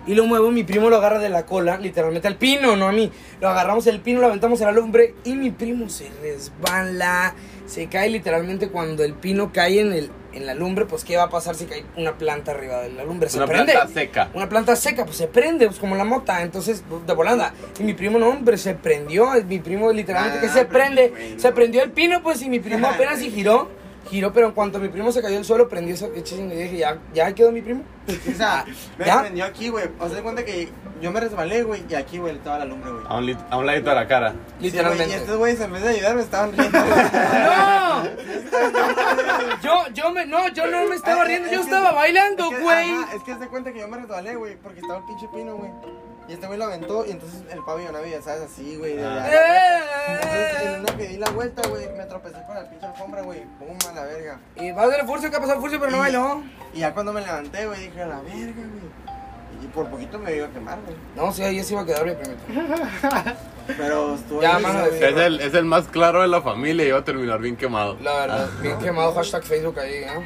Y 0.08 0.14
lo 0.16 0.26
muevo, 0.26 0.52
mi 0.52 0.64
primo 0.64 0.90
lo 0.90 0.98
agarra 0.98 1.20
de 1.20 1.30
la 1.30 1.46
cola, 1.46 1.78
literalmente 1.78 2.28
al 2.28 2.36
pino, 2.36 2.76
no 2.76 2.88
a 2.88 2.92
mí. 2.92 3.12
Lo 3.42 3.50
agarramos 3.50 3.88
el 3.88 4.00
pino, 4.02 4.20
lo 4.22 4.28
aventamos 4.28 4.62
a 4.62 4.66
la 4.66 4.72
lumbre 4.72 5.16
y 5.24 5.34
mi 5.36 5.52
primo 5.52 5.90
se 5.90 6.10
resbala. 6.22 7.34
Se 7.66 7.88
cae 7.88 8.10
literalmente 8.10 8.70
cuando 8.70 9.04
el 9.04 9.14
pino 9.16 9.52
cae 9.52 9.80
en, 9.82 9.92
el, 9.92 10.12
en 10.34 10.46
la 10.46 10.54
lumbre, 10.54 10.86
pues 10.86 11.04
¿qué 11.04 11.18
va 11.18 11.24
a 11.24 11.30
pasar 11.30 11.56
si 11.56 11.66
cae 11.66 11.84
una 11.98 12.16
planta 12.16 12.52
arriba 12.52 12.82
de 12.82 12.92
la 12.94 13.04
lumbre? 13.04 13.28
Se 13.28 13.38
Una 13.38 13.48
prende. 13.48 13.72
planta 13.74 13.92
seca. 13.94 14.30
Una 14.36 14.48
planta 14.48 14.76
seca, 14.76 15.04
pues 15.06 15.18
se 15.18 15.28
prende, 15.28 15.66
pues 15.66 15.80
como 15.80 15.96
la 15.96 16.04
mota, 16.04 16.44
entonces 16.44 16.84
pues, 16.88 17.08
de 17.08 17.14
volanda. 17.14 17.54
Y 17.80 17.84
mi 17.84 17.96
primo, 17.96 18.20
no, 18.20 18.28
hombre, 18.30 18.58
se 18.58 18.76
prendió. 18.76 19.30
Mi 19.48 19.58
primo 19.60 19.92
literalmente 19.92 20.38
Ah, 20.38 20.42
que 20.42 20.50
se 20.50 20.66
prende. 20.66 21.36
Se 21.38 21.52
prendió 21.52 21.82
el 21.82 21.92
pino, 21.92 22.22
pues, 22.22 22.44
y 22.44 22.50
mi 22.50 22.60
primo 22.60 22.86
apenas 22.94 23.20
y 23.24 23.32
giró. 23.32 23.70
Giró, 24.10 24.32
pero 24.32 24.48
en 24.48 24.54
cuanto 24.54 24.78
mi 24.80 24.88
primo 24.90 25.12
se 25.12 25.22
cayó 25.22 25.38
al 25.38 25.46
suelo, 25.46 25.68
prendió 25.68 25.94
eso. 25.96 26.10
Y 26.16 26.22
dije, 26.22 26.78
ya, 26.78 26.98
ya 27.14 27.34
quedó 27.34 27.52
mi 27.52 27.62
primo. 27.62 27.84
O 28.34 28.38
sea, 28.38 28.64
me 28.98 29.06
¿Ya? 29.06 29.22
prendió 29.22 29.46
aquí, 29.46 29.70
güey. 29.70 29.86
O 30.00 30.08
sea, 30.08 30.18
de 30.18 30.22
cuenta 30.24 30.46
que 30.46 30.70
yo 31.02 31.12
me 31.12 31.20
resbalé, 31.20 31.64
güey, 31.64 31.84
y 31.90 31.96
aquí, 31.96 32.18
güey, 32.20 32.36
estaba 32.36 32.60
la 32.60 32.66
lumbre, 32.66 32.92
güey. 32.92 33.04
A 33.08 33.18
un, 33.18 33.26
lit- 33.26 33.46
a 33.50 33.58
un 33.58 33.66
ladito 33.66 33.90
de 33.90 33.96
la 33.96 34.08
cara. 34.08 34.34
Literalmente. 34.60 35.04
Sí, 35.06 35.10
güey, 35.10 35.20
y 35.20 35.24
estos 35.24 35.38
güeyes 35.38 35.60
en 35.62 35.74
vez 35.74 35.84
de 35.84 35.90
ayudarme 35.90 36.22
estaban 36.22 36.52
riendo. 36.56 36.80
¡No! 36.80 38.04
Yo, 39.62 39.88
yo 39.94 40.12
me, 40.12 40.26
no, 40.26 40.48
yo 40.50 40.68
no 40.68 40.86
me 40.88 40.96
estaba 40.96 41.22
Ah, 41.24 41.26
riendo, 41.26 41.48
es 41.48 41.54
yo 41.54 41.60
que- 41.60 41.66
estaba 41.66 41.92
bailando, 41.92 42.44
es 42.46 42.50
que- 42.58 42.64
güey. 42.64 42.92
Es 43.16 43.24
que 43.24 43.32
haz 43.32 43.40
de 43.40 43.48
cuenta 43.48 43.74
que 43.74 43.80
yo 43.80 43.88
me 43.88 43.98
resbalé, 43.98 44.36
güey, 44.36 44.56
porque 44.58 44.80
estaba 44.82 45.00
el 45.00 45.06
pinche 45.06 45.28
pino, 45.34 45.56
güey. 45.58 45.72
Y 46.28 46.34
este 46.34 46.48
güey 46.48 46.58
lo 46.58 46.66
aventó 46.66 47.06
y 47.06 47.12
entonces 47.12 47.42
el 47.52 47.60
pabellón 47.64 47.94
ya 48.10 48.22
sabes, 48.22 48.44
así, 48.52 48.78
güey. 48.78 48.96
de 48.98 49.06
Ah. 49.06 49.16
la- 49.16 50.14
Entonces, 50.16 50.62
en 50.66 50.80
una 50.82 50.98
que 50.98 51.08
di 51.08 51.18
la 51.18 51.30
vuelta, 51.30 51.68
güey, 51.68 51.88
me 51.96 52.06
tropecé 52.06 52.38
con 52.48 52.56
la 52.56 52.68
pinche 52.70 52.86
alfombra, 52.86 53.22
güey. 53.22 53.44
Pum, 53.60 53.78
a 53.90 53.94
la 53.94 54.04
verga. 54.06 54.40
Y 54.56 54.72
va 54.72 54.84
a 54.84 54.88
darle 54.88 55.06
fuerza, 55.06 55.30
que 55.30 55.36
ha 55.36 55.40
pasado 55.40 55.60
fuerza, 55.60 55.78
pero 55.80 55.92
no 55.92 56.00
bailó. 56.00 56.42
Y 56.74 56.80
ya 56.80 56.94
cuando 56.94 57.14
me 57.14 57.22
levanté, 57.22 57.68
güey, 57.68 57.80
dije, 57.82 58.02
a 58.02 58.08
la 58.08 58.22
verga, 58.22 58.54
güey. 58.56 59.06
Y 59.64 59.68
por 59.68 59.88
poquito 59.90 60.20
me 60.20 60.36
iba 60.36 60.48
a 60.48 60.50
quemar, 60.50 60.80
güey. 60.82 60.98
No, 61.16 61.32
sí, 61.32 61.44
ahí 61.44 61.64
se 61.64 61.74
iba 61.74 61.82
a 61.84 61.86
quedar 61.86 62.06
mi 62.06 62.14
primito. 62.14 62.42
Pero 63.78 64.16
estuvo 64.16 64.42
Ya, 64.42 64.60
mano. 64.60 64.86
Es 64.86 65.02
el, 65.02 65.40
es 65.40 65.54
el 65.54 65.66
más 65.66 65.88
claro 65.88 66.22
de 66.22 66.28
la 66.28 66.42
familia 66.42 66.86
y 66.86 66.90
iba 66.90 67.00
a 67.00 67.04
terminar 67.04 67.40
bien 67.40 67.56
quemado. 67.56 67.98
La 68.02 68.14
verdad, 68.16 68.50
bien 68.62 68.78
quemado 68.80 69.14
hashtag 69.14 69.44
Facebook 69.44 69.80
ahí, 69.80 70.06
¿no? 70.06 70.24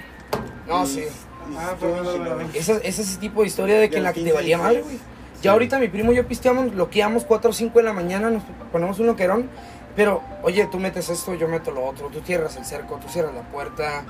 No, 0.80 0.86
sí. 0.86 1.02
Y 1.02 1.56
Ah, 1.58 1.72
estuvo 1.74 1.92
pero 2.04 2.04
no, 2.18 2.36
no. 2.36 2.42
Ese, 2.54 2.74
ese 2.74 2.88
es 2.88 3.00
ese 3.00 3.18
tipo 3.20 3.42
de 3.42 3.48
historia 3.48 3.80
de 3.80 3.90
que 3.90 4.00
la 4.02 4.14
que 4.14 4.20
te 4.22 4.26
15, 4.32 4.34
valía 4.36 4.58
16. 4.58 4.84
güey. 4.86 5.19
Ya 5.42 5.52
ahorita 5.54 5.80
mi 5.80 5.88
primo 5.88 6.12
y 6.12 6.16
yo 6.16 6.28
pisteamos, 6.28 6.74
loqueamos 6.74 7.24
4 7.26 7.50
o 7.50 7.54
5 7.54 7.80
de 7.80 7.86
la 7.86 7.94
mañana, 7.94 8.30
nos 8.30 8.44
ponemos 8.72 9.00
un 9.00 9.08
loquerón. 9.08 9.50
Pero, 9.96 10.22
oye, 10.44 10.68
tú 10.72 10.80
metes 10.80 11.10
esto, 11.10 11.34
yo 11.34 11.48
meto 11.48 11.72
lo 11.72 11.86
otro, 11.86 12.08
tú 12.08 12.22
cierras 12.22 12.56
el 12.58 12.66
cerco, 12.66 13.00
tú 13.02 13.10
cierras 13.10 13.34
la 13.34 13.42
puerta, 13.44 14.04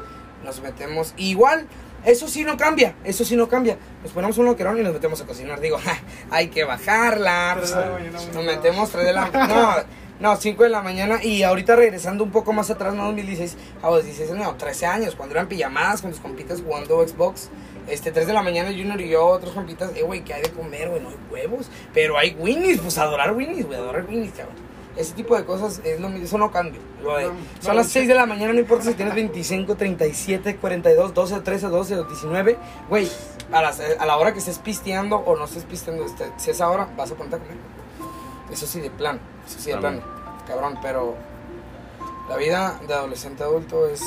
nos 0.44 0.62
metemos. 0.62 1.14
Igual, 1.18 1.68
eso 2.06 2.28
sí 2.28 2.44
no 2.44 2.58
cambia, 2.58 2.96
eso 3.04 3.24
sí 3.26 3.36
no 3.36 3.48
cambia. 3.48 3.78
Nos 4.04 4.12
ponemos 4.12 4.38
un 4.38 4.46
loquerón 4.46 4.78
y 4.78 4.82
nos 4.84 4.94
metemos 4.94 5.22
a 5.22 5.26
cocinar. 5.26 5.60
Digo, 5.60 5.78
"Ja, 5.84 5.98
hay 6.32 6.48
que 6.50 6.64
bajarla. 6.64 7.56
Pues, 7.60 7.76
mañana, 7.76 8.20
nos 8.34 8.44
metemos 8.46 8.90
3 8.90 9.06
de 9.06 9.14
la 9.14 9.30
No, 9.30 9.76
no, 10.20 10.36
5 10.36 10.64
de 10.64 10.70
la 10.70 10.82
mañana. 10.82 11.24
Y 11.24 11.44
ahorita 11.44 11.76
regresando 11.76 12.24
un 12.24 12.32
poco 12.32 12.54
más 12.54 12.70
atrás, 12.70 12.94
no 12.94 13.06
2016, 13.06 13.58
a 13.82 13.90
los 13.90 14.04
16, 14.04 14.32
no, 14.32 14.56
13 14.56 14.86
años, 14.86 15.16
cuando 15.16 15.36
eran 15.36 15.48
pijamadas 15.48 16.02
con 16.02 16.12
tus 16.12 16.20
compitas 16.20 16.62
jugando 16.62 17.08
Xbox. 17.08 17.50
Este, 17.90 18.12
3 18.12 18.28
de 18.28 18.34
la 18.34 18.44
mañana, 18.44 18.70
Junior 18.70 19.00
y 19.02 19.10
yo, 19.10 19.26
otros 19.26 19.54
compitas, 19.54 19.92
eh, 19.96 20.04
güey, 20.04 20.24
¿qué 20.24 20.34
hay 20.36 20.42
de 20.44 20.52
comer, 20.52 20.90
güey? 20.90 21.02
No 21.02 21.10
hay 21.10 21.18
huevos, 21.32 21.70
pero 21.94 22.18
hay 22.18 22.36
Winnies, 22.40 22.80
pues 22.82 22.98
adorar 22.98 23.34
Winnies, 23.36 23.66
güey, 23.66 23.78
adorar 23.80 24.06
Winnies, 24.08 24.32
cabrón. 24.34 24.56
Ese 24.96 25.14
tipo 25.14 25.36
de 25.38 25.46
cosas, 25.46 25.80
es 25.86 26.00
lo 26.00 26.10
mismo, 26.10 26.26
eso 26.26 26.38
no 26.38 26.52
cambia. 26.52 26.80
Lo 27.02 27.16
de- 27.18 27.26
No, 27.28 27.32
son 27.62 27.76
las 27.78 27.88
6 27.88 28.08
de 28.08 28.16
la 28.16 28.26
mañana, 28.26 28.52
no 28.54 28.60
importa 28.60 28.84
si 28.86 28.94
tienes 28.96 29.16
25, 29.16 29.76
37, 29.76 30.58
42, 30.58 31.14
12, 31.14 31.40
13, 31.40 31.68
12 31.68 31.96
o 31.96 32.04
19. 32.04 32.58
Güey, 32.90 33.08
a, 33.52 33.62
las- 33.62 33.80
a 33.80 34.06
la 34.06 34.18
hora 34.18 34.34
que 34.34 34.40
estés 34.40 34.60
pisteando 34.60 35.16
o 35.18 35.36
no 35.38 35.46
estés 35.46 35.64
pisteando, 35.64 36.04
este, 36.06 36.26
si 36.38 36.52
es 36.52 36.60
ahora, 36.60 36.90
vas 36.98 37.12
a 37.12 37.16
ponerte 37.16 37.38
a 37.38 37.40
comer. 37.40 37.58
Eso 38.52 38.66
sí, 38.68 38.82
de 38.82 38.90
plan, 38.90 39.20
eso 39.48 39.60
sí, 39.60 39.72
de 39.72 39.78
plan. 39.78 40.02
Cabrón, 40.48 40.80
pero 40.82 41.16
la 42.28 42.36
vida 42.36 42.80
de 42.88 42.94
adolescente 42.94 43.44
adulto 43.44 43.88
es 43.88 44.02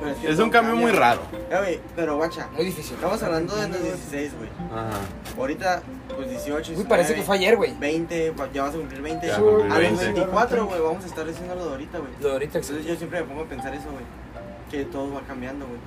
Pero 0.00 0.20
que 0.20 0.30
Es 0.30 0.38
un 0.38 0.50
cambio 0.50 0.76
muy 0.76 0.90
raro. 0.92 1.20
Güey, 1.50 1.80
pero 1.94 2.16
guacha. 2.16 2.48
muy 2.54 2.64
difícil. 2.64 2.94
Estamos 2.94 3.22
hablando 3.22 3.54
de 3.56 3.68
los 3.68 3.82
16, 3.82 4.32
güey. 4.38 4.50
Ajá. 4.72 4.98
Ahorita, 5.38 5.82
pues 6.14 6.30
18, 6.30 6.72
Uy, 6.76 6.84
parece 6.84 7.14
que 7.14 7.22
fue 7.22 7.36
ayer, 7.36 7.56
güey. 7.56 7.74
20, 7.78 8.34
ya 8.52 8.62
vas 8.62 8.74
a 8.74 8.78
cumplir 8.78 9.02
20. 9.02 9.26
Ya 9.26 9.36
a 9.36 9.40
los 9.40 9.68
20. 9.68 10.04
24, 10.04 10.66
güey, 10.66 10.80
vamos 10.80 11.04
a 11.04 11.06
estar 11.06 11.26
diciendo 11.26 11.54
lo 11.54 11.64
de 11.66 11.70
ahorita, 11.72 11.98
güey. 11.98 12.10
Lo 12.20 12.26
de 12.28 12.32
ahorita, 12.32 12.58
Entonces 12.58 12.86
yo 12.86 12.96
siempre 12.96 13.20
me 13.20 13.26
pongo 13.26 13.42
a 13.42 13.46
pensar 13.46 13.74
eso, 13.74 13.90
güey. 13.90 14.04
Que 14.70 14.84
todo 14.84 15.14
va 15.14 15.20
cambiando, 15.22 15.66
güey. 15.66 15.78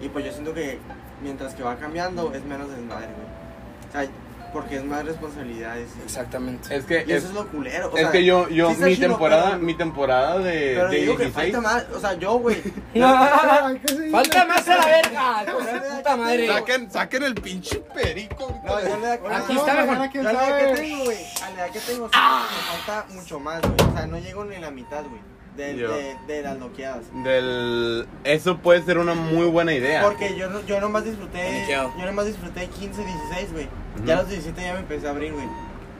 Y 0.00 0.08
pues 0.08 0.24
yo 0.24 0.32
siento 0.32 0.54
que 0.54 0.78
mientras 1.22 1.54
que 1.54 1.62
va 1.62 1.76
cambiando 1.76 2.32
es 2.34 2.44
menos 2.44 2.70
desmadre, 2.70 3.06
güey. 3.06 3.88
O 3.88 3.92
sea, 3.92 4.10
porque 4.52 4.76
es 4.76 4.84
más 4.84 5.04
responsabilidades. 5.04 5.90
Exactamente. 6.04 6.74
Es 6.74 6.84
que, 6.84 7.04
Y 7.06 7.12
es, 7.12 7.18
eso 7.18 7.28
es 7.28 7.34
lo 7.34 7.48
culero. 7.48 7.90
O 7.92 7.96
es 7.96 8.02
sea, 8.02 8.10
que 8.10 8.24
yo, 8.24 8.48
yo 8.48 8.70
sí 8.74 8.82
mi 8.82 8.96
temporada, 8.96 9.50
pero- 9.50 9.58
mi 9.62 9.74
temporada 9.74 10.38
de, 10.38 10.74
Pero 10.76 10.88
de 10.88 10.96
digo 10.96 11.16
que 11.16 11.24
16. 11.24 11.52
falta 11.54 11.60
más. 11.60 11.86
O 11.94 12.00
sea, 12.00 12.14
yo, 12.14 12.34
güey. 12.38 12.56
Falta 14.10 14.44
más 14.46 14.68
a 14.68 14.76
la 14.76 14.86
verga. 14.86 15.44
puta 15.96 16.16
madre. 16.16 16.46
Saquen, 16.48 16.90
saquen 16.90 17.22
el 17.22 17.34
pinche 17.34 17.78
perico. 17.94 18.60
No, 18.64 18.80
yo 18.80 18.86
edad 18.86 19.12
Aquí 19.32 19.54
no, 19.54 19.60
está, 19.60 19.74
mejor. 19.84 20.10
Que 20.10 20.18
tengo, 20.20 21.04
güey. 21.04 21.18
A 21.42 21.50
la 21.50 21.56
edad 21.64 21.70
que 21.72 21.80
tengo, 21.80 22.08
sí, 22.08 22.18
me 22.18 22.76
falta 22.76 23.06
mucho 23.14 23.40
más, 23.40 23.60
güey. 23.62 23.90
O 23.90 23.92
sea, 23.92 24.06
no 24.06 24.18
llego 24.18 24.44
ni 24.44 24.56
la 24.58 24.70
mitad, 24.70 25.04
güey. 25.04 25.37
De, 25.58 25.76
Yo. 25.76 25.92
de, 25.92 26.16
de 26.28 26.42
las 26.42 26.56
loqueadas. 26.58 27.00
Del, 27.24 28.06
eso 28.22 28.58
puede 28.58 28.80
ser 28.84 28.96
una 28.98 29.14
muy 29.14 29.46
buena 29.46 29.74
idea. 29.74 30.02
Porque 30.02 30.36
yo, 30.38 30.48
no- 30.48 30.64
yo 30.64 30.80
nomás 30.80 31.04
disfruté. 31.04 31.66
Yo 31.68 32.06
nomás 32.06 32.26
disfruté 32.26 32.66
15, 32.68 33.04
16, 33.04 33.52
güey. 33.52 33.66
Ya 34.06 34.14
a 34.14 34.22
los 34.22 34.28
17 34.28 34.62
ya 34.62 34.74
me 34.74 34.78
empecé 34.80 35.08
a 35.08 35.10
abrir, 35.10 35.32
güey. 35.32 35.46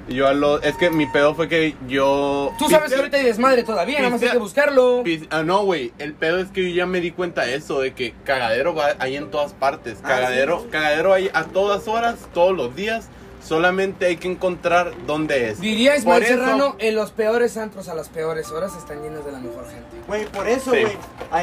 Yo 0.08 0.26
a 0.26 0.32
lo, 0.32 0.62
es 0.62 0.74
que 0.76 0.90
mi 0.90 1.06
pedo 1.06 1.34
fue 1.34 1.48
que 1.48 1.74
yo. 1.88 2.52
Tú 2.58 2.70
sabes 2.70 2.90
que 2.90 2.96
ahorita 2.96 3.16
hay 3.18 3.24
desmadre 3.24 3.62
todavía, 3.64 3.98
nada 3.98 4.10
más 4.10 4.22
hay 4.22 4.30
que 4.30 4.38
buscarlo. 4.38 5.02
Ah, 5.28 5.42
no, 5.42 5.64
güey. 5.64 5.92
El 5.98 6.14
pedo 6.14 6.38
es 6.38 6.48
que 6.50 6.62
yo 6.70 6.74
ya 6.74 6.86
me 6.86 7.00
di 7.00 7.10
cuenta 7.10 7.42
de 7.42 7.56
eso, 7.56 7.80
de 7.80 7.92
que 7.92 8.14
cagadero 8.24 8.74
va, 8.74 8.94
hay 9.00 9.16
en 9.16 9.30
todas 9.30 9.52
partes. 9.52 9.98
Ah, 10.04 10.08
Cagadero, 10.08 10.60
sí. 10.60 10.68
cagadero 10.70 11.12
hay 11.12 11.30
a 11.34 11.44
todas 11.44 11.88
horas, 11.88 12.16
todos 12.32 12.56
los 12.56 12.74
días. 12.76 13.08
Solamente 13.42 14.06
hay 14.06 14.16
que 14.16 14.28
encontrar 14.28 14.92
dónde 15.06 15.50
es. 15.50 15.60
Diría 15.60 15.96
Ismael 15.96 16.22
Por 16.22 16.30
eso- 16.30 16.38
Serrano, 16.44 16.76
en 16.78 16.94
los 16.94 17.12
peores 17.12 17.56
antros 17.56 17.88
a 17.88 17.94
las 17.94 18.08
peores 18.08 18.50
horas 18.50 18.74
están 18.76 19.02
llenos 19.02 19.24
de 19.24 19.32
la 19.32 19.38
mejor 19.38 19.64
gente. 19.66 19.96
Güey, 20.06 20.26
por 20.26 20.46
eso, 20.48 20.70
güey. 20.70 20.96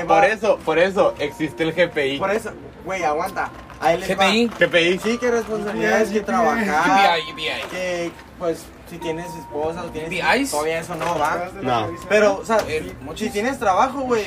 Por 0.08 0.24
eso, 0.26 0.58
por 0.66 0.80
eso 0.80 1.14
existe 1.20 1.64
el 1.64 1.74
GPI. 1.74 2.20
Por 2.20 2.32
eso, 2.32 2.52
güey, 2.84 3.04
aguanta. 3.04 3.50
Ahí 3.80 3.98
les 4.00 4.08
GPI. 4.10 4.48
va. 4.48 4.54
GPI. 4.60 5.00
Sí, 5.00 5.18
que 5.18 5.32
responsabilidades, 5.32 6.10
que 6.10 6.22
trabajar. 6.22 7.20
GPI, 7.20 7.32
GPI. 7.32 7.70
Que, 7.72 8.12
pues, 8.40 8.64
si 8.90 8.98
tienes 8.98 9.28
esposa 9.36 9.84
o 9.84 9.86
tienes. 9.90 10.10
GPIs. 10.12 10.52
Todavía 10.52 10.80
eso 10.80 10.96
no 10.96 11.18
va. 11.18 11.50
No. 11.62 11.90
Pero, 12.08 12.36
o 12.38 12.46
sea, 12.46 12.58
Eh, 12.68 12.94
si- 13.16 13.30
tienes 13.30 13.58
trabajo, 13.60 14.02
güey, 14.02 14.24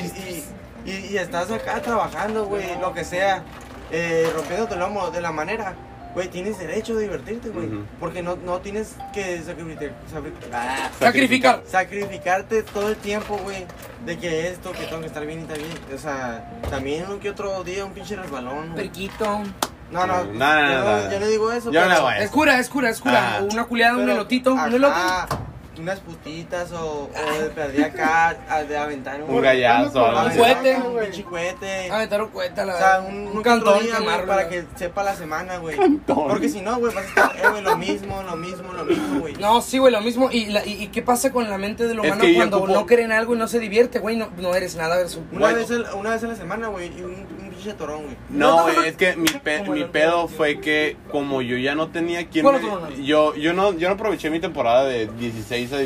y, 0.85 0.89
y, 0.89 1.07
y 1.11 1.17
estás 1.17 1.49
acá 1.51 1.81
trabajando, 1.81 2.45
güey, 2.45 2.77
lo 2.79 2.93
que 2.93 3.03
sea, 3.05 3.43
eh, 3.91 4.29
rompiendo 4.35 4.67
tu 4.67 4.75
lomo 4.75 5.09
de 5.11 5.21
la 5.21 5.31
manera, 5.31 5.75
güey, 6.13 6.27
tienes 6.29 6.57
derecho 6.59 6.95
de 6.95 7.03
divertirte, 7.03 7.49
güey. 7.49 7.67
Porque 7.99 8.21
no, 8.23 8.35
no 8.37 8.59
tienes 8.59 8.95
que 9.13 9.41
sacrificar, 9.43 9.91
ah, 10.53 10.89
Sacrificar. 10.99 11.63
sacrificarte 11.67 12.63
todo 12.63 12.89
el 12.89 12.95
tiempo, 12.97 13.37
güey. 13.43 13.65
De 14.05 14.17
que 14.17 14.47
esto, 14.49 14.71
que 14.71 14.85
tengo 14.85 15.01
que 15.01 15.07
estar 15.07 15.25
bien 15.25 15.41
y 15.41 15.43
también. 15.43 15.69
O 15.93 15.97
sea, 15.97 16.49
también 16.69 17.09
un 17.09 17.19
que 17.19 17.29
otro 17.29 17.63
día 17.63 17.83
un 17.85 17.91
pinche 17.93 18.15
resbalón. 18.15 18.71
güey. 18.71 18.75
Periquito. 18.75 19.43
No, 19.91 20.05
no, 20.05 20.23
No, 20.23 20.33
no, 20.33 20.33
no, 20.33 20.69
yo, 20.69 20.83
no, 20.83 21.03
no. 21.05 21.11
yo 21.11 21.19
no 21.19 21.25
digo 21.27 21.51
eso. 21.51 21.71
Yo 21.71 21.81
no 21.81 21.87
pero- 21.87 21.99
hago 21.99 22.11
eso. 22.11 22.23
Es 22.23 22.29
cura, 22.31 22.59
es 22.59 22.69
cura, 22.69 22.89
es 22.91 22.99
cura. 23.01 23.37
Ah. 23.39 23.43
Una 23.51 23.63
culiada, 23.65 23.93
un 23.93 23.99
pero- 24.01 24.11
elotito. 24.13 24.53
Un 24.53 24.73
elote. 24.73 24.95
Unas 25.79 25.99
putitas 26.01 26.71
o, 26.73 27.09
o 27.09 27.41
de 27.41 27.49
perder 27.49 27.85
acá, 27.85 28.37
a- 28.49 28.63
de 28.63 28.77
aventar 28.77 29.21
un, 29.23 29.33
Un 29.35 29.41
gallazo, 29.41 30.05
algo 30.05 30.19
a 30.19 30.27
así. 30.27 30.39
aventar 30.41 30.63
cohete. 30.63 30.87
Un 30.87 30.99
pinche 30.99 31.23
cohete. 31.23 31.87
La 31.89 32.75
O 32.75 32.77
sea, 32.77 32.99
un, 33.07 33.15
un 33.15 33.37
un 33.37 33.43
cantón 33.43 33.79
día, 33.83 33.99
güey, 33.99 34.25
para 34.25 34.49
que 34.49 34.65
sepa 34.75 35.03
la 35.03 35.15
semana, 35.15 35.57
güey. 35.57 35.77
Cantón. 35.77 36.27
Porque 36.27 36.49
si 36.49 36.61
no, 36.61 36.77
güey, 36.79 36.93
vas 36.93 37.05
a 37.05 37.07
estar, 37.07 37.31
eh, 37.37 37.49
güey, 37.49 37.63
lo 37.63 37.77
mismo, 37.77 38.21
lo 38.23 38.35
mismo, 38.35 38.73
lo 38.73 38.83
mismo, 38.85 39.19
güey. 39.21 39.33
No, 39.35 39.61
sí, 39.61 39.77
güey, 39.77 39.93
lo 39.93 40.01
mismo. 40.01 40.29
¿Y, 40.31 40.47
la- 40.47 40.65
y, 40.65 40.83
y 40.83 40.87
qué 40.87 41.01
pasa 41.01 41.31
con 41.31 41.49
la 41.49 41.57
mente 41.57 41.87
del 41.87 41.99
Es 41.99 42.05
humano 42.05 42.21
que 42.21 42.31
yo 42.33 42.37
cuando 42.39 42.57
ocupo- 42.63 42.73
no 42.73 42.85
creen 42.85 43.11
algo 43.11 43.35
y 43.35 43.37
no 43.37 43.47
se 43.47 43.59
divierte, 43.59 43.99
güey? 43.99 44.15
No, 44.17 44.29
no 44.37 44.53
eres 44.55 44.75
nada, 44.75 44.99
eres 44.99 45.15
un 45.15 45.27
Una 45.31 45.51
Güey. 45.51 45.55
vez, 45.55 45.71
al- 45.71 45.87
una 45.95 46.09
vez 46.11 46.23
a 46.23 46.27
la 46.27 46.35
semana, 46.35 46.67
güey, 46.67 46.87
y 46.97 47.01
un 47.01 47.25
pinche 47.59 47.73
torón, 47.77 48.03
güey. 48.03 48.15
No, 48.29 48.63
güey, 48.63 48.87
es 48.87 48.95
que 48.95 49.15
mi, 49.15 49.27
pe- 49.29 49.63
mi 49.69 49.83
pedo 49.85 50.27
fue 50.27 50.59
que 50.59 50.97
como 51.11 51.41
yo 51.41 51.57
ya 51.57 51.75
no 51.75 51.87
tenía 51.89 52.27
quien 52.27 52.43
¿Cuál 52.43 52.61
me- 52.61 52.67
otro, 52.69 52.89
no? 52.89 52.95
yo 53.03 53.35
yo 53.35 53.53
no 53.53 53.73
yo 53.73 53.87
no 53.89 53.95
aproveché 53.95 54.29
mi 54.29 54.39
temporada 54.39 54.85
de 54.85 55.07
16 55.07 55.73
a 55.73 55.77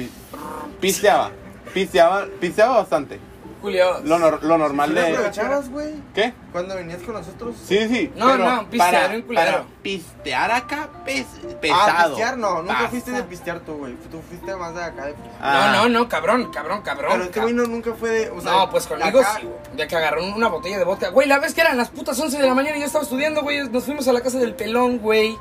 pisteaba, 0.79 1.31
pisteaba, 1.73 2.27
pisteaba 2.39 2.77
bastante. 2.77 3.19
Julio. 3.63 4.01
Lo, 4.03 4.19
nor- 4.19 4.41
lo 4.43 4.57
normal 4.59 4.89
¿Sí 4.89 4.95
lo 4.95 5.01
de 5.01 5.07
aprovechabas, 5.13 5.69
güey? 5.69 5.93
¿Qué? 6.13 6.33
Cuando 6.51 6.75
venías 6.75 7.01
con 7.01 7.15
nosotros. 7.15 7.55
Sí, 7.65 7.79
sí, 7.87 8.11
No, 8.15 8.31
pero 8.33 8.45
no, 8.49 8.69
pistear 8.69 8.93
para, 8.93 9.15
en 9.15 9.21
culero. 9.23 9.51
para 9.51 9.63
pistear 9.81 10.51
acá 10.51 10.89
pes- 11.05 11.25
Ah, 11.43 11.47
pesado. 11.61 12.09
pistear 12.09 12.37
no, 12.37 12.61
nunca 12.61 12.73
Pasa. 12.75 12.89
fuiste 12.89 13.11
de 13.11 13.23
pistear 13.23 13.59
tú, 13.61 13.73
güey. 13.77 13.93
Tú 14.11 14.21
fuiste 14.27 14.55
más 14.55 14.75
de 14.75 14.83
acá 14.83 15.05
de 15.05 15.15
Ah. 15.41 15.71
No, 15.75 15.83
no, 15.87 15.89
no, 15.99 16.09
cabrón, 16.09 16.51
cabrón, 16.51 16.81
cabrón. 16.83 17.11
Pero 17.13 17.23
este 17.23 17.39
güey 17.39 17.53
no, 17.53 17.63
nunca 17.65 17.93
fue 17.93 18.09
de. 18.11 18.29
O 18.29 18.41
sea, 18.41 18.51
No, 18.51 18.69
pues 18.69 18.85
conmigo 18.85 19.19
acá- 19.19 19.37
sí, 19.39 19.47
güey. 19.47 19.77
De 19.77 19.87
que 19.87 19.95
agarró 19.95 20.23
una 20.23 20.49
botella 20.49 20.77
de 20.77 20.83
vodka. 20.83 21.09
Güey, 21.09 21.27
la 21.27 21.39
vez 21.39 21.53
que 21.53 21.61
eran 21.61 21.77
las 21.77 21.89
putas 21.89 22.19
11 22.19 22.37
de 22.37 22.45
la 22.45 22.53
mañana 22.53 22.75
y 22.77 22.81
yo 22.81 22.85
estaba 22.85 23.03
estudiando, 23.03 23.41
güey. 23.43 23.67
Nos 23.69 23.85
fuimos 23.85 24.07
a 24.07 24.13
la 24.13 24.21
casa 24.21 24.37
del 24.39 24.53
pelón, 24.55 24.99
güey. 24.99 25.37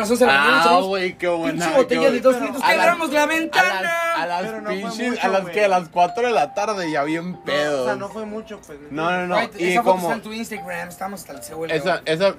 Las 0.00 0.10
11 0.10 0.24
de 0.24 0.32
la 0.32 0.38
mañana. 0.38 0.62
Ah, 0.64 0.80
güey, 0.80 1.18
qué 1.18 1.28
buena. 1.28 1.64
Pinche 1.64 1.76
botella 1.76 2.10
de 2.10 2.20
dos 2.20 2.40
litros. 2.40 2.62
Quebramos 2.62 3.12
la 3.12 3.22
A 3.22 3.26
ventana. 3.26 3.82
las, 3.82 4.16
a 4.16 4.26
las 4.26 4.62
no 4.62 4.70
pinches, 4.70 5.10
mucho, 5.10 5.22
a 5.22 5.28
las 5.28 5.44
que 5.50 5.64
a 5.64 5.68
las 5.68 5.88
4 5.88 6.26
de 6.26 6.32
la 6.32 6.54
tarde 6.54 6.90
ya 6.90 7.04
bien 7.04 7.36
pedo. 7.42 7.76
No, 7.78 7.82
o 7.82 7.86
sea, 7.86 7.96
no 7.96 8.08
fue 8.08 8.24
mucho, 8.24 8.60
pues. 8.66 8.78
¿me 8.80 8.86
No, 8.90 9.10
no, 9.10 9.26
no. 9.26 9.40
Y 9.58 9.72
esa 9.72 9.82
foto 9.82 9.96
como 9.96 10.02
está 10.08 10.14
en 10.14 10.22
tu 10.22 10.32
Instagram. 10.32 10.88
Estamos 10.88 11.20
hasta 11.20 11.32
el 11.34 11.42
cebo. 11.42 11.66
esa, 11.66 12.02
esa, 12.04 12.34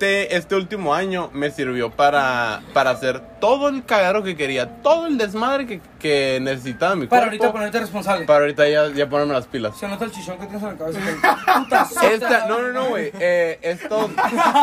este, 0.00 0.34
este 0.34 0.54
último 0.56 0.94
año 0.94 1.28
me 1.34 1.50
sirvió 1.50 1.90
para, 1.90 2.62
para 2.72 2.90
hacer 2.90 3.20
todo 3.38 3.68
el 3.68 3.84
cagadero 3.84 4.22
que 4.22 4.34
quería, 4.34 4.66
todo 4.82 5.06
el 5.06 5.18
desmadre 5.18 5.66
que, 5.66 5.80
que 5.98 6.38
necesitaba 6.40 6.94
mi 6.96 7.06
Para 7.06 7.26
cuerpo. 7.26 7.44
ahorita 7.44 7.52
ponerte 7.52 7.80
responsable. 7.80 8.24
para 8.24 8.40
ahorita 8.40 8.66
ya, 8.66 8.88
ya 8.88 9.08
ponerme 9.10 9.34
las 9.34 9.46
pilas. 9.46 9.76
Se 9.78 9.86
nota 9.88 10.06
el 10.06 10.10
chichón 10.10 10.38
que 10.38 10.46
tienes 10.46 10.62
en 10.62 10.68
la 10.70 10.76
cabeza. 10.78 11.00
güey. 11.00 11.64
Puta 11.64 11.84
sota. 12.18 12.46
No, 12.48 12.62
no, 12.62 12.68
no, 12.72 12.88
güey. 12.88 13.12
Eh, 13.20 13.58
esto. 13.60 14.08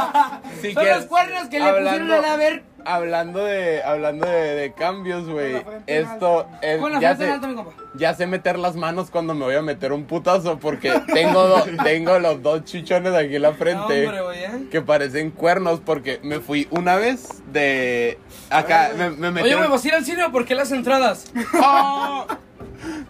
si 0.61 0.73
Son 0.73 0.81
quieres, 0.83 0.97
los 1.01 1.05
cuernos 1.05 1.47
que 1.49 1.59
le 1.59 1.71
pusieron 1.73 2.11
a 2.11 2.21
la 2.21 2.35
ver. 2.35 2.63
Hablando 2.85 3.43
de, 3.43 3.83
hablando 3.83 4.25
de, 4.25 4.55
de 4.55 4.71
cambios, 4.73 5.27
güey. 5.29 5.61
Esto 5.87 6.47
es. 6.61 6.77
Con 6.79 6.93
la 6.93 6.99
ya 6.99 7.15
sé, 7.15 7.29
alto, 7.29 7.47
mi 7.47 7.55
compa. 7.55 7.71
ya 7.95 8.13
sé 8.13 8.27
meter 8.27 8.57
las 8.57 8.75
manos 8.75 9.09
cuando 9.11 9.33
me 9.33 9.43
voy 9.45 9.55
a 9.55 9.61
meter 9.61 9.91
un 9.91 10.05
putazo 10.05 10.57
porque 10.57 10.91
tengo, 11.13 11.47
do- 11.47 11.65
tengo 11.83 12.17
los 12.19 12.41
dos 12.41 12.63
chichones 12.63 13.13
aquí 13.13 13.35
en 13.35 13.41
la 13.41 13.53
frente. 13.53 14.03
No, 14.03 14.09
hombre, 14.09 14.21
güey, 14.21 14.43
¿eh? 14.43 14.67
que 14.71 14.81
parecen 14.81 15.31
cuernos 15.31 15.81
porque 15.81 16.19
me 16.23 16.39
fui 16.39 16.67
una 16.71 16.95
vez 16.95 17.43
de 17.51 18.17
acá 18.49 18.91
me, 18.97 19.09
me 19.09 19.27
Oye, 19.27 19.31
metieron 19.31 19.59
güey, 19.61 19.71
¿vas 19.71 19.83
a 19.83 19.87
ir 19.87 19.93
al 19.95 20.05
cine 20.05 20.23
o 20.25 20.31
por 20.31 20.45
qué 20.45 20.55
las 20.55 20.71
entradas? 20.71 21.31
¡Oh! 21.61 22.25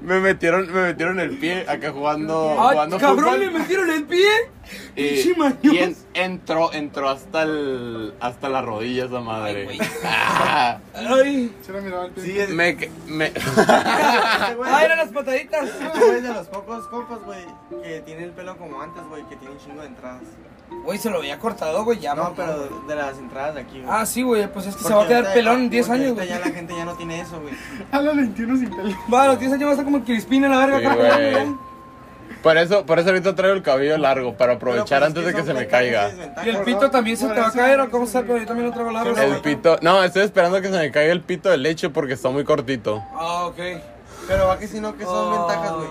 Me 0.07 0.19
metieron 0.21 0.71
me 0.73 0.81
metieron 0.83 1.19
el 1.19 1.37
pie 1.37 1.65
acá 1.67 1.91
jugando 1.91 2.55
¡Ay, 2.59 2.69
jugando 2.73 2.97
cabrón, 2.97 3.25
fútbol. 3.35 3.39
le 3.41 3.49
metieron 3.51 3.91
el 3.91 4.03
pie! 4.05 4.27
y, 4.95 5.03
y 5.63 5.77
en- 5.77 5.95
entró 6.13 6.73
entró 6.73 7.09
hasta 7.09 7.43
el 7.43 8.13
hasta 8.19 8.49
la 8.49 8.61
rodilla 8.61 9.05
esa 9.05 9.19
madre 9.19 9.67
Ay. 9.69 9.79
Ah, 10.03 10.79
¡Ay! 10.93 11.53
Sí, 12.17 12.39
es. 12.39 12.49
me, 12.49 12.75
que- 12.77 12.89
me 13.07 13.31
¡Ay, 14.65 14.85
eran 14.85 14.97
las 14.97 15.09
pataditas! 15.09 15.69
es 15.69 16.23
de 16.23 16.33
los 16.33 16.47
pocos 16.47 16.87
compas, 16.87 17.19
güey, 17.23 17.45
que 17.83 18.01
tiene 18.01 18.23
el 18.23 18.31
pelo 18.31 18.57
como 18.57 18.81
antes, 18.81 19.03
güey, 19.09 19.23
que 19.29 19.35
tiene 19.35 19.53
un 19.55 19.59
chingo 19.59 19.81
de 19.81 19.87
entradas. 19.87 20.21
Güey, 20.83 20.97
se 20.99 21.09
lo 21.09 21.17
había 21.17 21.37
cortado, 21.39 21.83
güey, 21.83 21.99
ya, 21.99 22.13
No, 22.15 22.23
mamá. 22.23 22.35
pero 22.37 22.69
de 22.87 22.95
las 22.95 23.17
entradas 23.17 23.55
de 23.55 23.61
aquí, 23.61 23.81
güey. 23.81 23.85
Ah, 23.89 24.05
sí, 24.05 24.21
güey, 24.21 24.47
pues 24.51 24.67
es 24.67 24.75
que 24.75 24.83
se 24.83 24.93
va 24.93 25.03
a 25.03 25.07
quedar 25.07 25.33
pelón 25.33 25.61
en 25.63 25.69
10 25.69 25.87
porque 25.87 26.01
años, 26.03 26.15
güey. 26.15 26.27
ya 26.29 26.39
la 26.39 26.45
gente 26.51 26.73
ya 26.75 26.85
no 26.85 26.93
tiene 26.95 27.21
eso, 27.21 27.39
güey. 27.41 27.53
A 27.91 28.01
los 28.01 28.15
21 28.15 28.57
sin 28.57 28.69
pelo. 28.69 28.95
Va, 29.13 29.23
a 29.23 29.27
los 29.27 29.39
10 29.39 29.51
años 29.53 29.63
va 29.65 29.69
a 29.69 29.71
estar 29.73 29.85
como 29.85 30.03
Crispín 30.03 30.43
en 30.45 30.51
la 30.51 30.65
verga. 30.65 30.77
Sí, 30.79 31.55
por 32.43 32.55
eso 32.57 32.85
por 32.85 32.99
eso 32.99 33.09
ahorita 33.09 33.35
traigo 33.35 33.55
el 33.55 33.63
cabello 33.63 33.97
largo 33.97 34.35
para 34.37 34.53
aprovechar 34.53 34.99
pues, 34.99 35.07
antes 35.07 35.25
de 35.25 35.33
que 35.33 35.43
se 35.43 35.53
me 35.53 35.67
caiga. 35.67 36.11
Y 36.45 36.49
el 36.49 36.57
pito 36.59 36.89
también 36.91 37.17
se 37.17 37.27
te 37.27 37.39
va 37.39 37.47
a 37.47 37.51
caer, 37.51 37.79
¿o 37.81 37.89
cómo 37.89 38.05
está? 38.05 38.21
Pero 38.21 38.37
yo 38.37 38.45
también 38.45 38.67
lo 38.67 38.73
traigo 38.73 38.91
largo. 38.91 39.17
El 39.17 39.37
pito 39.41 39.77
no 39.81 40.03
estoy 40.03 40.23
esperando 40.23 40.61
que 40.61 40.67
se 40.69 40.77
me 40.77 40.91
caiga 40.91 41.11
el 41.11 41.21
pito 41.21 41.49
de 41.49 41.57
leche 41.57 41.89
porque 41.89 42.13
está 42.13 42.29
muy 42.29 42.43
cortito 42.43 43.03
Ah, 43.13 43.45
ok. 43.47 43.57
Pero 44.27 44.47
va 44.47 44.59
que 44.59 44.67
si 44.67 44.79
no, 44.79 44.95
que 44.95 45.03
son 45.03 45.13
Oh. 45.33 45.47
ventajas, 45.47 45.73
güey. 45.75 45.87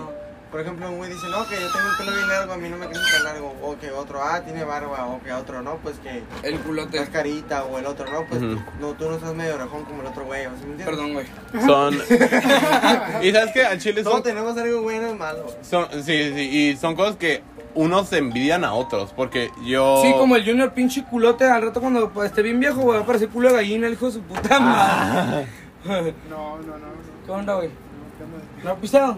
Por 0.51 0.61
ejemplo, 0.61 0.89
un 0.89 0.97
güey 0.97 1.09
dice, 1.11 1.27
no, 1.29 1.45
que 1.47 1.55
yo 1.55 1.71
tengo 1.71 1.89
el 1.91 1.97
pelo 1.97 2.11
bien 2.15 2.27
largo, 2.29 2.53
a 2.53 2.57
mí 2.57 2.69
no 2.69 2.77
me 2.77 2.85
crece 2.87 3.01
tan 3.11 3.23
largo. 3.25 3.53
O 3.61 3.77
que 3.77 3.91
otro, 3.91 4.21
ah, 4.23 4.41
tiene 4.43 4.63
barba. 4.63 5.05
O 5.07 5.21
que 5.21 5.33
otro, 5.33 5.61
no, 5.61 5.75
pues 5.77 5.97
que 5.99 6.23
El 6.43 6.59
culote. 6.59 6.99
más 6.99 7.09
carita. 7.09 7.65
O 7.65 7.77
el 7.77 7.85
otro, 7.85 8.05
no, 8.11 8.25
pues 8.25 8.41
no, 8.41 8.93
tú 8.97 9.09
no 9.09 9.15
estás 9.15 9.33
medio 9.35 9.55
orejón 9.55 9.83
como 9.83 10.01
el 10.01 10.07
otro 10.07 10.25
güey. 10.25 10.43
¿sí 10.43 10.65
me 10.65 10.71
entiendes? 10.71 10.85
Perdón, 10.85 11.13
güey. 11.13 11.25
son 11.65 11.93
y 13.23 13.31
sabes 13.31 13.51
que 13.53 13.65
al 13.65 13.77
chile 13.79 14.03
Todos 14.03 14.15
son 14.15 14.23
tenemos 14.23 14.57
algo 14.57 14.81
bueno 14.81 15.09
y 15.09 15.15
malo. 15.15 15.43
güey. 15.43 15.55
Son, 15.61 15.87
sí, 16.03 16.31
sí, 16.33 16.39
y 16.71 16.77
son 16.77 16.95
cosas 16.95 17.17
que 17.17 17.43
unos 17.75 18.07
se 18.09 18.17
envidian 18.17 18.63
a 18.63 18.73
otros, 18.73 19.13
porque 19.15 19.51
yo... 19.63 20.01
Sí, 20.01 20.11
como 20.17 20.35
el 20.35 20.43
Junior 20.45 20.73
pinche 20.73 21.03
culote, 21.03 21.45
al 21.45 21.61
rato 21.61 21.79
cuando 21.81 22.09
pues, 22.09 22.29
esté 22.31 22.41
bien 22.41 22.59
viejo, 22.59 22.81
güey, 22.81 22.97
va 22.97 23.03
a 23.03 23.05
parecer 23.05 23.29
culo 23.29 23.49
de 23.49 23.55
gallina, 23.55 23.85
el 23.87 23.93
hijo 23.93 24.07
de 24.07 24.11
su 24.13 24.21
puta 24.21 24.59
madre. 24.59 25.47
No, 25.87 26.57
no, 26.57 26.63
no. 26.65 26.77
no. 26.79 26.87
¿Qué 27.25 27.31
onda, 27.31 27.53
güey? 27.55 27.69
¿Qué 27.69 28.23
onda? 28.23 28.73
¿No 28.73 28.75
pisteado? 28.81 29.17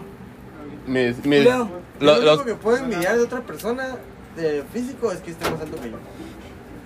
Mis, 0.86 1.24
mis, 1.24 1.42
Cuidado. 1.42 1.68
lo- 2.00 2.16
lo 2.16 2.22
los- 2.22 2.34
único 2.40 2.44
que 2.44 2.54
puedo 2.54 2.76
envidiar 2.78 3.16
de 3.16 3.22
otra 3.22 3.40
persona 3.40 3.96
de 4.36 4.64
físico 4.72 5.12
es 5.12 5.20
que 5.20 5.30
esté 5.32 5.48
más 5.50 5.60
alto 5.60 5.80
que 5.80 5.90
yo. 5.90 5.96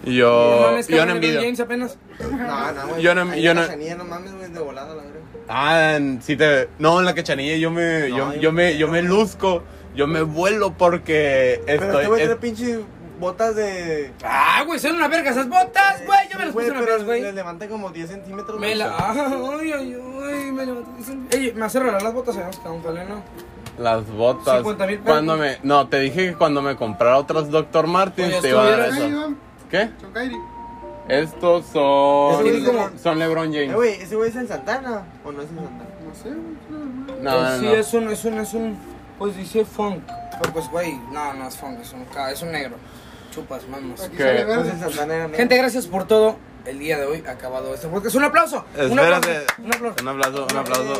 No 0.04 0.10
yo, 0.12 0.66
mames, 0.66 0.86
yo 0.88 1.06
no 1.06 1.12
envidio. 1.14 1.40
James 1.40 1.60
apenas. 1.60 1.96
No, 2.20 2.72
no, 2.72 2.88
güey. 2.88 3.02
Yo 3.02 3.14
no- 3.14 3.34
yo 3.34 3.54
no- 3.54 3.66
Chanilla, 3.66 3.94
no 3.96 4.04
mames, 4.04 4.34
güey, 4.34 4.50
de 4.50 4.60
volada, 4.60 4.94
la 4.94 5.02
verdad. 5.02 5.20
Ah, 5.48 5.98
sí 6.20 6.36
te... 6.36 6.68
No, 6.78 6.98
en 7.00 7.06
la 7.06 7.14
cachanilla 7.14 7.56
yo 7.56 7.70
me, 7.70 8.08
No, 8.10 8.16
yo, 8.16 8.34
yo 8.34 8.40
yo 8.40 8.52
me, 8.52 8.72
no. 8.72 8.78
yo 8.78 8.88
me 8.88 9.02
luzco, 9.02 9.62
yo 9.94 10.06
me 10.06 10.22
vuelo 10.22 10.74
porque 10.76 11.62
Pero 11.66 11.84
estoy... 11.84 11.96
este 12.02 12.08
güey 12.08 12.22
es- 12.22 12.36
pinche 12.36 12.80
botas 13.20 13.54
de. 13.56 14.10
Ah, 14.24 14.62
güey, 14.66 14.78
son 14.78 14.96
una 14.96 15.08
verga 15.08 15.30
esas 15.30 15.48
botas, 15.48 16.04
güey. 16.04 16.18
Yo 16.30 16.38
me 16.38 16.44
las 16.46 16.54
puse 16.54 16.70
una 16.70 16.80
vez, 16.80 17.04
güey. 17.04 17.22
le 17.22 17.32
levanta 17.32 17.68
como 17.68 17.90
10 17.90 18.08
centímetros. 18.10 18.58
Me 18.60 18.74
la. 18.74 18.94
Ay, 19.60 19.72
ay, 19.72 19.96
ay, 20.24 20.52
me 20.52 20.66
levanté. 20.66 20.90
dicen- 20.98 21.26
Ey, 21.30 21.52
me 21.54 21.64
hace 21.64 21.78
rarar 21.80 22.02
las 22.02 22.12
botas, 22.12 22.34
¿sabes? 22.34 22.56
Que 22.58 22.68
aún 22.68 22.82
no. 22.82 23.22
Las 23.78 24.06
botas. 24.10 24.56
50 24.58 24.86
mil 24.86 24.98
pesos. 24.98 25.10
Cuando 25.12 25.36
me... 25.36 25.58
No, 25.62 25.88
te 25.88 25.98
dije 26.00 26.28
que 26.30 26.34
cuando 26.34 26.62
me 26.62 26.76
comprara 26.76 27.16
otras 27.18 27.50
Dr. 27.50 27.86
Martens 27.86 28.28
Oye, 28.34 28.40
te 28.40 28.48
iba 28.50 28.62
a 28.62 28.70
dar 28.70 28.80
eso. 28.88 29.34
¿Qué? 29.70 29.90
Son 30.00 30.12
Kairi. 30.12 30.36
Estos 31.08 31.66
son... 31.66 32.46
Ese 32.46 32.60
güey 32.60 32.64
como- 32.64 32.90
Son 33.02 33.18
LeBron 33.18 33.52
Eh, 33.52 33.58
James. 33.60 33.74
güey, 33.76 33.92
¿ese 34.00 34.16
güey 34.16 34.30
es 34.30 34.36
en 34.36 34.48
Santana 34.48 35.02
o 35.24 35.32
no 35.32 35.42
es 35.42 35.50
en 35.50 35.56
Santana? 35.56 35.90
No 36.06 36.14
sé, 36.14 36.28
güey. 36.30 37.20
No, 37.22 37.30
Pues 37.32 37.50
no, 37.50 37.58
sí, 37.58 37.64
no. 37.66 37.72
es 37.74 37.94
un, 37.94 38.08
es 38.10 38.24
un, 38.24 38.34
es 38.38 38.54
un. 38.54 38.78
Pues 39.18 39.36
dice 39.36 39.64
funk. 39.64 40.02
Pero 40.40 40.52
pues, 40.52 40.68
güey, 40.70 40.94
no, 41.12 41.34
no 41.34 41.46
es 41.48 41.56
funk, 41.56 41.78
es 41.80 41.92
un, 41.92 42.04
ca- 42.06 42.30
es 42.32 42.42
un 42.42 42.52
negro. 42.52 42.76
Chupas, 43.32 43.66
manos. 43.68 44.00
Aquí 44.02 44.16
¿Qué? 44.16 44.22
sale 44.22 44.44
Pues 44.44 44.56
verde. 44.56 44.70
en 44.70 44.80
Santana 44.80 45.14
era 45.14 45.22
negro. 45.24 45.36
Gente, 45.36 45.56
gracias 45.56 45.86
por 45.86 46.04
todo. 46.06 46.36
El 46.66 46.78
día 46.78 46.98
de 46.98 47.04
hoy 47.06 47.22
ha 47.26 47.32
acabado 47.32 47.74
este 47.74 47.88
podcast. 47.88 48.16
Un 48.16 48.24
aplauso. 48.24 48.64
Un 48.74 48.80
Espérate. 48.98 49.36
aplauso. 49.36 49.54
Un 49.62 49.74
aplauso. 49.74 50.02
Un 50.02 50.08
aplauso, 50.08 50.46
un 50.50 50.56
aplauso. 50.56 50.96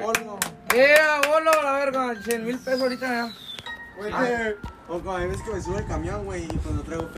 Bolo. 0.00 0.38
Eh, 0.74 0.94
bolo, 1.28 1.50
la 1.62 1.72
verga. 1.72 2.14
100 2.24 2.44
mil 2.46 2.58
pesos 2.58 2.80
ahorita. 2.82 3.30
Güey, 3.98 4.10
que- 4.12 4.56
O 4.88 5.14
hay 5.14 5.26
veces 5.28 5.42
que 5.42 5.52
me 5.54 5.62
sube 5.62 5.78
el 5.78 5.86
camión, 5.86 6.24
güey, 6.24 6.44
y 6.44 6.56
cuando 6.58 6.82
traigo. 6.82 7.08